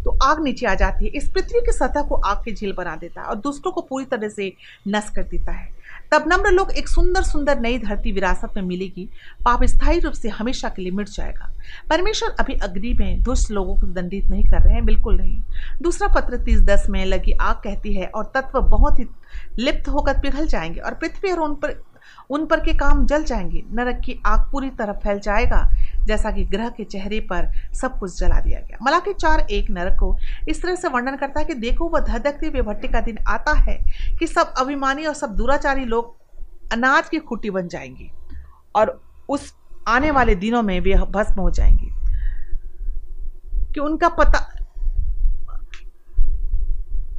तो 0.05 0.17
आग 0.23 0.43
नीचे 0.45 0.67
आ 0.67 0.75
जाती 0.75 1.05
है। 1.05 1.11
इस 1.13 1.29
पृथ्वी 1.31 1.61
की 1.61 1.73
सतह 1.73 2.03
को 2.03 2.15
आग 2.17 2.43
की 2.45 2.53
झील 2.55 2.73
बना 2.73 2.95
देता 2.97 3.21
है 3.21 3.27
और 3.27 3.37
दुष्टों 3.37 3.71
को 3.73 3.81
पूरी 3.81 4.05
तरह 4.05 4.29
से 4.29 4.53
नष्ट 4.89 5.15
कर 5.15 5.23
देता 5.23 5.53
है। 5.53 5.69
तब 6.15 6.25
नम्र 6.29 6.51
लोग 6.51 6.71
एक 6.71 6.89
सुंदर 6.89 7.23
सुंदर 7.23 7.61
नई 7.61 7.79
धरती 7.79 8.13
विरासत 8.13 8.51
में 8.57 8.63
मिलेगी। 8.63 9.09
पाप 9.45 9.65
स्थायी 9.65 10.01
रूप 10.01 10.13
से 10.13 10.29
हमेशा 10.29 10.69
के 10.69 10.83
लिए 10.83 10.93
मिट 10.93 11.09
जाएगा। 11.09 11.51
परमेश्वर 11.91 12.37
अभी 12.41 12.55
अग्नि 12.55 12.93
में 13.01 13.23
दुष्ट 13.23 13.51
लोगों 13.51 13.77
को 13.77 13.87
दंडित 13.87 14.29
नहीं 14.31 14.45
कर 14.45 14.63
रहे 14.63 14.75
हैं, 14.75 14.85
बिल्कुल 14.85 15.17
नहीं। 15.17 15.43
दूसरा 15.83 16.09
पत्र 16.09 16.37
तीस 16.37 16.61
दस 16.61 16.87
में 16.91 17.05
लगी 17.05 17.33
आग 17.33 17.57
कहती 17.57 17.95
है 17.95 18.07
और 18.07 18.33
तत्व 18.35 18.61
बहुत 18.61 18.99
ही 18.99 19.05
लिप्त 19.59 19.89
होकर 19.89 20.21
पिघल 20.21 20.47
जाएँगे 20.47 20.81
और 20.81 20.95
पृथ्वी 20.95 21.31
और 21.31 21.39
उन 21.39 21.55
पर 21.55 21.83
उन 22.31 22.47
पर 22.47 22.61
के 22.61 22.73
काम 22.73 23.07
जल 23.07 23.25
जाएँगे। 23.25 23.63
नरक 23.73 24.01
की 24.05 24.19
आग 24.27 24.41
पूरी 24.53 24.71
तरह 24.71 24.93
फैल 24.93 25.19
जाएगा। 25.19 25.71
जैसा 26.05 26.31
कि 26.31 26.45
ग्रह 26.45 26.69
के 26.69 26.85
चेहरे 26.85 27.21
पर 27.21 27.53
सब 27.75 27.99
कुछ 27.99 28.21
जला 28.21 28.41
दिया 28.41 28.61
गया। 28.61 28.79
मलाकी 28.83 29.13
चार 29.15 29.41
एक 29.41 29.71
नरक 29.71 29.97
को 30.01 30.17
इस 30.49 30.63
तरह 30.63 30.75
से 30.75 30.89
वर्णन 30.89 31.17
करता 31.17 31.41
है 31.41 31.47
कि 31.47 31.55
देखो, 31.55 31.89
वह 31.89 32.01
धधकती 32.01 32.49
हुई 32.49 32.61
भट्टी 32.61 32.89
का 32.89 33.01
दिन 33.01 33.19
आता 33.29 33.53
है 33.53 33.79
कि 34.19 34.27
सब 34.27 34.55
अभिमानी 34.59 35.05
और 35.05 35.15
सब 35.15 35.35
दुराचारी 35.35 35.85
लोग 35.85 36.17
अनाज 36.73 37.09
की 37.09 37.19
खुटी 37.19 37.51
बन 37.51 37.69
जाएँगी 37.69 38.11
और 38.77 39.03
उस 39.29 39.55
आने 39.89 40.11
वाले 40.11 40.35
दिनों 40.35 40.63
में 40.63 40.81
वे 40.81 40.95
भस्म 40.95 41.41
हो 41.41 41.51
जाएँगे। 41.51 41.89
कि 43.73 43.81
उनका 43.81 44.09
पता 44.09 44.51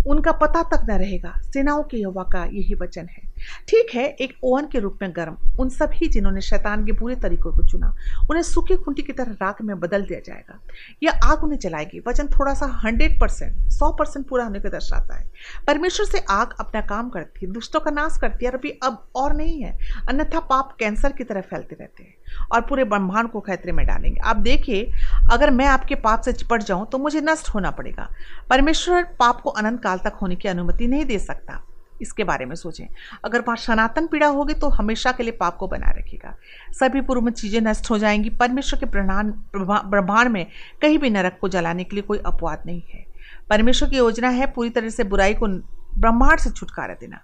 उनका 0.07 0.31
पता 0.31 0.63
तक 0.63 0.85
न 0.89 0.91
रहेगा। 0.91 1.41
सेनाओं 1.41 1.83
के 1.83 1.97
युवा 1.97 2.23
का 2.23 2.43
यही 2.45 2.75
वचन 2.75 3.07
है। 3.11 3.24
ठीक 3.67 3.95
है, 3.95 4.05
एक 4.05 4.33
ओवन 4.43 4.67
के 4.67 4.79
रूप 4.79 4.99
में 5.01 5.11
गर्म। 5.15 5.37
उन 5.59 5.69
सभी 5.69 6.07
जिन्होंने 6.07 6.41
शैतान 6.41 6.85
के 6.85 6.91
पूरे 6.91 7.15
तरीकों 7.15 7.51
को 7.51 7.67
चुना, 7.67 7.93
उन्हें 8.29 8.43
सूखी 8.43 8.75
खुंटी 8.75 9.01
की 9.01 9.13
तरह 9.13 9.31
राख 9.31 9.61
में 9.61 9.79
बदल 9.79 10.01
दिया 10.01 10.19
जाएगा। 10.19 10.59
यह 11.03 11.19
आग 11.23 11.43
उन्हें 11.43 11.59
जलाएगी। 11.59 12.01
वचन 12.07 12.27
थोड़ा 12.29 12.53
सा 12.53 12.65
हंड्रेड 12.85 13.19
परसेंट, 13.19 13.71
सौ 13.71 13.91
परसेंट 13.91 14.27
पूरा 14.27 14.43
होने 14.43 14.59
को 14.59 14.69
दर्शाता 14.69 15.15
है। 15.15 15.29
परमेश्वर 15.67 16.05
से 16.05 16.19
आग 16.29 16.55
अपना 16.59 16.81
काम 16.81 17.09
करती 17.09 17.45
है, 17.45 17.51
दुष्टों 17.51 17.79
का 17.79 17.91
नाश 17.91 18.17
करती 18.21 18.45
है 18.45 18.51
और 18.51 18.57
अभी 18.57 18.69
अब 18.83 19.03
और 19.15 19.35
नहीं 19.35 19.61
है। 19.61 19.77
अन्यथा 20.09 20.39
पाप 20.39 20.75
कैंसर 20.79 21.11
की 21.11 21.23
तरह 21.23 21.41
फैलते 21.41 21.75
रहते 21.79 22.03
हैं 22.03 22.13
और 22.51 22.61
पूरे 22.61 22.83
ब्रह्मांड 22.83 23.29
को 23.29 23.39
खतरे 23.39 23.71
में 23.71 23.85
डालेंगे। 23.87 24.19
आप 24.19 24.37
देखिए, 24.37 24.91
अगर 25.31 25.51
मैं 25.51 25.65
आपके 25.65 25.95
पाप 25.95 26.21
से 26.21 26.33
चिपट 26.33 26.63
जाऊँ 26.63 26.87
तो 26.89 26.97
मुझे 26.97 27.21
नष्ट 27.21 27.49
होना 27.49 27.71
पड़ेगा। 27.71 28.09
परमेश्वर 28.49 29.03
पाप 29.19 29.41
को 29.41 29.49
अनंत 29.49 29.81
काल 29.83 29.97
तक 29.97 30.17
होने 30.21 30.35
की 30.35 30.47
अनुमति 30.47 30.87
नहीं 30.87 31.05
दे 31.05 31.19
सकता। 31.19 31.61
इसके 32.01 32.23
बारे 32.23 32.45
में 32.45 32.55
सोचें। 32.55 32.85
अगर 33.25 33.41
वहाँ 33.41 33.55
सनातन 33.57 34.07
पीड़ा 34.07 34.27
होगी 34.27 34.53
तो 34.53 34.69
हमेशा 34.69 35.11
के 35.11 35.23
लिए 35.23 35.31
पाप 35.33 35.57
को 35.57 35.67
बनाए 35.67 35.97
रखेगा 35.97 36.35
सभी 36.71 37.01
पूर्व 37.01 37.21
में 37.21 37.31
चीज़ें 37.31 37.59
नष्ट 37.61 37.89
हो 37.91 37.97
जाएँगी। 37.97 38.29
परमेश्वर 38.31 38.79
के 38.79 38.85
प्रणान 38.85 39.31
ब्रह्मांड 39.55 40.29
में 40.29 40.45
कहीं 40.81 40.97
भी 40.97 41.09
नरक 41.09 41.37
को 41.41 41.49
जलाने 41.49 41.83
के 41.83 41.95
लिए 41.95 42.03
कोई 42.03 42.17
अपवाद 42.25 42.63
नहीं 42.65 42.81
है। 42.89 43.05
परमेश्वर 43.49 43.89
की 43.89 43.97
योजना 43.97 44.29
है 44.29 44.45
पूरी 44.45 44.69
तरह 44.69 44.89
से 44.89 45.03
बुराई 45.05 45.33
को 45.33 45.47
ब्रह्मांड 45.95 46.39
से 46.39 46.49
छुटकारा 46.49 46.93
देना। 46.93 47.19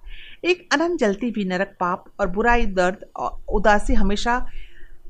एक 0.46 0.68
अनंत 0.74 1.00
जलती 1.00 1.30
हुई 1.30 1.46
नरक 1.46 1.76
पाप 1.80 2.06
और 2.20 2.28
बुराई, 2.30 2.66
दर्द 2.66 3.06
और 3.16 3.44
उदासी 3.50 3.94
हमेशा 3.94 4.46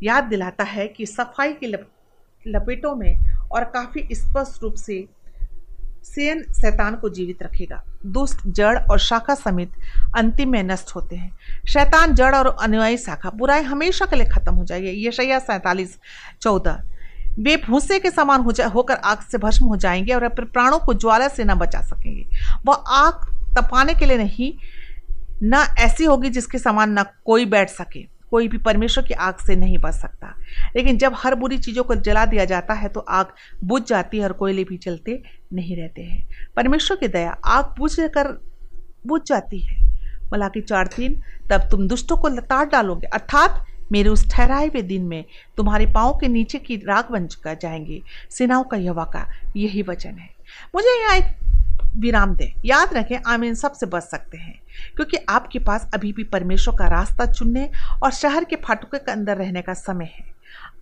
याद 0.03 0.24
दिलाता 0.24 0.64
है 0.64 0.88
कि 0.88 1.05
सफ़ाई 1.05 1.53
की 1.53 1.68
लपेटों 2.45 2.95
में 2.95 3.18
और 3.51 3.64
काफ़ी 3.66 4.07
स्पष्ट 4.12 4.64
रूप 4.64 4.76
से 4.76 5.05
सेन 6.04 6.43
शैतान 6.54 6.95
को 6.95 7.10
जीवित 7.10 7.43
रखेगा। 7.43 7.84
दुष्ट, 8.06 8.39
जड़ 8.47 8.80
और 8.80 8.99
शाखा 8.99 9.36
समेत 9.36 9.72
अंतिम 10.18 10.49
में 10.49 10.64
नष्ट 10.64 10.95
होते 10.95 11.16
हैं। 11.16 11.38
शैतान, 11.70 12.14
जड़ 12.14 12.36
और 12.36 12.58
अनुयायी 12.62 12.97
शाखा, 12.97 13.30
बुराई 13.30 13.62
हमेशा 13.62 14.06
के 14.06 14.16
लिए 14.16 14.26
खत्म 14.26 14.54
हो 14.54 14.66
जाएगी। 14.66 14.88
ये 14.88 15.12
शैया 15.12 15.39
सैंतालीस, 15.39 15.97
चौदह। 16.41 16.84
वे 17.39 17.58
भूसे 17.58 17.99
के 17.99 18.12
समान 18.12 18.41
हो 18.41 18.52
जा, 18.52 18.68
होकर 18.68 18.95
आग 18.95 19.18
से 19.32 19.38
भस्म 19.38 19.66
हो 19.66 19.78
जाएँगे 19.78 20.14
और 20.14 20.24
अपने 20.24 20.45
प्राणों 20.45 20.80
को 20.80 20.93
ज्वाला 20.93 21.28
से 21.28 21.43
न 21.43 21.56
बचा 21.56 21.82
सकेंगे। 21.82 22.30
वह 22.66 22.74
आग 22.74 23.14
तपाने 23.58 23.93
के 23.93 24.06
लिए 24.06 24.18
नहीं, 24.18 24.54
न 25.43 25.76
ऐसी 25.78 26.06
होगी 26.06 26.30
जिसके 26.30 26.58
समान 26.58 26.99
न 26.99 27.04
कोई 27.04 27.45
बैठ 27.45 27.70
सके। 27.70 28.20
कोई 28.32 28.48
भी 28.48 28.58
परमेश्वर 28.58 29.04
की 29.04 29.14
आग 29.14 29.36
से 29.36 29.56
नहीं 29.56 29.78
बच 29.78 29.94
सकता। 29.94 30.34
लेकिन 30.76 30.98
जब 30.98 31.14
हर 31.16 31.36
बुरी 31.36 31.58
चीज़ों 31.58 31.84
को 31.84 31.96
जला 31.96 32.26
दिया 32.26 32.46
जाता 32.46 32.74
है 32.74 32.90
तो 32.90 33.00
आग 33.00 33.26
बुझ 33.64 33.84
जाती 33.84 34.18
है 34.18 34.24
और 34.24 34.34
कोयले 34.34 34.64
भी 34.64 34.78
चलते 34.78 35.24
नहीं 35.54 35.78
रहते 35.78 36.02
हैं। 36.02 36.28
परमेश्वर 36.56 36.98
की 36.98 37.08
दया 37.08 37.32
आग 37.46 37.76
बुझ 37.78 37.96
कर 38.00 38.28
बुझ 39.08 39.22
जाती 39.26 39.60
है। 39.60 39.76
मलाकी 40.34 40.62
चार 40.62 40.88
तीन, 40.88 41.22
तब 41.50 41.62
तुम 41.72 41.88
दुष्टों 41.88 42.18
को 42.18 42.28
लताड़ 42.28 42.70
डालोगे। 42.70 43.08
अर्थात 43.08 43.66
मेरे 43.92 44.10
उस 44.10 44.30
ठहराए 44.32 44.68
हुए 44.68 44.82
दिन 44.82 45.04
में 45.04 45.26
तुम्हारे 45.58 45.86
पाँव 45.86 46.18
के 46.22 46.28
नीचे 46.28 46.58
की 46.58 46.76
राग 46.76 47.08
बन 47.12 47.28
चुका 47.28 47.54
जाएँगे। 47.54 48.02
सेनाओं 48.30 48.64
का 48.64 48.78
यवा 48.78 49.04
का 49.04 49.28
यही 49.56 49.82
वचन 49.82 50.10
है। 50.10 50.30
मुझे 50.76 51.00
यहाँ 51.00 51.18
एक 51.18 51.41
विराम 51.96 52.36
दें। 52.36 52.52
याद 52.66 52.94
रखें 52.94 53.18
आप 53.26 53.44
इन 53.44 53.56
सबसे 53.56 53.86
बच 53.86 54.04
सकते 54.04 54.38
हैं, 54.38 54.60
क्योंकि 54.96 55.18
आपके 55.30 55.60
पास 55.60 55.89
अभी 55.94 56.12
भी 56.14 56.24
परमेश्वर 56.24 56.76
का 56.76 56.88
रास्ता 56.88 57.26
चुनने 57.26 57.70
और 58.04 58.12
शहर 58.12 58.44
के 58.44 58.56
फाटकों 58.56 59.00
के 59.00 59.12
अंदर 59.12 59.38
रहने 59.38 59.62
का 59.62 59.74
समय 59.74 60.06
है। 60.06 60.30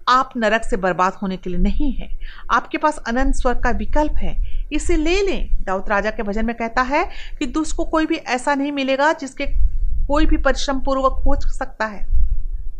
आप 0.07 0.33
नरक 0.37 0.63
से 0.63 0.77
बर्बाद 0.77 1.13
होने 1.13 1.37
के 1.37 1.49
लिए 1.49 1.59
नहीं 1.59 1.91
है। 1.93 2.07
आपके 2.51 2.77
पास 2.77 2.97
अनंत 2.97 3.35
स्वर्ग 3.35 3.63
का 3.63 3.69
विकल्प 3.69 4.15
है। 4.15 4.35
इसे 4.73 4.95
ले 4.95 5.21
लें। 5.21 5.49
दाऊद 5.65 5.89
राजा 5.89 6.11
के 6.11 6.23
भजन 6.23 6.45
में 6.45 6.55
कहता 6.55 6.81
है 6.81 7.03
कि 7.39 7.45
दुष्ट 7.45 7.75
को 7.75 7.85
कोई 7.85 8.05
भी 8.05 8.15
ऐसा 8.15 8.55
नहीं 8.55 8.71
मिलेगा 8.71 9.11
जिसके 9.13 9.45
कोई 10.07 10.25
भी 10.25 10.37
परिश्रम 10.37 10.79
पूर्वक 10.79 11.21
खोज 11.23 11.47
सकता 11.47 11.85
है। 11.85 12.05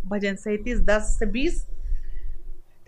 भजन 0.06 0.36
सैतीस, 0.36 0.80
दस 0.80 1.18
से 1.20 1.26
बीस, 1.26 1.66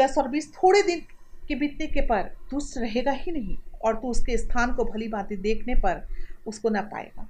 दस 0.02 0.16
और 0.18 0.28
बीस 0.28 0.52
थोड़े 0.54 0.82
दिन 0.82 1.02
के 1.48 1.56
बीतने 1.56 1.88
के 1.88 2.02
पर 2.02 2.24
दुष्ट 2.52 2.78
रहेगा 2.78 3.12
ही 3.12 3.32
नहीं 3.32 3.58
और 3.84 3.96
तू 3.96 4.10
उसके 4.10 4.38
स्थान 4.38 4.74
को 4.74 4.86
भली 4.86 5.08
भांति 5.08 5.36
देखने 5.38 5.76
पर 5.76 6.02
उसको 6.48 6.70
न 6.70 6.82
पाएगा। 6.84 7.28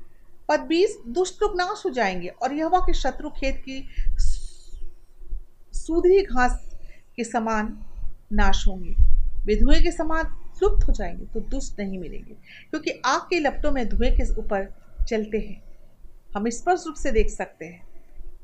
पद 0.49 0.59
बीस, 0.59 0.97
दुष्ट 1.07 1.41
लोग 1.41 1.55
नाश 1.57 1.83
हो 1.85 1.89
जाएँगे 1.89 2.27
और 2.27 2.53
यह 2.53 2.69
के 2.75 2.93
शत्रु 2.93 3.29
खेत 3.29 3.57
की 3.59 3.83
सूधी 5.73 6.21
घास 6.23 6.69
के 7.15 7.23
समान 7.23 7.77
नाश 8.33 8.63
होंगे। 8.67 8.95
वे 9.45 9.55
धुएँ 9.55 9.81
के 9.81 9.91
समान 9.91 10.37
लुप्त 10.63 10.87
हो 10.87 10.93
जाएँगे 10.93 11.25
तो 11.25 11.39
दुष्ट 11.41 11.79
नहीं 11.79 11.97
मिलेंगे, 11.99 12.33
क्योंकि 12.69 12.91
आग 13.05 13.21
के 13.21 13.39
लपटों 13.39 13.71
में 13.71 13.87
धुएँ 13.89 14.11
के 14.11 14.23
ऊपर 14.33 14.67
चलते 15.09 15.37
हैं। 15.37 15.61
हम 16.35 16.49
स्पष्ट 16.49 16.87
रूप 16.87 16.95
से 16.95 17.11
देख 17.11 17.29
सकते 17.29 17.65
हैं 17.65 17.81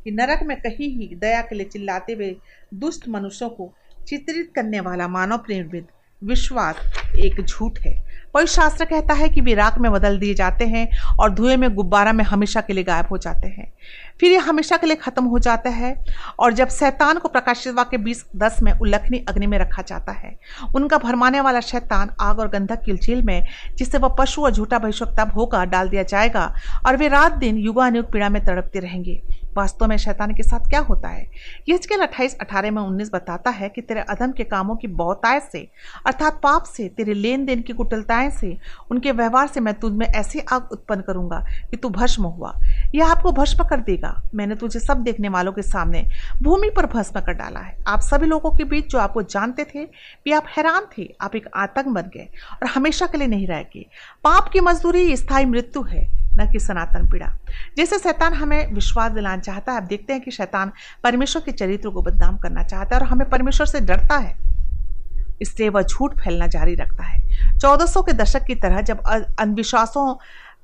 कि 0.03 0.11
नरक 0.11 0.43
में 0.43 0.55
कहीं 0.61 0.89
ही 0.89 1.15
दया 1.15 1.41
के 1.41 1.55
लिए 1.55 1.65
चिल्लाते 1.65 2.13
हुए 2.13 2.35
दुष्ट 2.73 3.07
मनुष्यों 3.07 3.49
को 3.49 3.71
चित्रित 4.07 4.51
करने 4.55 4.79
वाला 4.79 5.07
मानव 5.07 5.37
प्रेमित 5.37 5.87
विश्वास 6.21 6.75
एक 7.15 7.41
झूठ 7.41 7.79
है। 7.79 8.07
पवित्र 8.33 8.51
शास्त्र 8.51 8.85
कहता 8.85 9.13
है 9.13 9.29
कि 9.29 9.41
वे 9.41 9.53
राख 9.53 9.77
में 9.77 9.91
बदल 9.91 10.17
दिए 10.19 10.33
जाते 10.33 10.65
हैं 10.65 10.87
और 11.19 11.33
धुएँ 11.33 11.55
में 11.57 11.75
गुब्बारा 11.75 12.13
में 12.13 12.23
हमेशा 12.25 12.61
के 12.61 12.73
लिए 12.73 12.83
गायब 12.83 13.05
हो 13.11 13.17
जाते 13.17 13.47
हैं। 13.47 13.71
फिर 14.19 14.31
ये 14.31 14.37
हमेशा 14.37 14.77
के 14.77 14.87
लिए 14.87 14.95
खत्म 14.95 15.25
हो 15.25 15.39
जाता 15.39 15.69
है 15.69 15.93
और 16.39 16.53
जब 16.53 16.69
शैतान 16.69 17.17
को 17.17 17.29
प्रकाशित 17.29 17.73
वाक्य 17.73 17.97
बीस 17.97 18.25
दस 18.35 18.57
में 18.63 18.71
उल्लखनी 18.73 19.25
अग्नि 19.29 19.47
में 19.47 19.57
रखा 19.59 19.81
जाता 19.81 20.11
है, 20.11 20.37
उनका 20.75 20.97
भरमाने 20.97 21.41
वाला 21.41 21.59
शैतान 21.59 22.09
आग 22.19 22.39
और 22.39 22.47
गंधक 22.47 22.81
की 22.85 22.97
झील 22.97 23.21
में, 23.21 23.47
जिससे 23.75 23.97
वह 23.97 24.15
पशु 24.19 24.41
और 24.41 24.51
झूठा 24.51 24.79
भविष्यता 24.79 25.23
होगा, 25.23 25.65
डाल 25.65 25.89
दिया 25.89 26.03
जाएगा 26.03 26.53
और 26.85 26.97
वे 26.97 27.07
रात 27.07 27.33
दिन 27.33 27.57
युगानुग 27.57 28.11
पीड़ा 28.11 28.29
में 28.29 28.45
तड़पते 28.45 28.79
रहेंगे। 28.79 29.21
वास्तव 29.57 29.87
में 29.87 29.97
शैतान 29.97 30.33
के 30.33 30.43
साथ 30.43 30.69
क्या 30.69 30.79
होता 30.79 31.09
है? 31.09 31.27
यजकेल 31.69 31.99
अट्ठाईस, 31.99 32.37
अठारह 32.41 32.71
में 32.71 32.81
उन्नीस 32.81 33.09
बताता 33.13 33.51
है 33.51 33.69
कि 33.69 33.81
तेरे 33.81 33.99
अधम 33.99 34.31
के 34.31 34.43
कामों 34.43 34.75
की 34.75 34.87
बहुतायत 34.87 35.43
से, 35.43 35.71
अर्थात 36.05 36.39
पाप 36.43 36.63
से, 36.63 36.89
तेरे 36.89 37.13
लेन 37.13 37.45
देन 37.45 37.61
की 37.61 37.73
कुटलताएँ 37.73 38.29
से, 38.29 38.57
उनके 38.91 39.11
व्यवहार 39.11 39.47
से 39.47 39.59
मैं 39.59 39.73
तुझ 39.73 39.93
में 39.93 40.05
ऐसी 40.05 40.39
आग 40.39 40.69
उत्पन्न 40.71 41.01
करूँगा 41.01 41.45
कि 41.71 41.77
तू 41.77 41.89
भस्म 41.89 42.23
हुआ। 42.23 42.53
यह 42.95 43.11
आपको 43.11 43.31
भस्म 43.31 43.63
कर 43.63 43.79
देगा। 43.79 44.13
मैंने 44.35 44.55
तुझे 44.55 44.79
सब 44.79 44.97
देखने 44.97 45.29
वालों 45.29 45.51
के 45.51 45.61
सामने 45.61 46.03
भूमि 46.41 46.69
पर 46.69 46.85
भस्म 46.85 47.19
कर 47.19 47.33
डाला 47.33 47.59
है। 47.59 47.77
आप 47.87 47.99
सभी 47.99 48.27
लोगों 48.27 48.51
के 48.51 48.63
बीच 48.63 48.87
जो 48.87 48.97
आपको 48.97 49.21
जानते 49.21 49.63
थे 49.63 49.85
भी 50.25 50.31
आप 50.31 50.45
हैरान 50.57 50.87
थे। 50.97 51.15
आप 51.21 51.35
एक 51.35 51.49
आतंक 51.55 51.87
बन 51.87 52.01
गए 52.01 52.27
और 52.53 52.67
हमेशा 52.67 53.05
के 53.05 53.17
लिए 53.17 53.27
नहीं 53.27 53.47
रह 53.47 53.61
गए। 53.61 53.85
पाप 54.23 54.49
की 54.53 54.59
मजदूरी, 54.59 55.17
स्थायी 55.17 55.45
मृत्यु 55.45 55.83
है, 55.83 56.07
न 56.39 56.49
कि 56.51 56.59
सनातन 56.59 57.09
पीड़ा। 57.09 57.33
जैसे 57.77 57.99
शैतान 57.99 58.33
हमें 58.33 58.73
विश्वास 58.73 59.11
दिलाना 59.11 59.41
चाहता 59.41 59.71
है, 59.71 59.77
आप 59.77 59.83
देखते 59.83 60.13
हैं 60.13 60.21
कि 60.21 60.31
शैतान 60.31 60.71
परमेश्वर 61.03 61.41
के 61.45 61.51
चरित्र 61.51 61.89
को 61.89 62.01
बदनाम 62.01 62.37
करना 62.37 62.63
चाहता 62.63 62.95
है 62.95 63.01
और 63.01 63.07
हमें 63.07 63.29
परमेश्वर 63.29 63.67
से 63.67 63.79
डरता 63.79 64.17
है। 64.17 64.35
इसलिए 65.41 65.69
वह 65.69 65.81
झूठ 65.81 66.19
फैलना 66.19 66.47
जारी 66.47 66.75
रखता 66.75 67.03
है। 67.03 67.21
1400 67.57 68.01
के 68.01 68.13
दशक 68.13 68.43
की 68.43 68.55
तरह 68.55 68.81
जब 68.81 68.99
अंधविश्वासों 69.39 70.15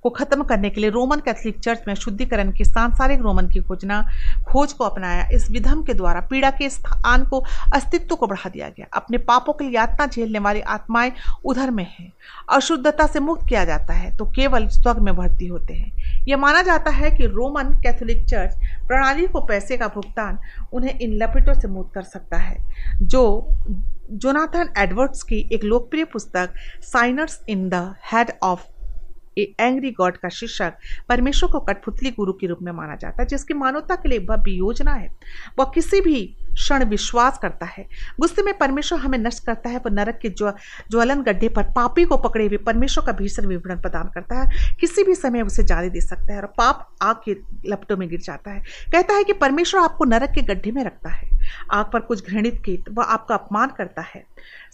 को 0.03 0.09
खत्म 0.09 0.43
करने 0.43 0.69
के 0.69 0.81
लिए 0.81 0.89
रोमन 0.89 1.19
कैथोलिक 1.19 1.59
चर्च 1.59 1.83
में 1.87 1.93
शुद्धिकरण 1.95 2.51
की, 2.51 2.65
सांसारिक 2.65 3.21
रोमन 3.21 3.47
की 3.47 3.59
खोजना, 3.59 4.01
खोज 4.47 4.73
को 4.73 4.83
अपनाया। 4.83 5.27
इस 5.33 5.49
विधम 5.51 5.83
के 5.83 5.93
द्वारा 5.93 6.21
पीड़ा 6.21 6.49
के 6.51 6.69
स्थान 6.69 7.25
को, 7.25 7.43
अस्तित्व 7.75 8.15
को 8.15 8.27
बढ़ा 8.27 8.49
दिया 8.49 8.69
गया। 8.69 8.87
अपने 8.93 9.17
पापों 9.23 9.53
के 9.53 9.63
लिए 9.63 9.73
यातना 9.73 10.07
झेलने 10.07 10.39
वाली 10.39 10.61
आत्माएँ 10.61 11.11
उधर 11.45 11.71
में 11.71 11.85
हैं। 11.89 12.11
अशुद्धता 12.49 13.07
से 13.07 13.19
मुक्त 13.19 13.47
किया 13.49 13.63
जाता 13.65 13.93
है 13.93 14.15
तो 14.17 14.25
केवल 14.25 14.67
स्वर्ग 14.67 14.99
में 14.99 15.15
भर्ती 15.15 15.47
होते 15.47 15.73
हैं। 15.73 16.25
यह 16.27 16.37
माना 16.37 16.61
जाता 16.61 16.91
है 16.91 17.11
कि 17.11 17.25
रोमन 17.27 17.73
कैथोलिक 17.83 18.25
चर्च 18.25 18.55
प्रणाली 18.87 19.27
को 19.27 19.41
पैसे 19.41 19.77
का 19.77 19.87
भुगतान 19.87 20.39
उन्हें 20.73 20.99
इन 20.99 21.13
लपेटों 21.13 21.53
से 21.53 21.67
मुक्त 21.67 21.93
कर 21.93 22.03
सकता 22.03 22.37
है। 22.37 22.57
जो 23.01 23.23
जोनाथन 24.11 24.73
एडवर्ड्स 24.77 25.23
की 25.23 25.37
एक 25.53 25.63
लोकप्रिय 25.63 26.03
पुस्तक, 26.03 26.53
साइनर्स 26.83 27.39
इन 27.49 27.67
द 27.69 27.95
हेड 28.11 28.31
ऑफ़ 28.43 28.65
एंग्री 29.37 29.91
गॉड 29.91 30.17
का 30.17 30.29
शीर्षक, 30.29 30.73
परमेश्वर 31.09 31.51
को 31.51 31.59
कठपुतली 31.59 32.11
गुरु 32.11 32.33
के 32.33 32.47
रूप 32.47 32.59
में 32.61 32.71
माना 32.71 32.95
जाता 32.95 33.23
है, 33.23 33.27
जिसकी 33.27 33.53
मानवता 33.53 33.95
के 33.95 34.09
लिए 34.09 34.19
भव्य 34.19 34.51
योजना 34.51 34.93
है। 34.93 35.11
वह 35.59 35.71
किसी 35.75 36.01
भी 36.01 36.35
क्षण 36.53 36.83
विश्वास 36.83 37.39
करता 37.41 37.65
है। 37.65 37.87
गुस्से 38.19 38.43
में 38.43 38.57
परमेश्वर 38.57 38.99
हमें 38.99 39.17
नष्ट 39.17 39.45
करता 39.45 39.69
है 39.69 39.79
पर 39.79 39.91
नरक 39.91 40.19
के 40.21 40.29
ज्व, 40.29 40.53
ज्वलन 40.91 41.21
गड्ढे 41.21 41.49
पर, 41.49 41.63
पापी 41.63 42.03
को 42.03 42.17
पकड़े 42.17 42.47
हुए 42.47 42.57
परमेश्वर 42.57 43.05
का 43.05 43.11
भीषण 43.11 43.45
विवरण 43.45 43.81
प्रदान 43.81 44.03
करता 44.03 44.35
है। 44.35 44.75
किसी 44.79 45.03
भी 45.03 45.15
समय 45.15 45.41
उसे 45.41 45.63
जाने 45.63 45.89
दे 45.89 46.01
सकता 46.01 46.33
है 46.33 46.39
और 46.39 46.45
पाप 46.45 46.89
आग 47.01 47.15
के 47.15 47.35
लपटों 47.65 47.97
में 47.97 48.09
गिर 48.09 48.19
जाता 48.19 48.51
है। 48.51 48.59
कहता 48.91 49.13
है 49.13 49.23
कि 49.23 49.33
परमेश्वर 49.33 49.81
आपको 49.81 50.05
नरक 50.05 50.29
के 50.29 50.41
गड्ढे 50.41 50.71
में 50.71 50.83
रखता 50.83 51.09
है। 51.09 51.29
आग 51.71 51.85
पर 51.93 51.99
कुछ 51.99 52.29
घृणित 52.29 52.61
गीत, 52.61 52.83
वह 52.93 53.03
आपका 53.03 53.35
अपमान 53.35 53.69
करता 53.77 54.01
है। 54.01 54.23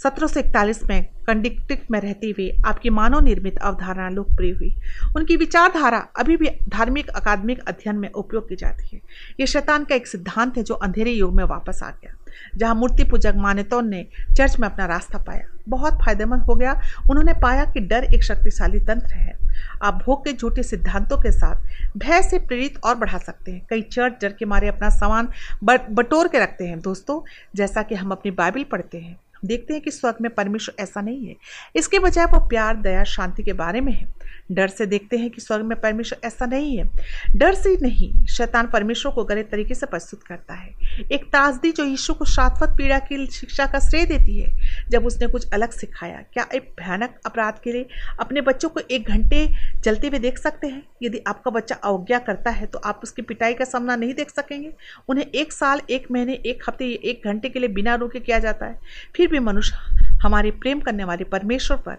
सत्रह 0.03 0.27
सौ 0.27 0.39
इकतालीस 0.39 0.83
में 0.83 1.05
कंडिक्टिक 1.27 1.91
में 1.91 1.99
रहती 2.01 2.31
हुई 2.31 2.51
आपकी 2.65 2.89
मानव 2.89 3.19
निर्मित 3.19 3.57
अवधारणा 3.57 4.09
लोकप्रिय 4.09 4.51
हुई। 4.51 4.75
उनकी 5.15 5.35
विचारधारा 5.35 6.07
अभी 6.19 6.37
भी 6.37 6.49
धार्मिक, 6.69 7.07
अकादमिक 7.07 7.59
अध्ययन 7.67 7.95
में 7.95 8.09
उपयोग 8.11 8.49
की 8.49 8.55
जाती 8.55 8.89
है। 8.93 9.01
ये 9.39 9.47
शैतान 9.47 9.83
का 9.83 9.95
एक 9.95 10.07
सिद्धांत 10.07 10.57
है 10.57 10.63
जो 10.63 10.73
अंधेरे 10.73 11.11
युग 11.11 11.33
में 11.35 11.43
वापस 11.43 11.68
आ 11.83 11.89
गया। 11.89 12.15
जहाँ 12.57 12.75
मूर्ति 12.75 13.03
पूजक 13.03 13.33
मान्यताओं 13.35 13.81
ने 13.81 14.05
चर्च 14.37 14.57
में 14.59 14.67
अपना 14.67 14.85
रास्ता 14.85 15.17
पाया। 15.17 15.47
बहुत 15.69 15.93
फ़ायदेमंद 15.93 16.41
हो 16.41 16.55
गया। 16.55 16.79
उन्होंने 17.09 17.33
पाया 17.33 17.65
कि 17.65 17.79
डर 17.79 18.03
एक 18.03 18.23
शक्तिशाली 18.23 18.79
तंत्र 18.79 19.13
है। 19.13 19.37
आप 19.83 20.01
भोग 20.05 20.25
के 20.25 20.33
झूठे 20.33 20.63
सिद्धांतों 20.63 21.17
के 21.17 21.31
साथ 21.31 21.97
भय 21.97 22.21
से 22.21 22.39
प्रेरित 22.39 22.79
और 22.83 22.95
बढ़ा 22.95 23.17
सकते 23.17 23.51
हैं। 23.51 23.65
कई 23.69 23.81
चर्च 23.81 24.13
डर 24.21 24.33
के 24.33 24.45
मारे 24.45 24.67
अपना 24.67 24.89
सामान 24.89 25.29
बटोर 25.63 26.27
के 26.27 26.39
रखते 26.39 26.67
हैं। 26.67 26.79
दोस्तों, 26.79 27.21
जैसा 27.55 27.81
कि 27.81 27.95
हम 27.95 28.11
अपनी 28.11 28.31
बाइबिल 28.31 28.63
पढ़ते 28.63 28.97
हैं 28.97 29.19
देखते 29.45 29.73
हैं 29.73 29.81
कि 29.83 29.91
स्वर्ग 29.91 30.15
में 30.21 30.33
परमेश्वर 30.35 30.81
ऐसा 30.83 31.01
नहीं 31.01 31.27
है। 31.27 31.35
इसके 31.75 31.99
बजाय 31.99 32.25
वो 32.25 32.39
प्यार, 32.47 32.75
दया, 32.75 33.03
शांति 33.03 33.43
के 33.43 33.53
बारे 33.53 33.81
में 33.81 33.93
है। 33.93 34.07
डर 34.51 34.67
से 34.67 34.85
देखते 34.85 35.17
हैं 35.17 35.29
कि 35.29 35.41
स्वर्ग 35.41 35.65
में 35.65 35.79
परमेश्वर 35.81 36.27
ऐसा 36.27 36.45
नहीं 36.45 36.77
है। 36.77 36.89
डर 37.35 37.53
से 37.53 37.75
नहीं, 37.81 38.25
शैतान 38.25 38.67
परमेश्वर 38.67 39.11
को 39.11 39.23
गलत 39.23 39.47
तरीके 39.51 39.75
से 39.75 39.85
प्रस्तुत 39.85 40.23
करता 40.23 40.53
है। 40.53 40.69
एक 41.11 41.25
ताजदी 41.25 41.71
जो 41.71 41.83
यीशु 41.83 42.13
को 42.13 42.25
शाश्वत 42.25 42.69
पीड़ा 42.69 42.97
की 42.99 43.25
शिक्षा 43.27 43.65
का 43.65 43.79
श्रेय 43.79 44.05
देती 44.05 44.39
है, 44.39 44.49
जब 44.89 45.05
उसने 45.05 45.27
कुछ 45.27 45.49
अलग 45.53 45.71
सिखाया, 45.71 46.21
क्या 46.33 46.47
एक 46.55 46.71
भयानक 46.79 47.19
अपराध 47.25 47.59
के 47.63 47.71
लिए 47.71 47.87
अपने 48.19 48.41
बच्चों 48.41 48.69
को 48.69 48.79
एक 48.91 49.07
घंटे 49.07 49.47
चलते 49.83 50.07
हुए 50.07 50.19
देख 50.19 50.37
सकते 50.37 50.67
हैं? 50.67 50.83
यदि 51.03 51.21
आपका 51.27 51.51
बच्चा 51.51 51.75
अवज्ञा 51.75 52.19
करता 52.19 52.51
है 52.51 52.65
तो 52.65 52.79
आप 52.79 52.99
उसकी 53.03 53.21
पिटाई 53.21 53.53
का 53.53 53.65
सामना 53.65 53.95
नहीं 53.95 54.13
देख 54.13 54.29
सकेंगे। 54.29 54.71
उन्हें 55.09 55.25
एक 55.25 55.53
साल, 55.53 55.81
एक 55.89 56.07
महीने, 56.11 56.33
एक 56.33 56.63
हफ़्ते 56.67 56.85
एक 56.85 57.21
घंटे 57.25 57.49
के 57.49 57.59
लिए 57.59 57.69
बिना 57.69 57.95
रोके 57.95 58.19
किया 58.19 58.39
जाता 58.39 58.65
है। 58.65 58.79
फिर 59.15 59.28
भी 59.29 59.39
मनुष्य 59.39 59.77
हमारे 60.23 60.51
प्रेम 60.51 60.79
करने 60.79 61.03
वाले 61.03 61.23
परमेश्वर 61.23 61.77
पर 61.77 61.97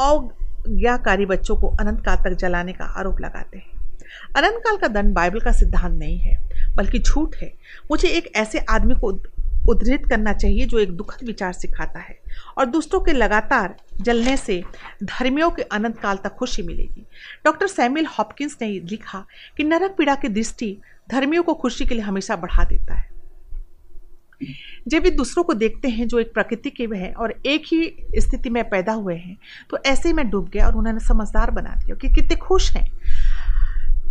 अवज्ञाकारी 0.00 1.26
बच्चों 1.26 1.56
को 1.56 1.68
अनंत 1.68 2.04
काल 2.04 2.16
तक 2.16 2.36
जलाने 2.36 2.72
का 2.72 2.84
आरोप 2.84 3.20
लगाते 3.20 3.58
हैं। 3.58 3.78
अनंत 4.36 4.62
काल 4.64 4.76
का 4.76 4.88
दंड 4.88 5.14
बाइबल 5.14 5.40
का 5.40 5.52
सिद्धांत 5.52 5.98
नहीं 5.98 6.18
है, 6.18 6.38
बल्कि 6.76 6.98
झूठ 6.98 7.36
है। 7.36 7.52
मुझे 7.90 8.08
एक 8.08 8.32
ऐसे 8.36 8.58
आदमी 8.58 8.94
को 8.94 9.22
उद्धृत 9.68 10.02
करना 10.08 10.32
चाहिए 10.32 10.66
जो 10.66 10.78
एक 10.78 10.90
दुखद 10.90 11.26
विचार 11.26 11.52
सिखाता 11.52 12.00
है 12.00 12.18
और 12.58 12.66
दुष्टों 12.66 13.00
के 13.00 13.12
लगातार 13.12 13.74
जलने 14.00 14.36
से 14.36 14.62
धर्मियों 15.04 15.50
के 15.50 15.62
अनंत 15.62 15.98
काल 15.98 16.16
तक 16.16 16.34
खुशी 16.34 16.62
मिलेगी। 16.62 17.06
डॉक्टर 17.44 17.66
सैमुअल 17.66 18.06
हॉपकिंस 18.06 18.56
ने 18.62 18.68
लिखा 18.68 19.24
कि 19.56 19.64
नरक 19.64 19.94
पीड़ा 19.98 20.14
की 20.14 20.28
दृष्टि 20.28 20.76
धर्मियों 21.10 21.42
को 21.42 21.54
खुशी 21.54 21.86
के 21.86 21.94
लिए 21.94 22.04
हमेशा 22.04 22.36
बढ़ा 22.36 22.64
देता 22.64 22.94
है। 22.94 23.09
जब 24.88 25.02
वे 25.02 25.10
दूसरों 25.10 25.44
को 25.44 25.54
देखते 25.54 25.88
हैं 25.88 26.08
जो 26.08 26.18
एक 26.18 26.34
प्रकृति 26.34 26.70
के 26.70 26.84
हैं 26.84 27.14
और 27.14 27.34
एक 27.46 27.62
ही 27.66 27.96
स्थिति 28.18 28.50
में 28.50 28.68
पैदा 28.68 28.92
हुए 28.92 29.14
हैं 29.14 29.38
तो 29.70 29.78
ऐसे 29.86 30.12
में 30.12 30.30
डूब 30.30 30.48
गया 30.48 30.66
और 30.66 30.74
उन्होंने 30.74 31.00
समझदार 31.00 31.50
बना 31.50 31.70
दिया 31.70 31.96
कि 31.96 32.08
कितने 32.08 32.36
खुश 32.36 32.70
हैं। 32.72 32.86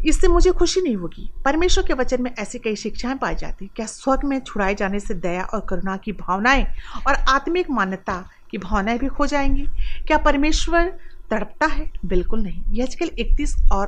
इससे 0.05 0.27
मुझे 0.27 0.51
खुशी 0.51 0.81
नहीं 0.81 0.95
होगी। 0.95 1.29
परमेश्वर 1.45 1.83
के 1.87 1.93
वचन 1.93 2.21
में 2.21 2.31
ऐसी 2.39 2.59
कई 2.59 2.75
शिक्षाएँ 2.75 3.15
पाई 3.15 3.35
जाती 3.35 3.69
क्या 3.75 3.85
स्वर्ग 3.85 4.23
में 4.23 4.39
छुड़ाए 4.39 4.75
जाने 4.75 4.99
से 4.99 5.13
दया 5.13 5.43
और 5.43 5.65
करुणा 5.69 5.97
की 5.97 6.11
भावनाएँ 6.11 6.65
और 7.07 7.13
आत्मिक 7.13 7.69
मान्यता 7.71 8.29
की 8.51 8.57
भावनाएँ 8.57 8.99
भी 8.99 9.07
खो 9.07 9.25
जाएँगी? 9.25 9.67
क्या 10.07 10.17
परमेश्वर 10.17 10.99
तड़पता 11.31 11.65
है? 11.65 11.91
बिल्कुल 12.05 12.41
नहीं। 12.41 12.63
यह 12.69 12.83
आजकल 12.83 13.09
इकतीस 13.19 13.55
और 13.71 13.87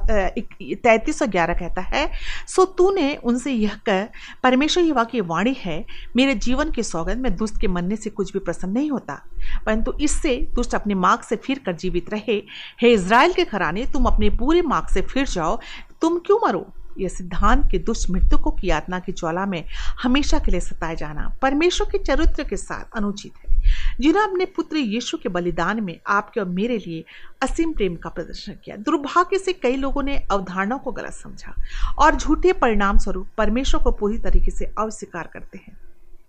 तैंतीस 0.84 1.20
सौ 1.20 1.28
ग्यारह 1.28 1.54
कहता 1.54 1.82
है। 1.82 2.12
सो 2.48 2.66
तूने 2.66 3.16
उनसे 3.16 3.52
यह 3.52 3.76
कह, 3.86 4.04
परमेश्वर 4.44 4.84
युवा 4.84 5.04
की 5.04 5.22
वाणी 5.22 5.56
है, 5.60 5.86
मेरे 6.16 6.36
जीवन 6.36 6.72
के 6.72 6.84
सौगंध 6.84 7.18
में 7.18 7.36
दुष्ट 7.36 7.62
के 7.62 7.68
मरने 7.68 7.96
से 7.96 8.10
कुछ 8.10 8.34
भी 8.34 8.40
प्रसन्न 8.40 8.72
नहीं 8.72 8.92
होता। 8.92 9.22
परंतु 9.66 9.94
इससे 10.02 10.48
दुष्ट 10.56 10.76
अपने 10.76 10.94
मार्ग 10.94 11.22
से 11.22 11.36
फिर 11.36 11.60
कर 11.60 11.74
जीवित 11.74 12.10
रहे। 12.14 12.44
हे 12.82 12.94
इसराइल 12.94 13.34
के 13.34 13.44
घराने, 13.44 13.86
तुम 13.86 14.06
अपने 14.06 14.30
पूरे 14.30 14.62
मार्ग 14.62 14.88
से 14.88 15.02
फिर 15.02 15.28
जाओ। 15.28 15.60
तुम 16.02 16.20
क्यों 16.20 16.48
मरो? 16.48 16.74
यह 17.00 17.08
सिद्धांत 17.08 17.68
के 17.72 17.80
दुष्ट 17.80 18.10
मृतकों 18.10 18.52
की 18.52 18.68
यातना 18.68 19.00
की 19.00 19.12
ज्वाला 19.12 19.46
में 19.46 19.66
हमेशा 20.04 20.40
के 20.40 20.52
लिए 20.52 20.60
सताए 20.60 20.96
जाना 20.96 21.36
परमेश्वर 21.42 21.88
के 21.92 21.98
चरित्र 21.98 22.44
के 22.44 22.58
साथ 22.58 22.98
अनुचित 22.98 23.32
है। 23.38 23.52
जिन्होंने 24.00 24.32
अपने 24.32 24.46
पुत्र 24.46 24.78
यीशु 24.78 25.18
के 25.18 25.30
बलिदान 25.30 25.84
में 25.84 26.00
आपके 26.08 26.40
और 26.40 26.46
मेरे 26.46 26.78
लिए 26.78 27.06
असीम 27.42 27.74
प्रेम 27.74 27.96
का 27.96 28.10
प्रदर्शन 28.10 28.54
किया, 28.66 28.76
दुर्भाग्य 28.76 29.40
से 29.40 29.54
कई 29.54 29.76
लोगों 29.76 30.04
ने 30.04 30.18
अवधारणाओं 30.32 30.80
को 30.80 30.92
गलत 30.92 31.14
समझा 31.14 31.54
और 32.00 32.16
झूठे 32.16 32.54
परिणाम 32.54 32.98
स्वरूप 32.98 33.28
परमेश्वर 33.38 33.84
को 33.84 33.92
पूरी 33.92 34.18
तरीके 34.18 34.52
से 34.52 34.66
अस्वीकार 34.66 35.30
करते 35.34 35.58
हैं। 35.58 35.78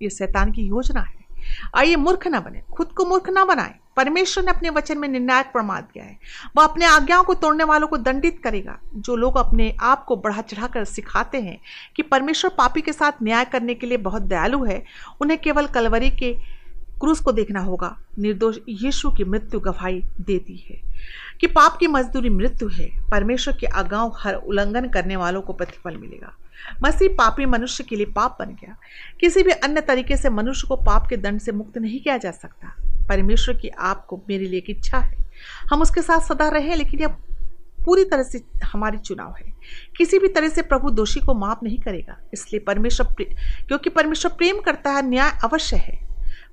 ये 0.02 0.10
शैतान 0.10 0.52
की 0.52 0.62
योजना 0.62 1.00
है। 1.00 1.22
आइए 1.76 1.96
मूर्ख 1.96 2.26
ना 2.26 2.40
बने, 2.40 2.62
खुद 2.72 2.86
को 2.86 3.04
मूर्ख 3.04 3.28
ना 3.28 3.44
बनाए। 3.44 3.74
परमेश्वर 3.96 4.44
ने 4.44 4.50
अपने 4.50 4.70
वचन 4.70 4.98
में 4.98 5.08
निर्णायक 5.08 5.46
प्रमाद 5.46 5.82
दिया 5.82 6.04
है। 6.04 6.18
वह 6.56 6.64
अपने 6.64 6.84
आज्ञाओं 6.84 7.24
को 7.24 7.34
तोड़ने 7.34 7.64
वालों 7.64 7.88
को 7.88 7.96
दंडित 7.96 8.40
करेगा। 8.44 8.78
जो 8.94 9.16
लोग 9.16 9.36
अपने 9.36 9.76
आप 9.80 10.04
को 10.04 10.16
बढ़ा 10.16 10.42
चढ़ाकर 10.42 10.84
सिखाते 10.84 11.40
हैं 11.40 11.58
कि 11.96 12.02
परमेश्वर 12.02 12.50
पापी 12.58 12.80
के 12.80 12.92
साथ 12.92 13.12
न्याय 13.22 13.44
करने 13.44 13.74
के 13.74 13.86
लिए 13.86 13.96
बहुत 13.96 14.22
दयालु 14.22 14.64
है, 14.64 14.84
उन्हें 15.20 15.40
केवल 15.40 15.66
कलवरी 15.66 16.10
के 16.10 16.62
क्रूस 17.00 17.20
को 17.20 17.32
देखना 17.32 17.60
होगा। 17.60 17.96
निर्दोष 18.18 18.56
यीशु 18.68 19.10
की 19.10 19.24
मृत्यु 19.24 19.60
गवाही 19.60 20.02
देती 20.20 20.56
है 20.56 20.80
कि 21.40 21.46
पाप 21.46 21.76
की 21.76 21.86
मजदूरी 21.86 22.30
मृत्यु 22.30 22.68
है। 22.68 23.10
परमेश्वर 23.10 23.56
के 23.56 23.66
आगाव 23.66 24.16
हर 24.18 24.34
उल्लंघन 24.34 24.88
करने 24.88 25.16
वालों 25.16 25.42
को 25.42 25.52
प्रतिफल 25.52 25.96
मिलेगा। 25.96 26.36
मसीह 26.82 27.08
पापी 27.08 27.46
मनुष्य 27.46 27.84
के 27.84 27.96
लिए 27.96 28.06
पाप 28.06 28.36
बन 28.40 28.46
गया। 28.46 28.76
किसी 29.20 29.42
भी 29.42 29.50
अन्य 29.50 29.80
तरीके 29.80 30.16
से 30.16 30.30
मनुष्य 30.30 30.68
को 30.68 30.76
पाप 30.76 31.06
के 31.06 31.16
दंड 31.16 31.40
से 31.40 31.52
मुक्त 31.52 31.78
नहीं 31.78 32.00
किया 32.00 32.16
जा 32.16 32.30
सकता। 32.30 32.74
परमेश्वर 33.08 33.56
की 33.56 33.68
आपको 33.68 34.22
मेरे 34.28 34.46
लिए 34.46 34.58
एक 34.58 34.70
इच्छा 34.70 34.98
है। 34.98 35.16
हम 35.70 35.82
उसके 35.82 36.02
साथ 36.02 36.20
सदा 36.20 36.48
रहे, 36.48 36.74
लेकिन 36.74 37.00
यह 37.00 37.16
पूरी 37.84 38.04
तरह 38.04 38.22
से 38.22 38.42
हमारी 38.64 38.98
चुनाव 38.98 39.34
है। 39.38 39.52
किसी 39.96 40.18
भी 40.18 40.28
तरह 40.28 40.48
से 40.48 40.62
प्रभु 40.62 40.90
दोषी 40.90 41.20
को 41.20 41.34
माफ़ 41.34 41.64
नहीं 41.64 41.78
करेगा, 41.78 42.16
इसलिए 42.34 42.60
परमेश्वर 42.60 43.14
क्योंकि 43.14 43.90
परमेश्वर 43.90 44.32
प्रेम 44.32 44.60
करता 44.60 44.90
है, 44.90 45.08
न्याय 45.08 45.38
अवश्य 45.44 45.76
है। 45.76 46.00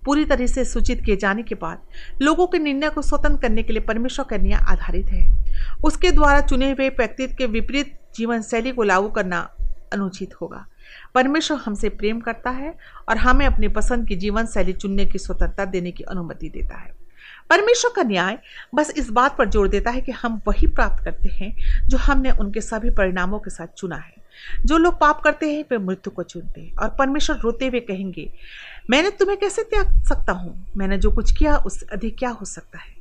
पूरी 0.06 0.26
तरह 0.26 0.48
से 0.48 0.64
सूचित 0.66 1.04
किए 1.06 1.16
जाने 1.16 1.44
के 1.44 1.56
बाद, 1.56 1.80
लोगों 2.22 2.48
के 2.48 2.60
निर्णय 2.60 2.90
को 2.90 3.02
स्वतंत्र 3.02 3.42
करने 3.42 3.64
के 3.64 3.74
लिए 3.74 3.82
परमेश्वर 3.82 4.26
का 4.26 4.38
न्याय 4.38 4.62
आधारित 4.68 5.10
है। 5.10 5.28
उसके 5.84 6.12
द्वारा 6.12 6.42
चुने 6.42 6.72
हुए 6.72 6.90
व्यक्तित्व 6.90 7.36
के 7.36 7.46
विपरीत 7.48 7.98
जीवन 8.16 8.42
शैली 8.42 8.72
को 8.72 8.84
लागू 8.84 9.10
करना 9.10 9.40
अनुचित 9.94 10.34
होगा। 10.42 10.66
परमेश्वर 11.16 11.58
हमसे 11.58 11.90
प्रेम 11.90 12.20
करता 12.20 12.50
है 12.50 12.74
और 13.10 13.18
हमें 13.18 13.46
अपनी 13.46 13.68
पसंद 13.68 14.08
की 14.08 14.16
जीवन 14.16 14.46
शैली 14.46 14.74
चुनने 14.74 15.06
की 15.06 15.20
स्वतंत्रता 15.20 15.66
देने 15.66 15.92
की 15.92 16.04
अनुमति 16.04 16.50
देता 16.50 16.76
है। 16.76 16.94
परमेश्वर 17.50 17.92
का 17.96 18.04
न्याय 18.04 18.38
बस 18.76 18.94
इस 18.98 19.10
बात 19.10 19.38
पर 19.38 19.50
ज़ोर 19.50 19.68
देता 19.68 19.92
है 19.92 20.02
कि 20.02 20.12
हम 20.12 20.42
वही 20.48 20.68
प्राप्त 20.68 21.04
करते 21.04 21.30
हैं 21.30 21.56
जो 21.88 21.98
हमने 21.98 22.32
उनके 22.32 22.62
सभी 22.62 22.90
परिणामों 22.90 23.40
के 23.40 23.50
साथ 23.50 23.68
चुना 23.68 23.96
है। 23.96 24.14
जो 24.66 24.78
लोग 24.78 25.00
पाप 25.00 25.22
करते 25.22 25.54
हैं, 25.54 25.64
वे 25.72 25.78
मृत्यु 25.78 26.12
को 26.12 26.24
चुनते 26.24 26.62
हैं 26.62 26.76
और 26.76 26.90
परमेश्वर 26.90 27.36
रोते 27.36 27.68
हुए 27.68 27.80
कहेंगे, 27.80 28.32
मैंने 28.90 29.10
तुम्हें 29.10 29.40
कैसे 29.40 29.64
त्याग 29.64 30.04
सकता 30.04 30.32
हूँ? 30.32 30.68
मैंने 30.78 30.98
जो 30.98 31.12
कुछ 31.12 31.38
किया, 31.38 31.58
उससे 31.58 31.86
अधिक 31.92 32.18
क्या 32.18 32.30
हो 32.30 32.46
सकता 32.46 32.80
है? 32.80 32.94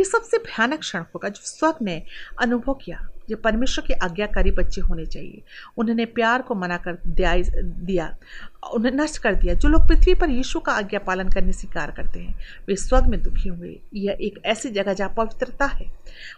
ये 0.00 0.04
सबसे 0.04 0.38
भयानक 0.38 0.78
क्षण 0.78 1.00
होगा 1.00 1.28
जो 1.28 1.42
स्वर्ग 1.44 1.76
ने 1.82 2.02
अनुभव 2.40 2.74
किया। 2.74 3.08
जो 3.28 3.36
परमेश्वर 3.36 3.84
के 3.86 3.94
आज्ञाकारी 3.94 4.50
बच्चे 4.50 4.80
होने 4.80 5.06
चाहिए। 5.06 5.42
उन्होंने 5.76 6.04
प्यार 6.04 6.42
को 6.42 6.54
मना 6.54 6.76
कर 6.76 6.98
दिया 7.06 8.16
उन्हें 8.74 8.92
नष्ट 8.92 9.18
कर 9.18 9.34
दिया। 9.34 9.54
जो 9.54 9.68
लोग 9.68 9.88
पृथ्वी 9.88 10.14
पर 10.14 10.30
यीशु 10.30 10.60
का 10.60 10.72
आज्ञा 10.72 10.98
पालन 10.98 11.28
करने 11.28 11.52
से 11.52 11.68
कार्य 11.68 11.92
करते 11.96 12.20
हैं, 12.20 12.38
वे 12.68 12.76
स्वर्ग 12.76 13.06
में 13.06 13.22
दुखी 13.22 13.48
हुए। 13.48 13.80
यह 13.94 14.16
एक 14.20 14.42
ऐसी 14.44 14.70
जगह 14.70 14.92
जहाँ 14.92 15.14
पवित्रता 15.16 15.64
है। 15.64 15.86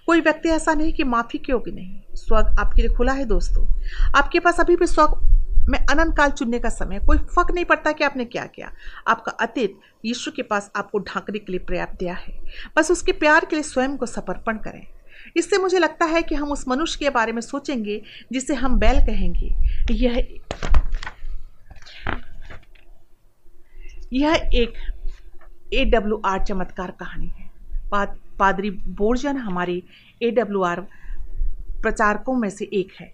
कोई 0.07 0.21
व्यक्ति 0.21 0.49
ऐसा 0.49 0.75
नहीं 0.75 0.93
कि 0.93 1.05
माफ़ी 1.05 1.39
क्यों 1.39 1.61
की 1.61 1.71
नहीं। 1.71 2.01
स्वर्ग 2.15 2.47
आपके 2.59 2.83
लिए 2.83 2.97
खुला 2.97 3.13
है, 3.13 3.25
दोस्तों। 3.25 3.67
आपके 4.17 4.41
पास 4.41 4.61
अभी 4.61 4.77
भी 4.77 4.87
स्वर्ग 4.87 5.37
में 5.69 5.79
अनंत 5.79 6.17
काल 6.17 6.31
चुनने 6.31 6.59
का 6.59 6.69
समय 6.69 6.99
कोई 6.99 7.19
फ़र्क 7.19 7.51
नहीं 7.55 7.65
पड़ता 7.65 7.93
कि 7.93 8.05
आपने 8.05 8.25
क्या 8.25 8.47
किया। 8.47 8.73
आपका 9.09 9.33
अतीत 9.33 9.79
यीशु 10.05 10.31
के 10.31 10.43
पास 10.43 10.71
आपको 10.77 10.99
ढांकने 10.99 11.39
के 11.39 11.53
लिए 11.53 11.59
पर्याप्त 11.59 11.99
दिया 11.99 12.15
है। 12.15 12.41
बस 12.77 12.91
उसके 12.91 13.13
प्यार 13.13 13.45
के 13.45 13.57
लिए 13.57 13.63
स्वयं 13.63 13.97
को 13.97 14.07
समर्पण 14.07 14.57
करें। 14.57 14.87
इससे 15.37 15.59
मुझे 15.59 15.79
लगता 15.79 16.05
है 16.05 16.23
कि 16.23 16.35
हम 16.35 16.53
उस 16.53 16.65
मनुष्य 16.69 16.99
के 17.01 17.11
बारे 17.11 17.33
में 17.33 17.41
सोचेंगे 17.41 18.01
जिसे 18.33 18.55
हम 18.55 18.79
बैल 18.79 19.01
कहेंगे। 19.07 19.55
यह 19.93 20.27
यह 24.13 24.51
एक 24.55 24.75
ए 25.75 25.85
डब्ल्यू 25.85 26.21
आर 26.25 26.45
चमत्कार 26.45 26.91
कहानी 26.91 27.27
है। 27.29 27.51
पाद, 27.91 28.19
पादरी 28.39 28.71
बोर्जन 28.71 29.37
हमारे 29.37 29.83
ए 30.23 30.31
डब्ल्यू 30.31 30.63
आर 30.63 30.81
प्रचारकों 31.83 32.37
में 32.37 32.49
से 32.51 32.65
एक 32.73 32.93
है। 33.01 33.13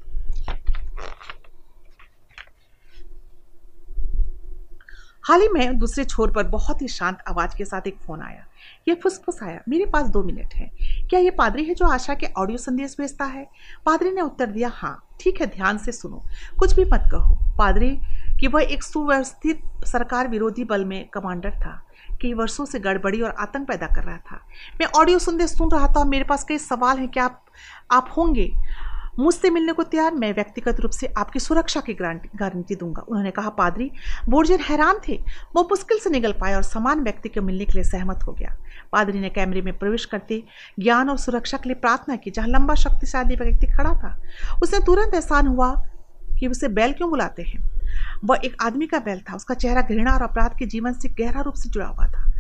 हाल 5.25 5.41
ही 5.41 5.49
में 5.49 5.79
दूसरे 5.79 6.05
छोर 6.05 6.33
पर 6.33 6.47
बहुत 6.49 6.83
ही 6.83 6.89
शांत 6.89 7.19
आवाज़ 7.29 7.57
के 7.57 7.65
साथ 7.65 7.87
एक 7.87 7.97
फ़ोन 7.97 8.23
आया। 8.23 8.47
यह 8.89 8.95
फुसफुस 9.03 9.43
आया 9.43 9.61
मेरे 9.69 9.87
पास 9.87 10.09
दो 10.09 10.23
मिनट 10.23 10.55
है। 10.55 10.71
क्या 11.11 11.21
ये 11.21 11.31
पादरी 11.31 11.65
है 11.65 11.75
जो 11.75 11.87
आशा 11.87 12.15
के 12.15 12.27
ऑडियो 12.37 12.59
संदेश 12.59 12.97
भेजता 13.01 13.25
है? 13.25 13.47
पादरी 13.87 14.11
ने 14.11 14.21
उत्तर 14.21 14.47
दिया 14.47 14.69
हाँ 14.69 15.09
ठीक 15.21 15.41
है, 15.41 15.47
ध्यान 15.47 15.79
से 15.79 15.93
सुनो। 15.93 16.25
कुछ 16.59 16.75
भी 16.75 16.85
मत 16.85 17.09
कहो। 17.13 17.37
पादरी 17.59 17.91
कि 18.41 18.47
वह 18.47 18.63
एक 18.63 18.83
सुव्यवस्थित 18.83 19.63
सरकार 19.85 20.29
विरोधी 20.29 20.65
बल 20.65 20.85
में 20.85 21.09
कमांडर 21.09 21.51
था 21.51 21.81
कई 22.23 22.33
वर्षों 22.35 22.65
से 22.65 22.79
गड़बड़ी 22.79 23.21
और 23.21 23.31
आतंक 23.31 23.69
पैदा 23.69 23.87
कर 23.87 24.03
रहा 24.03 24.17
था। 24.17 24.41
मैं 24.81 24.87
ऑडियो 24.97 25.19
संदेश 25.19 25.51
सुन 25.51 25.71
रहा 25.71 25.87
था 25.89 26.05
मेरे 26.05 26.25
पास 26.25 26.45
कई 26.45 26.59
सवाल 26.59 26.99
हैं। 26.99 27.09
क्या 27.09 27.25
आप 27.25 27.45
आप 27.93 28.15
होंगे? 28.17 28.53
मुझसे 29.19 29.51
मिलने 29.51 29.73
को 29.73 29.83
तैयार, 29.83 30.15
मैं 30.15 30.35
व्यक्तिगत 30.35 30.81
रूप 30.81 30.91
से 30.91 31.07
आपकी 31.07 31.39
सुरक्षा 31.39 31.81
की 31.81 31.95
गारंटी 31.95 32.75
दूँगा। 32.75 33.03
उन्होंने 33.09 33.31
कहा, 33.31 33.49
पादरी 33.49 33.91
बोर्जन 34.29 34.59
हैरान 34.61 34.97
थे। 35.09 35.23
वो 35.57 35.63
मुश्किल 35.63 35.99
से 35.99 36.11
निकल 36.11 36.33
पाए 36.33 36.55
और 36.55 36.63
समान 36.63 37.01
व्यक्ति 37.01 37.29
को 37.29 37.43
मिलने 37.43 37.65
के 37.65 37.73
लिए 37.73 37.85
सहमत 37.85 38.21
हो 38.27 38.33
गया। 38.33 38.57
पादरी 38.93 39.21
ने 39.21 39.31
कैमरे 39.31 39.63
में 39.63 39.79
प्रवेश 39.79 40.05
करते 40.05 40.45
ज्ञान 40.81 41.11
और 41.11 41.19
सुरक्षा 41.19 41.57
के 41.57 41.69
लिए 41.69 41.77
प्रार्थना 41.77 42.17
की, 42.17 42.31
जहाँ 42.31 42.49
लंबा, 42.49 42.75
शक्तिशाली 42.75 43.37
व्यक्ति 43.37 43.67
खड़ा 43.67 43.95
था। 43.95 44.23
उसने 44.63 44.81
तुरंत 44.81 45.15
एहसान 45.15 45.47
हुआ 45.47 45.85
कि 46.41 46.47
उसे 46.47 46.69
बैल 46.69 46.93
क्यों 46.93 47.11
बुलाते 47.11 47.43
हैं? 47.43 47.73
वह 48.25 48.41
एक 48.45 48.57
आदमी 48.63 48.87
का 48.87 48.99
बैल 48.99 49.21
था। 49.21 49.37
उसका 49.37 49.55
चेहरा 49.55 49.83
घृणा 49.83 50.15
और 50.15 50.23
अपराध 50.23 50.59
के 50.59 50.67
जीवन 50.67 50.93
से 50.93 51.09
गहरा 51.09 51.41
रूप 51.41 51.55
से 51.55 51.71
जुड़ा 51.71 51.87
हुआ 51.87 52.07
था। 52.07 52.33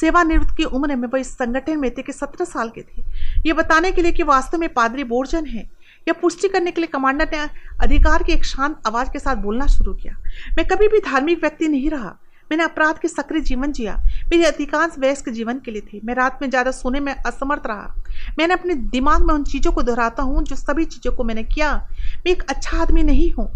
सेवानिवृत्त 0.00 0.56
की 0.56 0.64
उम्र 0.64 0.96
में 0.96 1.08
वह 1.08 1.20
इस 1.20 1.32
संगठन 1.32 1.78
में 1.78 1.90
थे 1.90 2.02
कि 2.02 2.12
सत्रह 2.12 2.44
साल 2.44 2.68
के 2.68 2.80
थे। 2.80 3.02
ये 3.46 3.52
बताने 3.52 3.92
के 3.92 4.02
लिए 4.02 4.12
कि 4.12 4.22
वास्तव 4.22 4.58
में 4.58 4.68
पादरी 4.68 5.04
बोर्जन 5.04 5.46
है। 5.46 5.77
यह 6.08 6.14
पुष्टि 6.20 6.48
करने 6.48 6.70
के 6.70 6.80
लिए 6.80 6.88
कमांडर 6.88 7.28
ने 7.32 7.48
अधिकार 7.82 8.22
की 8.22 8.32
एक 8.32 8.44
शांत 8.44 8.80
आवाज़ 8.86 9.10
के 9.10 9.18
साथ 9.18 9.36
बोलना 9.36 9.66
शुरू 9.66 9.94
किया। 9.94 10.16
मैं 10.56 10.66
कभी 10.66 10.88
भी 10.88 10.98
धार्मिक 11.00 11.40
व्यक्ति 11.40 11.68
नहीं 11.68 11.90
रहा। 11.90 12.16
मैंने 12.50 12.64
अपराध 12.64 12.98
के 12.98 13.08
सक्रिय 13.08 13.42
जीवन 13.42 13.72
जिया। 13.72 13.96
मेरे 14.30 14.44
अधिकांश 14.44 14.92
वयस्क 14.98 15.28
जीवन 15.28 15.58
के 15.58 15.70
लिए 15.70 15.82
थे। 15.82 16.00
मैं 16.04 16.14
रात 16.14 16.38
में 16.42 16.48
ज़्यादा 16.50 16.70
सोने 16.70 17.00
में 17.00 17.12
असमर्थ 17.12 17.66
रहा। 17.66 17.94
मैंने 18.38 18.54
अपने 18.54 18.74
दिमाग 18.74 19.22
में 19.22 19.34
उन 19.34 19.44
चीज़ों 19.44 19.72
को 19.72 19.82
दोहराता 19.82 20.22
हूँ, 20.22 20.44
जो 20.44 20.56
सभी 20.56 20.84
चीज़ों 20.84 21.12
को 21.12 21.24
मैंने 21.24 21.44
किया। 21.44 21.74
मैं 22.16 22.32
एक 22.32 22.42
अच्छा 22.42 22.80
आदमी 22.82 23.02
नहीं 23.02 23.30
हूँ। 23.32 23.50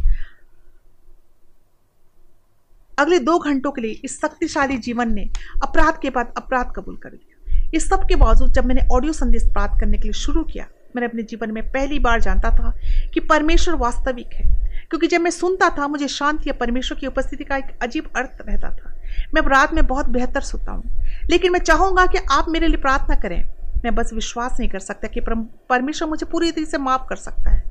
अगले 2.98 3.18
दो 3.18 3.38
घंटों 3.38 3.70
के 3.72 3.80
लिए 3.80 4.00
इस 4.04 4.20
शक्तिशाली 4.20 4.76
जीवन 4.78 5.12
ने 5.12 5.28
अपराध 5.62 5.98
के 6.00 6.10
बाद 6.10 6.32
अपराध 6.36 6.72
कबूल 6.76 6.96
कर 6.96 7.10
लिया। 7.10 7.70
इस 7.74 7.88
सब 7.88 8.06
के 8.08 8.16
बावजूद 8.16 8.52
जब 8.52 8.66
मैंने 8.66 8.86
ऑडियो 8.92 9.12
संदेश 9.12 9.42
प्राप्त 9.44 9.80
करने 9.80 9.96
के 9.96 10.02
लिए 10.02 10.12
शुरू 10.12 10.42
किया 10.44 10.66
मैंने 10.96 11.06
अपने 11.06 11.22
जीवन 11.22 11.50
में 11.50 11.70
पहली 11.70 11.98
बार 11.98 12.20
जानता 12.20 12.50
था 12.50 12.74
कि 13.14 13.20
परमेश्वर 13.20 13.74
वास्तविक 13.74 14.28
है। 14.32 14.62
क्योंकि 14.90 15.06
जब 15.06 15.20
मैं 15.20 15.30
सुनता 15.30 15.68
था, 15.68 15.88
मुझे 15.88 16.08
शांति 16.08 16.50
या 16.50 16.58
परमेश्वर 16.60 16.98
की 16.98 17.06
उपस्थिति 17.06 17.44
का 17.44 17.56
एक 17.56 17.78
अजीब 17.82 18.10
अर्थ 18.16 18.30
रहता 18.48 18.70
था। 18.70 18.94
मैं 19.34 19.42
रात 19.42 19.74
में 19.74 19.86
बहुत 19.86 20.08
बेहतर 20.08 20.40
सोता 20.40 20.72
हूँ। 20.72 20.82
लेकिन 21.30 21.52
मैं 21.52 21.60
चाहूँगा 21.60 22.06
कि 22.06 22.18
आप 22.30 22.46
मेरे 22.48 22.68
लिए 22.68 22.76
प्रार्थना 22.76 23.14
करें। 23.14 23.48
मैं 23.84 23.94
बस 23.94 24.12
विश्वास 24.12 24.56
नहीं 24.60 24.70
कर 24.70 24.78
सकता 24.78 25.08
कि 25.08 25.20
परमेश्वर 25.70 26.08
मुझे 26.08 26.26
पूरी 26.26 26.52
तरह 26.52 26.64
से 26.64 26.78
माफ़ 26.78 27.02
कर 27.08 27.16
सकता 27.16 27.50
है। 27.50 27.62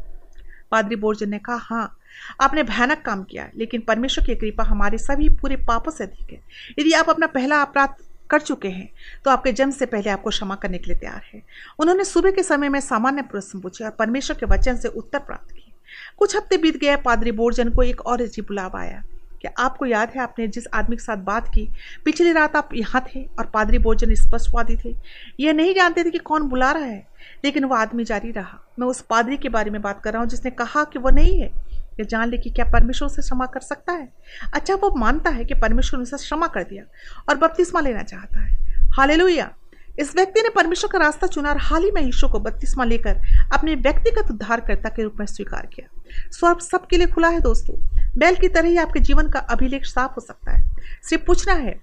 पादरी 0.71 0.95
बोर्जन 0.95 1.29
ने 1.29 1.39
कहा 1.39 1.55
हाँ 1.55 1.97
आपने 2.41 2.63
भयानक 2.63 3.01
काम 3.05 3.23
किया 3.23 3.49
लेकिन 3.57 3.81
परमेश्वर 3.81 4.25
की 4.25 4.35
कृपा 4.35 4.63
हमारे 4.63 4.97
सभी 4.97 5.29
पूरे 5.29 5.55
पापों 5.55 5.91
से 5.91 6.03
अधिक 6.03 6.31
है। 6.31 6.41
यदि 6.79 6.91
आप 6.91 7.09
अपना 7.09 7.27
पहला 7.27 7.61
अपराध 7.61 7.89
कर 8.31 8.39
चुके 8.39 8.67
हैं। 8.67 8.89
तो 9.25 9.31
आपके 9.31 9.51
जन्म 9.51 9.71
से 9.71 9.85
पहले 9.85 10.09
आपको 10.09 10.29
क्षमा 10.29 10.55
करने 10.55 10.77
के 10.77 10.85
लिए 10.85 10.99
तैयार 10.99 11.21
है। 11.33 11.41
उन्होंने 11.79 12.03
सुबह 12.03 12.31
के 12.31 12.43
समय 12.43 12.69
में 12.69 12.79
सामान्य 12.79 13.21
प्रश्न 13.21 13.59
पूछे 13.59 13.83
और 13.83 13.91
परमेश्वर 13.91 14.37
के 14.37 14.45
वचन 14.45 14.77
से 14.77 14.87
उत्तर 14.87 15.19
प्राप्त 15.19 15.51
किए। 15.51 15.71
कुछ 16.17 16.35
हफ़्ते 16.35 16.57
बीत 16.57 16.77
गए, 16.77 16.95
पादरी 16.95 17.31
बोर्जन 17.31 17.69
को 17.69 17.83
एक 17.83 18.01
और 18.01 18.21
अजीब 18.21 18.45
बुलावा 18.45 18.81
आया। 18.81 19.03
क्या 19.41 19.51
आपको 19.57 19.85
याद 19.85 20.09
है, 20.09 20.21
आपने 20.21 20.47
जिस 20.47 20.67
आदमी 20.73 20.95
के 20.95 21.03
साथ 21.03 21.17
बात 21.17 21.47
की, 21.47 21.69
पिछली 22.05 22.31
रात 22.31 22.55
आप 22.55 22.69
यहाँ 22.73 23.05
थे 23.15 23.29
और 23.39 23.45
पादरी 23.45 23.77
बोर्जन 23.77 24.13
स्पष्टवादी 24.13 24.77
थे? 24.85 24.95
यह 25.39 25.53
नहीं 25.53 25.75
जानते 25.75 26.03
थे 26.03 26.11
कि 26.11 26.17
कौन 26.17 26.43
बुला 26.43 26.71
रहा 26.71 26.83
है। 26.83 27.07
लेकिन 27.45 27.65
वो 27.65 27.75
आदमी 27.75 28.03
जारी 28.03 28.31
रहा। 28.31 28.59
मैं 28.79 28.87
उस 28.87 29.01
पादरी 29.01 29.37
के 29.37 29.49
बारे 29.49 29.71
में 29.71 29.81
बात 29.81 30.01
कर 30.03 30.13
रहा 30.13 30.21
हूँ 30.21 30.29
जिसने 30.29 30.51
कहा 30.51 30.83
कि 30.83 30.99
वह 30.99 31.11
नहीं 31.11 31.41
है। 31.41 31.70
ये 31.99 32.05
जान 32.05 32.29
ले 32.29 32.37
कि 32.37 32.49
क्या 32.49 32.65
परमेश्वर 32.65 33.05
उसे 33.05 33.21
क्षमा 33.21 33.45
कर 33.45 33.59
सकता 33.59 33.93
है? 33.93 34.13
अच्छा 34.53 34.75
वो 34.75 34.95
मानता 34.95 35.29
है 35.29 35.45
कि 35.45 35.53
परमेश्वर 35.53 35.99
उसे 35.99 36.17
क्षमा 36.17 36.47
कर 36.47 36.63
दिया 36.63 36.83
और 37.29 37.35
बपतिस्मा 37.37 37.81
लेना 37.81 38.03
चाहता 38.03 38.39
है। 38.39 38.57
हालेलुया। 38.97 39.51
इस 39.99 40.15
व्यक्ति 40.15 40.41
ने 40.41 40.49
परमेश्वर 40.49 40.89
का 40.91 40.99
रास्ता 40.99 41.27
चुना 41.27 41.49
और 41.49 41.57
हाल 41.57 41.83
ही 41.83 41.91
में 41.91 42.01
ईशो 42.01 42.27
को 42.27 42.39
बत्तीसवा 42.39 42.83
लेकर 42.83 43.21
अपने 43.53 43.75
व्यक्तिगत 43.75 44.31
उद्धारकर्ता 44.31 44.89
के 44.89 45.03
रूप 45.03 45.13
में 45.19 45.25
स्वीकार 45.25 45.65
किया। 45.65 46.01
स्वर्ग 46.31 46.59
सबके 46.59 46.97
लिए 46.97 47.07
खुला 47.07 47.27
है 47.27 47.39
दोस्तों। 47.39 47.75
बैल 48.17 48.35
की 48.35 48.47
तरह 48.47 48.67
ही 48.67 48.77
आपके 48.77 48.99
जीवन 48.99 49.29
का 49.29 49.39
अभिलेख 49.39 49.85
साफ़ 49.85 50.11
हो 50.11 50.21
सकता 50.21 50.51
है। 50.51 50.75
सिर्फ़ 51.03 51.25
पूछना 51.25 51.53
है, 51.53 51.81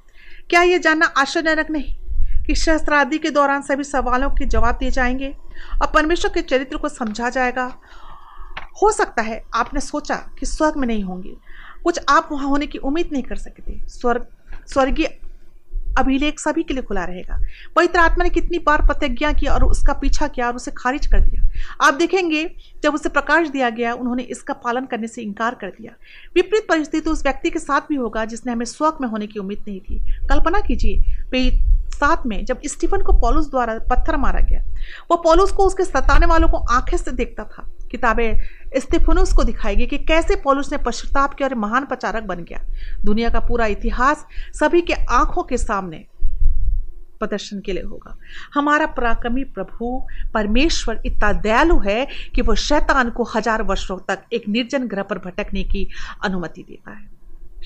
क्या 0.51 0.63
यह 0.63 0.79
जानना 0.79 1.07
आश्चर्यजनक 1.07 1.71
नहीं 1.71 1.95
कि 2.45 2.55
सहस्त्रादि 2.55 3.19
के 3.19 3.31
दौरान 3.31 3.63
सभी 3.63 3.85
सवालों 3.85 4.31
के 4.31 4.45
जवाब 4.45 4.77
दिए 4.77 4.91
जाएँगे 4.91 5.37
और 5.83 5.91
परमेश्वर 5.95 6.31
के 6.35 6.43
चरित्र 6.43 6.77
को 6.77 6.89
समझा 6.89 7.31
जाएगा 7.31 7.77
हो 8.83 8.93
सकता 8.93 9.22
है 9.22 9.43
आपने 9.55 9.81
सोचा 9.81 10.16
कि 10.39 10.47
स्वर्ग 10.47 10.76
में 10.76 10.87
नहीं 10.89 11.03
होंगे। 11.05 11.35
कुछ 11.85 12.01
आप 12.09 12.29
वहाँ 12.33 12.49
होने 12.49 12.66
की 12.66 12.79
उम्मीद 12.79 13.09
नहीं 13.12 13.22
कर 13.22 13.37
सकते। 13.37 13.81
स्वर्ग, 13.89 14.26
स्वर्गीय 14.66 15.18
अभिलेख 15.99 16.41
सभी 16.41 16.62
के 16.62 16.74
लिए 16.74 16.83
खुला 16.83 17.05
रहेगा। 17.05 17.39
पवित्र 17.76 17.99
आत्मा 17.99 18.24
ने 18.24 18.31
कितनी 18.31 18.59
बार 18.59 18.83
प्रतिज्ञा 18.87 19.33
की 19.33 19.47
और 19.47 19.64
उसका 19.64 19.93
पीछा 19.93 20.29
किया 20.29 20.47
और 20.47 20.57
उसे 20.57 20.70
खारिज 20.70 21.07
कर 21.07 21.20
दिया। 21.20 21.43
आप 21.87 21.95
देखेंगे, 21.95 22.55
जब 22.83 22.95
उसे 22.95 23.09
प्रकाश 23.09 23.49
दिया 23.49 23.70
गया, 23.70 23.95
उन्होंने 23.95 24.22
इसका 24.22 24.55
पालन 24.55 24.87
करने 24.87 25.07
से 25.07 25.22
इनकार 25.22 25.55
कर 25.55 25.68
दिया। 25.68 25.93
विपरीत 26.35 26.66
परिस्थिति 26.68 27.01
तो 27.01 27.11
उस 27.11 27.22
व्यक्ति 27.22 27.51
के 27.51 27.59
साथ 27.59 27.81
भी 27.81 27.97
होगा, 27.97 28.24
जिसने 28.24 28.53
हमें 28.53 28.64
स्वर्ग 28.64 28.99
में 29.01 29.09
होने 29.09 29.26
की 29.26 29.39
उम्मीद 29.39 29.64
नहीं 29.68 29.81
थी। 29.81 29.99
कल्पना 30.26 30.61
कीजिए 30.61 31.61
साथ 31.89 32.16
में 32.26 32.45
जब 32.45 32.61
स्टीफन 32.66 33.03
को 33.03 33.12
पॉलुस 33.12 33.51
द्वारा 33.51 33.79
पत्थर 33.79 34.16
मारा 34.16 34.41
गया, 34.41 34.61
वो 35.11 35.16
पॉलुस 35.16 35.53
को 35.53 35.66
उसके 35.66 35.85
सताने 35.85 36.26
वालों 36.26 36.49
को 36.49 36.57
आँखें 36.57 36.97
से 36.97 37.11
देखता 37.11 37.45
था। 37.45 37.70
किताबें 37.91 38.39
स्टेफनुस 38.77 39.33
को 39.33 39.45
दिखाएगी 39.45 39.87
कि 39.87 39.99
कैसे 39.99 40.37
पॉलुस 40.37 40.73
ने 40.73 40.79
पश्चाताप 40.79 41.35
किया 41.35 41.49
और 41.49 41.55
महान 41.55 41.85
प्रचारक 41.85 42.23
बन 42.23 42.45
गया। 42.45 42.61
दुनिया 43.05 43.31
का 43.31 43.41
पूरा 43.41 43.66
इतिहास 43.66 44.27
सभी 44.55 44.81
के 44.81 44.95
आँखों 45.11 45.43
के 45.43 45.59
सामने 45.59 46.05
प्रदर्शन 47.21 47.61
के 47.61 47.73
लिए 47.73 47.83
होगा। 47.83 48.16
हमारा 48.55 48.87
पराक्रमी 48.87 49.45
प्रभु, 49.45 50.07
परमेश्वर 50.35 51.01
इतना 51.07 51.33
दयालु 51.33 51.79
है 51.79 52.07
कि 52.35 52.43
वह 52.43 52.55
शैतान 52.55 53.11
को 53.11 53.25
हज़ार 53.35 53.62
वर्षों 53.62 53.99
तक 54.09 54.23
एक 54.33 54.49
निर्जन 54.49 54.87
ग्रह 54.89 55.03
पर 55.03 55.19
भटकने 55.19 55.64
की 55.64 55.89
अनुमति 56.25 56.62
देता 56.62 56.91
है। 56.91 57.07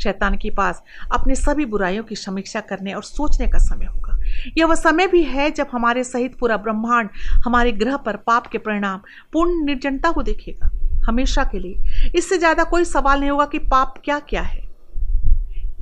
शैतान 0.00 0.36
के 0.36 0.50
पास 0.50 0.82
अपने 1.12 1.34
सभी 1.34 1.64
बुराइयों 1.64 2.04
की 2.04 2.16
समीक्षा 2.16 2.60
करने 2.60 2.92
और 2.92 3.02
सोचने 3.02 3.48
का 3.48 3.58
समय 3.58 3.86
होगा। 3.86 4.18
यह 4.58 4.66
वह 4.66 4.74
समय 4.74 5.06
भी 5.06 5.22
है 5.22 5.50
जब 5.50 5.66
हमारे 5.72 6.04
सहित 6.04 6.38
पूरा 6.38 6.56
ब्रह्मांड 6.56 7.08
हमारे 7.44 7.72
ग्रह 7.72 7.96
पर 7.96 8.16
पाप 8.16 8.46
के 8.46 8.58
परिणाम, 8.58 9.00
पूर्ण 9.32 9.64
निर्जनता 9.64 10.10
को 10.12 10.22
देखेगा। 10.22 10.70
हमेशा 11.06 11.44
के 11.44 11.58
लिए। 11.58 12.10
इससे 12.16 12.38
ज़्यादा 12.38 12.64
कोई 12.64 12.84
सवाल 12.84 13.20
नहीं 13.20 13.30
होगा 13.30 13.46
कि 13.46 13.58
पाप 13.60 13.94
क्या 14.04 14.18
क्या 14.20 14.42
है। 14.42 14.60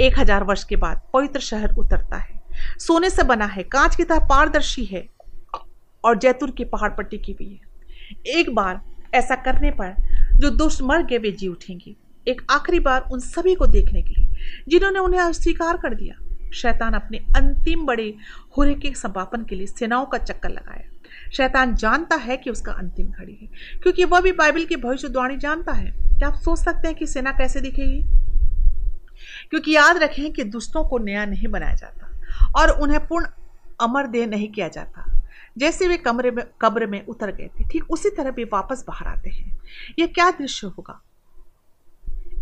एक 0.00 0.18
हज़ार 0.18 0.44
वर्ष 0.44 0.64
के 0.64 0.76
बाद 0.76 1.00
पवित्र 1.12 1.40
शहर 1.40 1.74
उतरता 1.74 2.16
है। 2.16 2.38
सोने 2.78 3.10
से 3.10 3.22
बना 3.22 3.44
है, 3.46 3.62
कांच 3.62 3.96
की 3.96 4.04
तरह 4.04 4.26
पारदर्शी 4.28 4.84
है 4.84 5.06
और 6.04 6.18
जैतून 6.18 6.50
की 6.50 6.64
पहाड़ 6.66 6.90
पर 6.90 7.02
टिकी 7.04 7.32
हुई 7.32 7.48
है। 7.50 8.38
एक 8.38 8.54
बार 8.54 8.80
ऐसा 9.14 9.34
करने 9.36 9.70
पर 9.72 9.94
जो 10.36 10.50
दुष्ट 10.50 10.82
मर 10.82 11.02
गए, 11.02 11.18
वे 11.18 11.30
जी 11.30 11.48
उठेंगे। 11.48 11.94
एक 12.26 12.42
आखिरी 12.50 12.80
बार 12.80 13.08
उन 13.12 13.20
सभी 13.20 13.54
को 13.54 13.66
देखने 13.66 14.02
के 14.02 14.14
लिए, 14.14 14.26
जिन्होंने 14.68 14.98
उन्हें 14.98 15.20
अस्वीकार 15.20 15.76
कर 15.76 15.94
दिया। 15.94 16.14
शैतान 16.52 16.94
अपने 16.94 17.18
अंतिम 17.36 17.84
बड़े 17.86 18.14
हुरे 18.56 18.74
के 18.74 18.94
समापन 18.94 19.44
के 19.44 19.56
लिए 19.56 19.66
सेनाओं 19.68 20.06
का 20.06 20.18
चक्कर 20.18 20.50
लगाया। 20.50 20.89
शैतान 21.36 21.74
जानता 21.74 22.16
है 22.16 22.36
कि 22.36 22.50
उसका 22.50 22.72
अंतिम 22.72 23.06
घड़ी 23.06 23.38
है, 23.42 23.48
क्योंकि 23.82 24.04
वह 24.04 24.20
भी 24.20 24.32
बाइबल 24.32 24.64
की 24.64 24.76
भविष्यवाणी 24.76 25.36
जानता 25.36 25.72
है। 25.72 25.90
क्या 25.90 26.28
आप 26.28 26.34
सोच 26.34 26.58
सकते 26.58 26.88
हैं 26.88 26.96
कि 26.96 27.06
सेना 27.06 27.32
कैसे 27.32 27.60
दिखेगी? 27.60 28.02
क्योंकि 29.50 29.76
याद 29.76 29.96
रखें 29.96 30.32
कि 30.32 30.44
दुष्टों 30.44 30.84
को 30.84 30.98
नया 30.98 31.24
नहीं 31.24 31.48
बनाया 31.48 31.74
जाता 31.74 32.06
और 32.60 32.70
उन्हें 32.70 33.06
पूर्ण 33.06 33.26
अमर 33.80 34.06
देह 34.06 34.26
नहीं 34.26 34.48
किया 34.48 34.68
जाता। 34.68 35.20
जैसे 35.58 35.88
वे 35.88 35.96
कमरे 35.96 36.30
में, 36.30 36.44
कब्र 36.60 36.86
में 36.86 37.06
उतर 37.06 37.32
गए 37.32 37.50
थे, 37.58 37.64
ठीक 37.64 37.90
उसी 37.90 38.10
तरह 38.10 38.30
वे 38.30 38.44
वापस 38.44 38.84
बाहर 38.88 39.08
आते 39.08 39.30
हैं। 39.30 39.60
यह 39.98 40.06
क्या 40.06 40.30
दृश्य 40.30 40.66
होगा? 40.66 41.00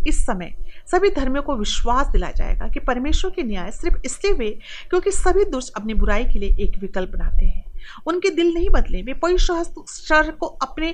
इस 0.07 0.27
समय 0.27 0.55
सभी 0.87 1.11
धर्मियों 1.11 1.43
को 1.43 1.57
विश्वास 1.57 2.07
दिलाया 2.07 2.33
जाएगा 2.33 2.69
कि 2.69 2.81
परमेश्वर 2.81 3.31
के 3.31 3.43
न्याय 3.43 3.71
सिर्फ़ 3.71 3.97
इसलिए 4.05 4.35
वे 4.35 4.51
क्योंकि 4.91 5.11
सभी 5.11 5.45
दुष्ट 5.45 5.73
अपनी 5.75 5.95
बुराई 5.95 6.25
के 6.25 6.39
लिए 6.39 6.57
एक 6.61 6.79
विकल्प 6.79 7.11
बनाते 7.11 7.47
हैं। 7.47 7.65
उनके 8.07 8.31
दिल 8.31 8.55
नहीं 8.55 8.71
बदले। 8.71 9.03
वे 9.03 9.15
पवित्र 9.15 10.31
को 10.31 10.47
अपने 10.47 10.93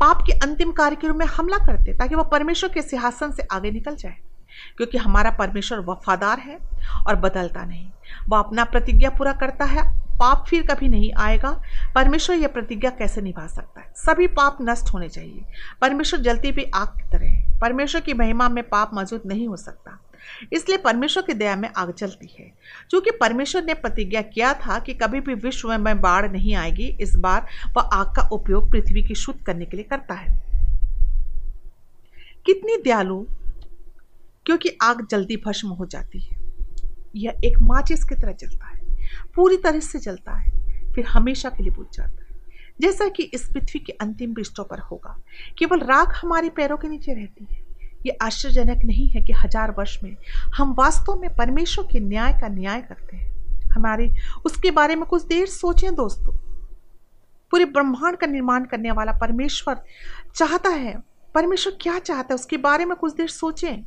पाप 0.00 0.24
के 0.26 0.32
अंतिम 0.32 0.72
कार्य 0.72 0.96
के 0.96 1.08
रूप 1.08 1.16
में 1.16 1.26
हमला 1.26 1.56
करते 1.56 1.92
ताकि 1.92 2.14
वह 2.14 2.22
परमेश्वर 2.22 2.70
के 2.70 2.82
सिंहासन 2.82 3.32
से 3.32 3.42
आगे 3.52 3.70
निकल 3.70 3.96
जाए। 3.96 4.16
क्योंकि 4.76 4.98
हमारा 4.98 5.30
परमेश्वर 5.30 5.80
वफादार 5.80 6.38
है 6.38 6.58
और 7.06 7.16
बदलता 7.16 7.64
नहीं। 7.64 7.88
वह 8.28 8.38
अपना 8.38 8.64
प्रतिज्ञा 8.64 9.10
पूरा 9.10 9.32
करता 9.32 9.64
है, 9.64 10.00
पाप 10.00 10.46
फिर 10.48 10.66
कभी 10.66 10.88
नहीं 10.88 11.12
आएगा। 11.18 11.62
परमेश्वर 11.94 12.36
यह 12.36 12.48
प्रतिज्ञा 12.48 12.90
कैसे 12.90 13.20
निभा 13.20 13.46
सकता 13.46 13.80
है? 13.80 13.92
सभी 13.96 14.26
पाप 14.26 14.58
नष्ट 14.62 14.94
होने 14.94 15.08
चाहिए। 15.08 15.44
परमेश्वर 15.80 16.20
जलती 16.20 16.50
हुई 16.50 16.70
आग 16.74 16.88
की 16.88 17.10
तरह 17.10 17.30
है। 17.30 17.60
परमेश्वर 17.60 18.00
की 18.00 18.14
महिमा 18.14 18.48
में 18.48 18.68
पाप 18.68 18.94
मौजूद 18.94 19.22
नहीं 19.26 19.48
हो 19.48 19.56
सकता। 19.56 19.98
इसलिए 20.52 20.78
परमेश्वर 20.78 21.22
की 21.22 21.32
दया 21.32 21.56
में 21.56 21.70
आग 21.76 21.92
चलती 21.92 22.36
है। 22.38 22.52
क्योंकि 22.90 23.10
परमेश्वर 23.10 23.64
ने 23.64 23.74
प्रतिज्ञा 23.74 24.22
किया 24.22 24.54
था 24.54 24.78
कि 24.78 24.94
कभी 24.94 25.20
भी 25.20 25.34
विश्व 25.34 25.78
में 25.78 26.00
बाढ़ 26.00 26.32
नहीं 26.32 26.54
आएगी, 26.54 26.96
इस 27.00 27.16
बार 27.16 27.46
वह 27.76 27.82
आग 27.82 28.06
का 28.06 28.28
उपयोग 28.28 28.70
पृथ्वी 28.70 29.02
की 29.02 29.14
शुद्ध 29.14 29.44
करने 29.44 29.64
के 29.64 29.76
लिए 29.76 29.84
करता 29.84 30.14
है। 30.14 30.42
कितनी 32.46 32.82
दयालु? 32.82 33.26
क्योंकि 34.46 34.78
आग 34.82 35.06
जल्दी 35.10 35.36
भस्म 35.36 35.68
हो 35.68 35.86
जाती 35.86 36.20
है। 36.20 36.36
यह 37.16 37.34
एक 37.44 37.58
माचिस 37.60 38.04
की 38.04 38.14
तरह 38.14 38.32
जलता 38.32 38.66
है, 38.66 38.96
पूरी 39.34 39.56
तरह 39.56 39.80
से 39.80 39.98
जलता 39.98 40.32
है, 40.32 40.50
फिर 40.92 41.06
हमेशा 41.06 41.50
के 41.50 41.62
लिए 41.62 41.72
बुझ 41.72 41.86
जाता 41.96 42.24
है। 42.30 42.42
जैसा 42.80 43.08
कि 43.08 43.22
इस 43.22 43.48
पृथ्वी 43.52 43.78
के 43.78 43.92
अंतिम 43.92 44.34
पृष्ठों 44.34 44.64
पर 44.64 44.78
होगा, 44.78 45.22
केवल 45.58 45.78
राख 45.78 46.24
हमारे 46.24 46.50
पैरों 46.50 46.76
के 46.76 46.88
नीचे 46.88 47.14
रहती 47.14 47.46
है। 47.50 47.61
ये 48.06 48.18
आश्चर्यजनक 48.22 48.84
नहीं 48.84 49.08
है 49.08 49.22
कि 49.22 49.32
हज़ार 49.32 49.70
वर्ष 49.70 49.98
में 50.02 50.16
हम 50.56 50.74
वास्तव 50.78 51.14
में 51.14 51.34
परमेश्वर 51.34 51.84
के 51.92 52.00
न्याय 52.00 52.32
का 52.32 52.48
न्याय 52.48 52.80
करते 52.80 53.16
हैं। 53.16 53.30
हमारे, 53.70 54.10
उसके 54.44 54.70
बारे 54.70 54.96
में 54.96 55.04
कुछ 55.04 55.22
देर 55.22 55.46
सोचें 55.46 55.94
दोस्तों। 55.94 56.32
पूरे 57.50 57.64
ब्रह्मांड 57.64 58.16
का 58.16 58.26
निर्माण 58.26 58.64
करने 58.64 58.90
वाला 58.90 59.12
परमेश्वर 59.12 59.82
चाहता 60.34 60.68
है। 60.68 61.02
परमेश्वर 61.34 61.76
क्या 61.80 61.98
चाहता 61.98 62.26
है, 62.30 62.34
उसके 62.34 62.56
बारे 62.56 62.84
में 62.84 62.96
कुछ 62.96 63.14
देर 63.14 63.28
सोचें। 63.28 63.82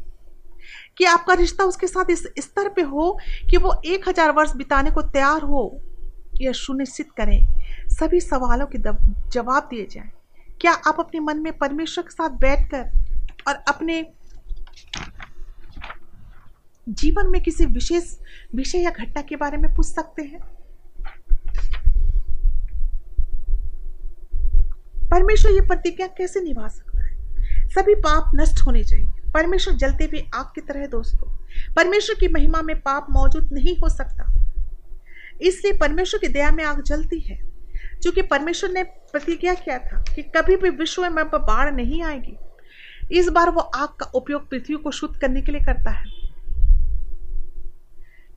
कि 0.98 1.06
आपका 1.06 1.34
रिश्ता 1.34 1.64
उसके 1.64 1.88
साथ 1.88 2.06
इस 2.10 2.24
स्तर 2.40 2.70
पे 2.70 2.82
हो 2.82 3.20
कि 3.50 3.58
वो 3.58 3.82
एक 3.86 4.10
हज़ार 4.10 4.32
वर्ष 4.32 4.54
बिताने 4.56 4.92
को 4.92 5.02
तैयार 5.02 5.42
हो। 5.42 5.82
यह 6.42 6.52
सुनिश्चित 6.52 7.12
करें, 7.12 7.48
सभी 7.90 8.20
सवालों 8.20 8.66
के 8.66 8.78
जवाब 9.32 9.68
दिए 9.70 9.88
जाएँ। 9.92 10.10
क्या 10.62 10.72
आप 10.72 11.00
अपने 11.00 11.20
मन 11.20 11.38
में 11.38 11.58
परमेश्वर 11.58 12.04
के 12.04 12.12
साथ 12.12 12.30
बैठकर 12.30 13.05
और 13.48 13.56
अपने 13.56 14.12
जीवन 16.90 17.30
में 17.30 17.44
किसी 17.44 17.66
विशेष 17.66 18.18
विषय 18.56 18.78
या 18.78 18.90
घटना 18.90 19.22
के 19.22 19.36
बारे 19.36 19.58
में 19.58 19.76
पूछ 19.76 19.86
सकते 19.86 20.24
हैं। 20.24 20.40
परमेश्वर 25.10 25.52
ये 25.52 25.62
प्रतिज्ञा 25.62 26.08
कैसे 26.08 26.42
निभा 26.42 26.68
सकता 26.68 27.04
है? 27.04 27.16
सभी 27.68 27.96
पाप 27.96 28.32
नष्ट 28.36 28.62
होने 28.68 28.84
चाहिए। 28.84 29.32
परमेश्वर 29.32 29.74
जलते 29.74 30.04
हुए 30.04 30.30
आग 30.34 30.46
की 30.46 30.62
तरह 30.62 30.88
दोस्तों। 30.88 31.36
परमेश्वर 31.74 32.16
की 32.20 32.28
महिमा 32.28 32.62
में 32.62 32.80
पाप 32.80 33.08
मौजूद 33.12 33.50
नहीं 33.54 33.78
हो 33.78 33.90
सकता। 33.90 34.34
इसलिए 35.42 35.78
परमेश्वर 35.78 36.20
की 36.20 36.28
दया 36.28 36.52
में 36.52 36.64
आग 36.64 36.84
जलती 36.84 37.20
है। 37.20 37.38
क्योंकि 38.02 38.22
परमेश्वर 38.22 38.72
ने 38.72 38.84
प्रतिज्ञा 38.84 39.54
किया 39.54 39.80
था 39.80 40.04
कि 40.16 40.22
कभी 40.22 40.56
भी 40.56 40.70
विश्व 40.70 41.10
में 41.10 41.26
बाढ़ 41.26 41.74
नहीं 41.74 42.04
आएगी 42.04 42.38
इस 43.12 43.30
बार 43.30 43.50
वो 43.50 43.62
आग 43.62 43.90
का 43.90 44.06
उपयोग 44.06 44.50
पृथ्वी 44.50 44.76
को 44.76 44.92
शुद्ध 44.92 45.20
करने 45.20 45.42
के 45.42 45.52
लिए 45.52 45.62
करता 45.62 45.92
है। 45.92 46.06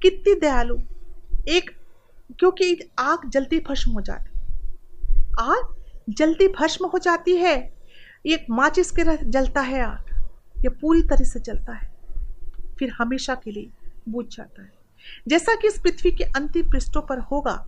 कितनी 0.03 0.35
दयालु। 0.35 0.79
एक, 1.49 1.71
क्योंकि 2.39 2.91
आग 2.99 3.19
जल्दी 3.29 3.61
भस्म 3.61 3.93
हो 3.93 4.01
जाती। 4.01 4.41
आग 5.41 5.75
जल्दी 6.11 6.49
भस्म 6.49 6.87
हो 6.87 6.99
जाती 6.99 7.37
है। 7.37 7.75
एक 8.27 8.47
माचिस 8.51 8.91
के 8.91 9.17
जलता 9.25 9.61
है 9.61 9.83
आग। 9.83 10.29
यह 10.65 10.71
पूरी 10.81 11.03
तरह 11.03 11.25
से 11.25 11.41
जलता 11.41 11.73
है। 11.73 11.91
फिर 12.79 12.91
हमेशा 12.91 13.35
के 13.35 13.51
लिए 13.51 13.71
बुझ 14.09 14.37
जाता 14.37 14.63
है। 14.63 14.73
जैसा 15.29 15.55
कि 15.55 15.69
इस 15.69 15.81
पृथ्वी 15.81 16.11
के 16.11 16.25
अंतिम 16.25 16.71
पृष्ठों 16.71 17.03
पर 17.03 17.19
होगा, 17.19 17.67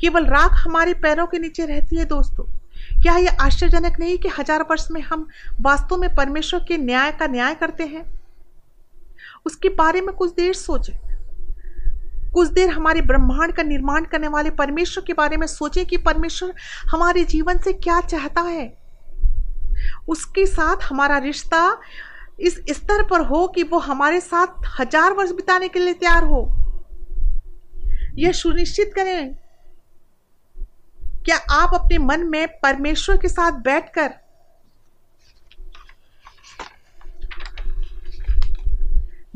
केवल 0.00 0.26
राख 0.26 0.50
हमारे 0.50 0.94
पैरों 0.94 1.26
के 1.26 1.38
नीचे 1.38 1.66
रहती 1.66 1.96
है 1.96 2.04
दोस्तों। 2.04 2.59
क्या 3.02 3.16
यह 3.16 3.36
आश्चर्यजनक 3.40 3.98
नहीं 4.00 4.18
कि 4.18 4.28
हज़ार 4.28 4.62
वर्ष 4.62 4.86
में 4.90 5.00
हम 5.00 5.28
वास्तव 5.60 5.96
में 5.96 6.14
परमेश्वर 6.14 6.60
के 6.60 6.76
न्याय 6.76 7.12
का 7.12 7.26
न्याय 7.26 7.54
करते 7.54 7.84
हैं? 7.84 8.04
उसके 9.46 9.68
बारे 9.68 10.00
में 10.00 10.14
कुछ 10.14 10.30
देर 10.30 10.52
सोचें। 10.54 10.94
कुछ 12.32 12.48
देर 12.48 12.70
हमारे 12.70 13.00
ब्रह्मांड 13.02 13.52
का 13.52 13.62
निर्माण 13.62 14.04
करने 14.04 14.28
वाले 14.28 14.50
परमेश्वर 14.50 15.04
के 15.04 15.12
बारे 15.12 15.36
में 15.36 15.46
सोचें 15.46 15.86
कि 15.86 15.96
परमेश्वर 15.96 16.54
हमारे 16.90 17.24
जीवन 17.24 17.58
से 17.58 17.72
क्या 17.72 18.00
चाहता 18.00 18.40
है। 18.40 18.78
उसके 20.08 20.46
साथ 20.46 20.76
हमारा 20.82 21.18
रिश्ता 21.18 21.80
इस 22.40 22.62
स्तर 22.70 23.02
पर 23.02 23.20
हो 23.20 23.46
कि 23.46 23.62
वो 23.62 23.78
हमारे 23.78 24.20
साथ 24.20 24.46
हज़ार 24.80 25.12
वर्ष 25.12 25.30
बिताने 25.30 25.68
के 25.68 25.78
लिए 25.78 25.94
तैयार 25.94 26.24
हो। 26.24 26.42
यह 28.18 28.32
सुनिश्चित 28.32 28.92
करें 28.94 29.36
क्या 31.30 31.38
आप 31.50 31.74
अपने 31.74 31.98
मन 31.98 32.20
में 32.20 32.48
परमेश्वर 32.60 33.16
के 33.16 33.28
साथ 33.28 33.52
बैठकर 33.52 34.14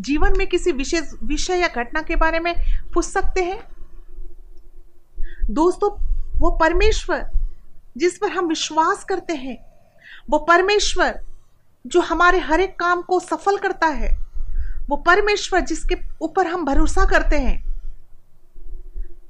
जीवन 0.01 0.39
में 0.39 0.47
किसी 0.47 0.73
विशेष 0.73 1.13
विषय 1.23 1.55
या 1.55 1.69
घटना 1.69 2.03
के 2.03 2.17
बारे 2.17 2.41
में 2.41 2.55
पूछ 2.95 3.05
सकते 3.05 3.45
हैं? 3.45 3.59
दोस्तों, 5.51 5.91
वो 6.41 6.51
परमेश्वर 6.51 7.31
जिस 7.97 8.19
पर 8.19 8.33
हम 8.33 8.49
विश्वास 8.49 9.05
करते 9.05 9.35
हैं, 9.35 9.57
वो 10.31 10.39
परमेश्वर 10.39 11.21
जो 11.87 12.01
हमारे 12.01 12.39
हर 12.39 12.61
एक 12.61 12.79
काम 12.79 13.03
को 13.03 13.21
सफल 13.21 13.59
करता 13.59 13.87
है, 13.87 14.17
वो 14.89 14.97
परमेश्वर 14.97 15.61
जिसके 15.61 15.95
ऊपर 16.21 16.47
हम 16.47 16.65
भरोसा 16.65 17.05
करते 17.05 17.39
हैं, 17.39 17.59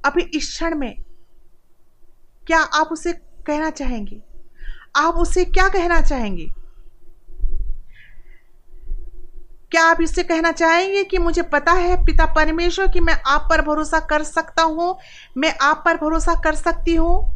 अभी 0.05 0.21
इस 0.21 0.47
क्षण 0.47 0.75
में 0.75 1.04
क्या 2.47 2.59
आप 2.59 2.89
उसे 2.91 3.13
कहना 3.47 3.69
चाहेंगे? 3.69 4.21
आप 4.95 5.13
उसे 5.13 5.45
क्या 5.45 5.67
कहना 5.67 6.01
चाहेंगे? 6.01 6.51
क्या 9.71 9.83
आप 9.83 10.01
इससे 10.01 10.23
कहना 10.23 10.51
चाहेंगे 10.51 11.03
कि 11.03 11.17
मुझे 11.17 11.41
पता 11.41 11.71
है 11.71 12.05
पिता 12.05 12.25
परमेश्वर 12.25 12.87
कि 12.87 12.99
मैं 12.99 13.21
आप 13.27 13.47
पर 13.49 13.61
भरोसा 13.61 13.99
कर 13.99 14.23
सकता 14.23 14.63
हूँ? 14.63 14.97
मैं 15.37 15.55
आप 15.61 15.81
पर 15.85 15.97
भरोसा 15.97 16.33
कर 16.33 16.55
सकती 16.55 16.95
हूँ? 16.95 17.35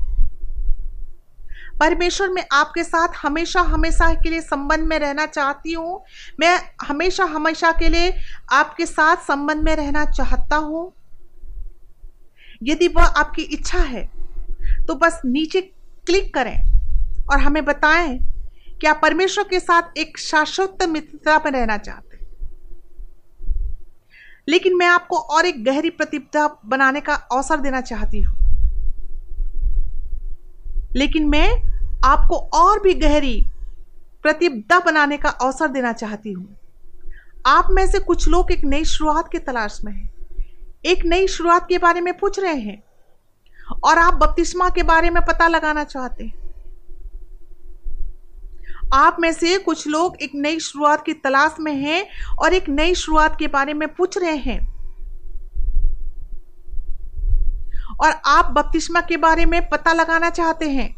परमेश्वर, 1.80 2.30
मैं 2.30 2.46
आपके 2.52 2.84
साथ 2.84 3.08
हमेशा 3.24 3.62
हमेशा 3.62 4.14
के 4.14 4.30
लिए 4.30 4.42
संबंध 4.42 4.80
में 4.80 5.00
रहना 5.00 5.26
चाहती 5.26 5.74
हूँ। 5.74 6.04
मैं 6.40 6.62
हमेशा 6.82 7.24
हमेशा 7.24 7.72
के 7.72 7.90
लिए 7.90 8.18
आपके 8.52 8.86
साथ 8.86 9.16
संबंध 9.16 9.64
में 9.64 9.76
रहना 9.76 10.06
चाहता 10.06 10.56
हूँ। 10.56 10.94
यदि 12.64 12.88
वह 12.88 13.04
आपकी 13.04 13.42
इच्छा 13.42 13.80
है 13.80 14.19
तो 14.90 14.96
बस 14.96 15.22
नीचे 15.26 15.62
क्लिक 16.06 16.34
करें 16.34 16.64
और 17.32 17.40
हमें 17.40 17.66
बताएँ 17.66 18.20
कि 18.82 18.88
आप 18.88 19.00
परमेश्वर 19.02 19.44
के 19.44 19.60
साथ 19.60 19.82
एक 19.98 20.18
शाश्वत 20.18 20.78
मित्रता 20.90 21.38
में 21.38 21.52
रहना 21.52 21.78
चाहते 21.78 22.18
हैं। 22.18 22.28
लेकिन 24.50 24.76
मैं 24.76 24.88
आपको 24.88 25.18
और 25.18 25.46
एक 25.46 25.64
गहरी 25.64 25.90
प्रतिष्ठा 25.90 26.60
बनाने 26.66 27.02
का 27.02 27.14
अवसर 27.14 27.58
देना 27.58 27.82
चाहती 27.82 28.22
हूँ। 28.22 28.38
लेकिन 30.96 31.30
मैं 31.30 31.62
आपको 32.04 32.36
और 32.36 32.80
भी 32.80 32.94
गहरी 32.94 33.46
प्रतिबद्धता 34.24 34.80
बनाने 34.80 35.18
का 35.18 35.30
अवसर 35.30 35.68
देना 35.68 35.94
चाहती 35.94 36.32
हूँ। 36.32 36.58
आप 37.46 37.68
में 37.72 37.88
से 37.88 38.00
कुछ 38.00 38.28
लोग 38.28 38.52
एक 38.52 38.64
नई 38.64 38.84
शुरुआत 38.84 39.30
की 39.32 39.40
तलाश 39.40 39.80
में 39.84 39.94
हैं। 39.94 40.10
एक 40.86 41.06
नई 41.06 41.28
शुरुआत 41.28 41.66
के 41.70 41.78
बारे 41.78 42.02
में 42.02 42.18
पूछ 42.18 42.40
रहे 42.40 42.60
हैं। 42.60 42.84
और 43.84 43.98
आप 43.98 44.14
बपतिस्मा 44.14 44.70
के 44.70 44.84
बारे 44.84 45.10
में 45.10 45.26
पता 45.26 45.48
लगाना 45.48 45.84
चाहते 45.84 46.24
हैं। 46.24 46.40
आप 48.94 49.18
में 49.20 49.34
से 49.34 49.58
कुछ 49.58 49.88
लोग 49.88 50.16
एक 50.16 50.32
नई 50.36 50.60
शुरुआत 50.60 51.06
की 51.06 51.14
तलाश 51.14 51.56
में 51.60 51.76
हैं 51.76 52.08
और 52.40 52.54
एक 52.54 52.70
नई 52.70 52.96
शुरुआत 52.96 53.36
के 53.40 53.48
बारे 53.48 53.74
में 53.74 53.96
पूछ 53.96 54.18
रहे 54.18 54.36
हैं। 54.36 54.80
और 58.02 58.12
आप 58.26 58.46
बपतिस्मा 58.46 59.02
के 59.02 59.18
बारे 59.18 59.46
में 59.46 59.70
पता 59.70 59.94
लगाना 59.94 60.30
चाहते 60.30 60.70
हैं। 60.70 60.96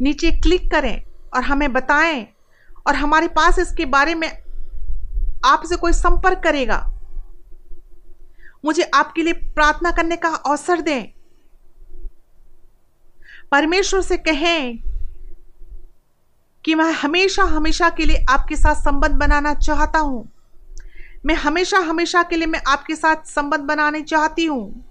नीचे 0.00 0.30
क्लिक 0.30 0.70
करें 0.70 1.02
और 1.34 1.42
हमें 1.42 1.72
बताएँ 1.72 2.26
और 2.86 2.94
हमारे 2.94 3.28
पास 3.28 3.58
इसके 3.58 3.84
बारे 3.84 4.14
में 4.14 4.42
आपसे 5.44 5.76
कोई 5.76 5.92
संपर्क 5.92 6.38
करेगा। 6.38 6.94
मुझे 8.64 8.82
आपके 8.82 9.22
लिए 9.22 9.32
प्रार्थना 9.32 9.90
करने 9.90 10.16
का 10.16 10.28
अवसर 10.28 10.80
दें। 10.80 11.17
परमेश्वर 13.52 14.00
से 14.00 14.16
कहें 14.16 14.78
कि 16.64 16.74
मैं 16.74 16.92
हमेशा 16.92 17.42
हमेशा 17.42 17.88
के 17.90 18.04
लिए 18.04 18.24
आपके 18.30 18.56
साथ 18.56 18.74
संबंध 18.74 19.12
बनाना 19.12 19.54
चाहता 19.54 19.98
हूँ। 19.98 20.28
मैं 21.26 21.34
हमेशा 21.34 21.78
हमेशा 21.78 22.22
के 22.22 22.36
लिए 22.36 22.46
मैं 22.46 22.60
आपके 22.68 22.94
साथ 22.96 23.16
संबंध 23.16 23.60
बनाने 23.60 24.02
चाहती 24.02 24.44
हूँ। 24.44 24.84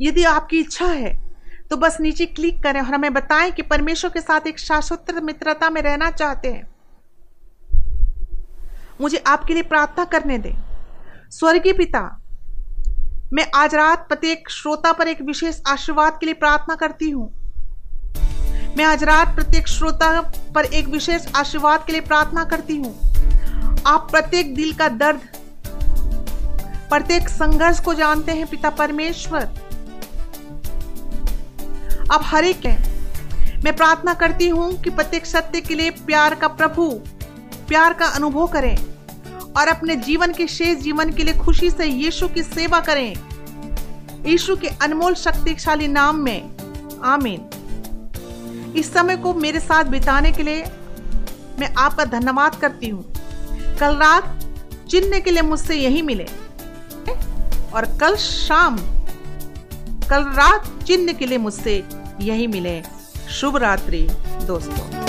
यदि 0.00 0.24
आपकी 0.24 0.58
इच्छा 0.58 0.86
है 0.86 1.20
तो 1.70 1.76
बस 1.76 2.00
नीचे 2.00 2.26
क्लिक 2.26 2.62
करें 2.62 2.80
और 2.80 2.86
हमें 2.86 3.12
बताएँ 3.14 3.50
कि 3.50 3.62
परमेश्वर 3.62 4.10
के 4.10 4.20
साथ 4.20 4.46
एक 4.46 4.58
शाश्वत 4.58 5.14
मित्रता 5.22 5.70
में 5.70 5.82
रहना 5.82 6.10
चाहते 6.10 6.48
हैं। 6.48 6.70
मुझे 9.00 9.22
आपके 9.26 9.54
लिए 9.54 9.62
प्रार्थना 9.62 10.04
करने 10.04 10.38
दें। 10.38 10.54
स्वर्गीय 11.30 11.72
पिता 11.72 12.21
मैं 13.34 13.44
आज 13.54 13.74
रात 13.74 13.98
प्रत्येक 14.08 14.50
श्रोता 14.50 14.92
पर 14.92 15.08
एक 15.08 15.20
विशेष 15.22 15.60
आशीर्वाद 15.66 16.16
के 16.20 16.26
लिए 16.26 16.34
प्रार्थना 16.34 16.74
करती 16.74 17.08
हूँ। 17.10 17.24
मैं 18.76 18.84
आज 18.84 19.04
रात 19.04 19.34
प्रत्येक 19.34 19.68
श्रोता 19.68 20.10
पर 20.54 20.64
एक 20.64 20.88
विशेष 20.88 21.26
आशीर्वाद 21.36 21.84
के 21.86 21.92
लिए 21.92 22.00
प्रार्थना 22.00 22.44
करती 22.44 22.76
हूँ। 22.76 22.92
आप 23.86 24.08
प्रत्येक 24.10 24.54
दिल 24.54 24.72
का 24.72 24.88
दर्द, 24.88 25.20
प्रत्येक 26.90 27.28
संघर्ष 27.28 27.80
को 27.80 27.94
जानते 27.94 28.32
हैं, 28.32 28.46
पिता 28.46 28.70
परमेश्वर। 28.70 29.48
आप 32.12 32.20
हर 32.24 32.44
एक 32.44 32.66
मैं 33.64 33.76
प्रार्थना 33.76 34.14
करती 34.14 34.48
हूँ 34.48 34.72
कि 34.82 34.90
प्रत्येक 34.90 35.26
सत्य 35.26 35.60
के 35.60 35.74
लिए 35.74 35.90
प्यार 35.90 36.34
का 36.34 36.48
प्रभु, 36.48 36.90
प्यार 37.68 37.92
का 37.92 38.06
अनुभव 38.06 38.46
करें। 38.46 38.91
और 39.56 39.68
अपने 39.68 39.96
जीवन 39.96 40.32
के 40.32 40.46
शेष 40.46 40.78
जीवन 40.78 41.10
के 41.10 41.24
लिए 41.24 41.34
खुशी 41.34 41.70
से 41.70 41.86
यीशु 41.86 42.28
की 42.28 42.42
सेवा 42.42 42.80
करें। 42.80 43.14
यीशु 44.26 44.56
के 44.56 44.68
अनमोल 44.68 45.14
शक्तिशाली 45.14 45.88
नाम 45.88 46.16
में, 46.16 46.50
आमीन। 47.04 47.44
इस 48.76 48.92
समय 48.92 49.16
को 49.16 49.34
मेरे 49.34 49.60
साथ 49.60 49.84
बिताने 49.84 50.32
के 50.32 50.42
लिए 50.42 50.64
मैं 51.60 51.74
आपका 51.78 52.04
धन्यवाद 52.04 52.54
करती 52.54 52.88
हूँ। 52.88 53.04
कल 53.80 53.96
रात 53.96 54.40
चिन्ह 54.90 55.18
के 55.18 55.30
लिए 55.30 55.42
मुझसे 55.42 55.74
यही 55.74 56.02
मिले। 56.02 56.26
और 57.74 57.84
कल 58.00 58.16
शाम, 58.16 58.76
कल 60.10 60.24
रात 60.24 60.84
चिन्ह 60.86 61.12
के 61.12 61.26
लिए 61.26 61.38
मुझसे 61.38 61.84
यही 62.20 62.46
मिले। 62.46 62.82
शुभ 63.30 63.56
रात्रि, 63.56 64.08
दोस्तों। 64.42 65.02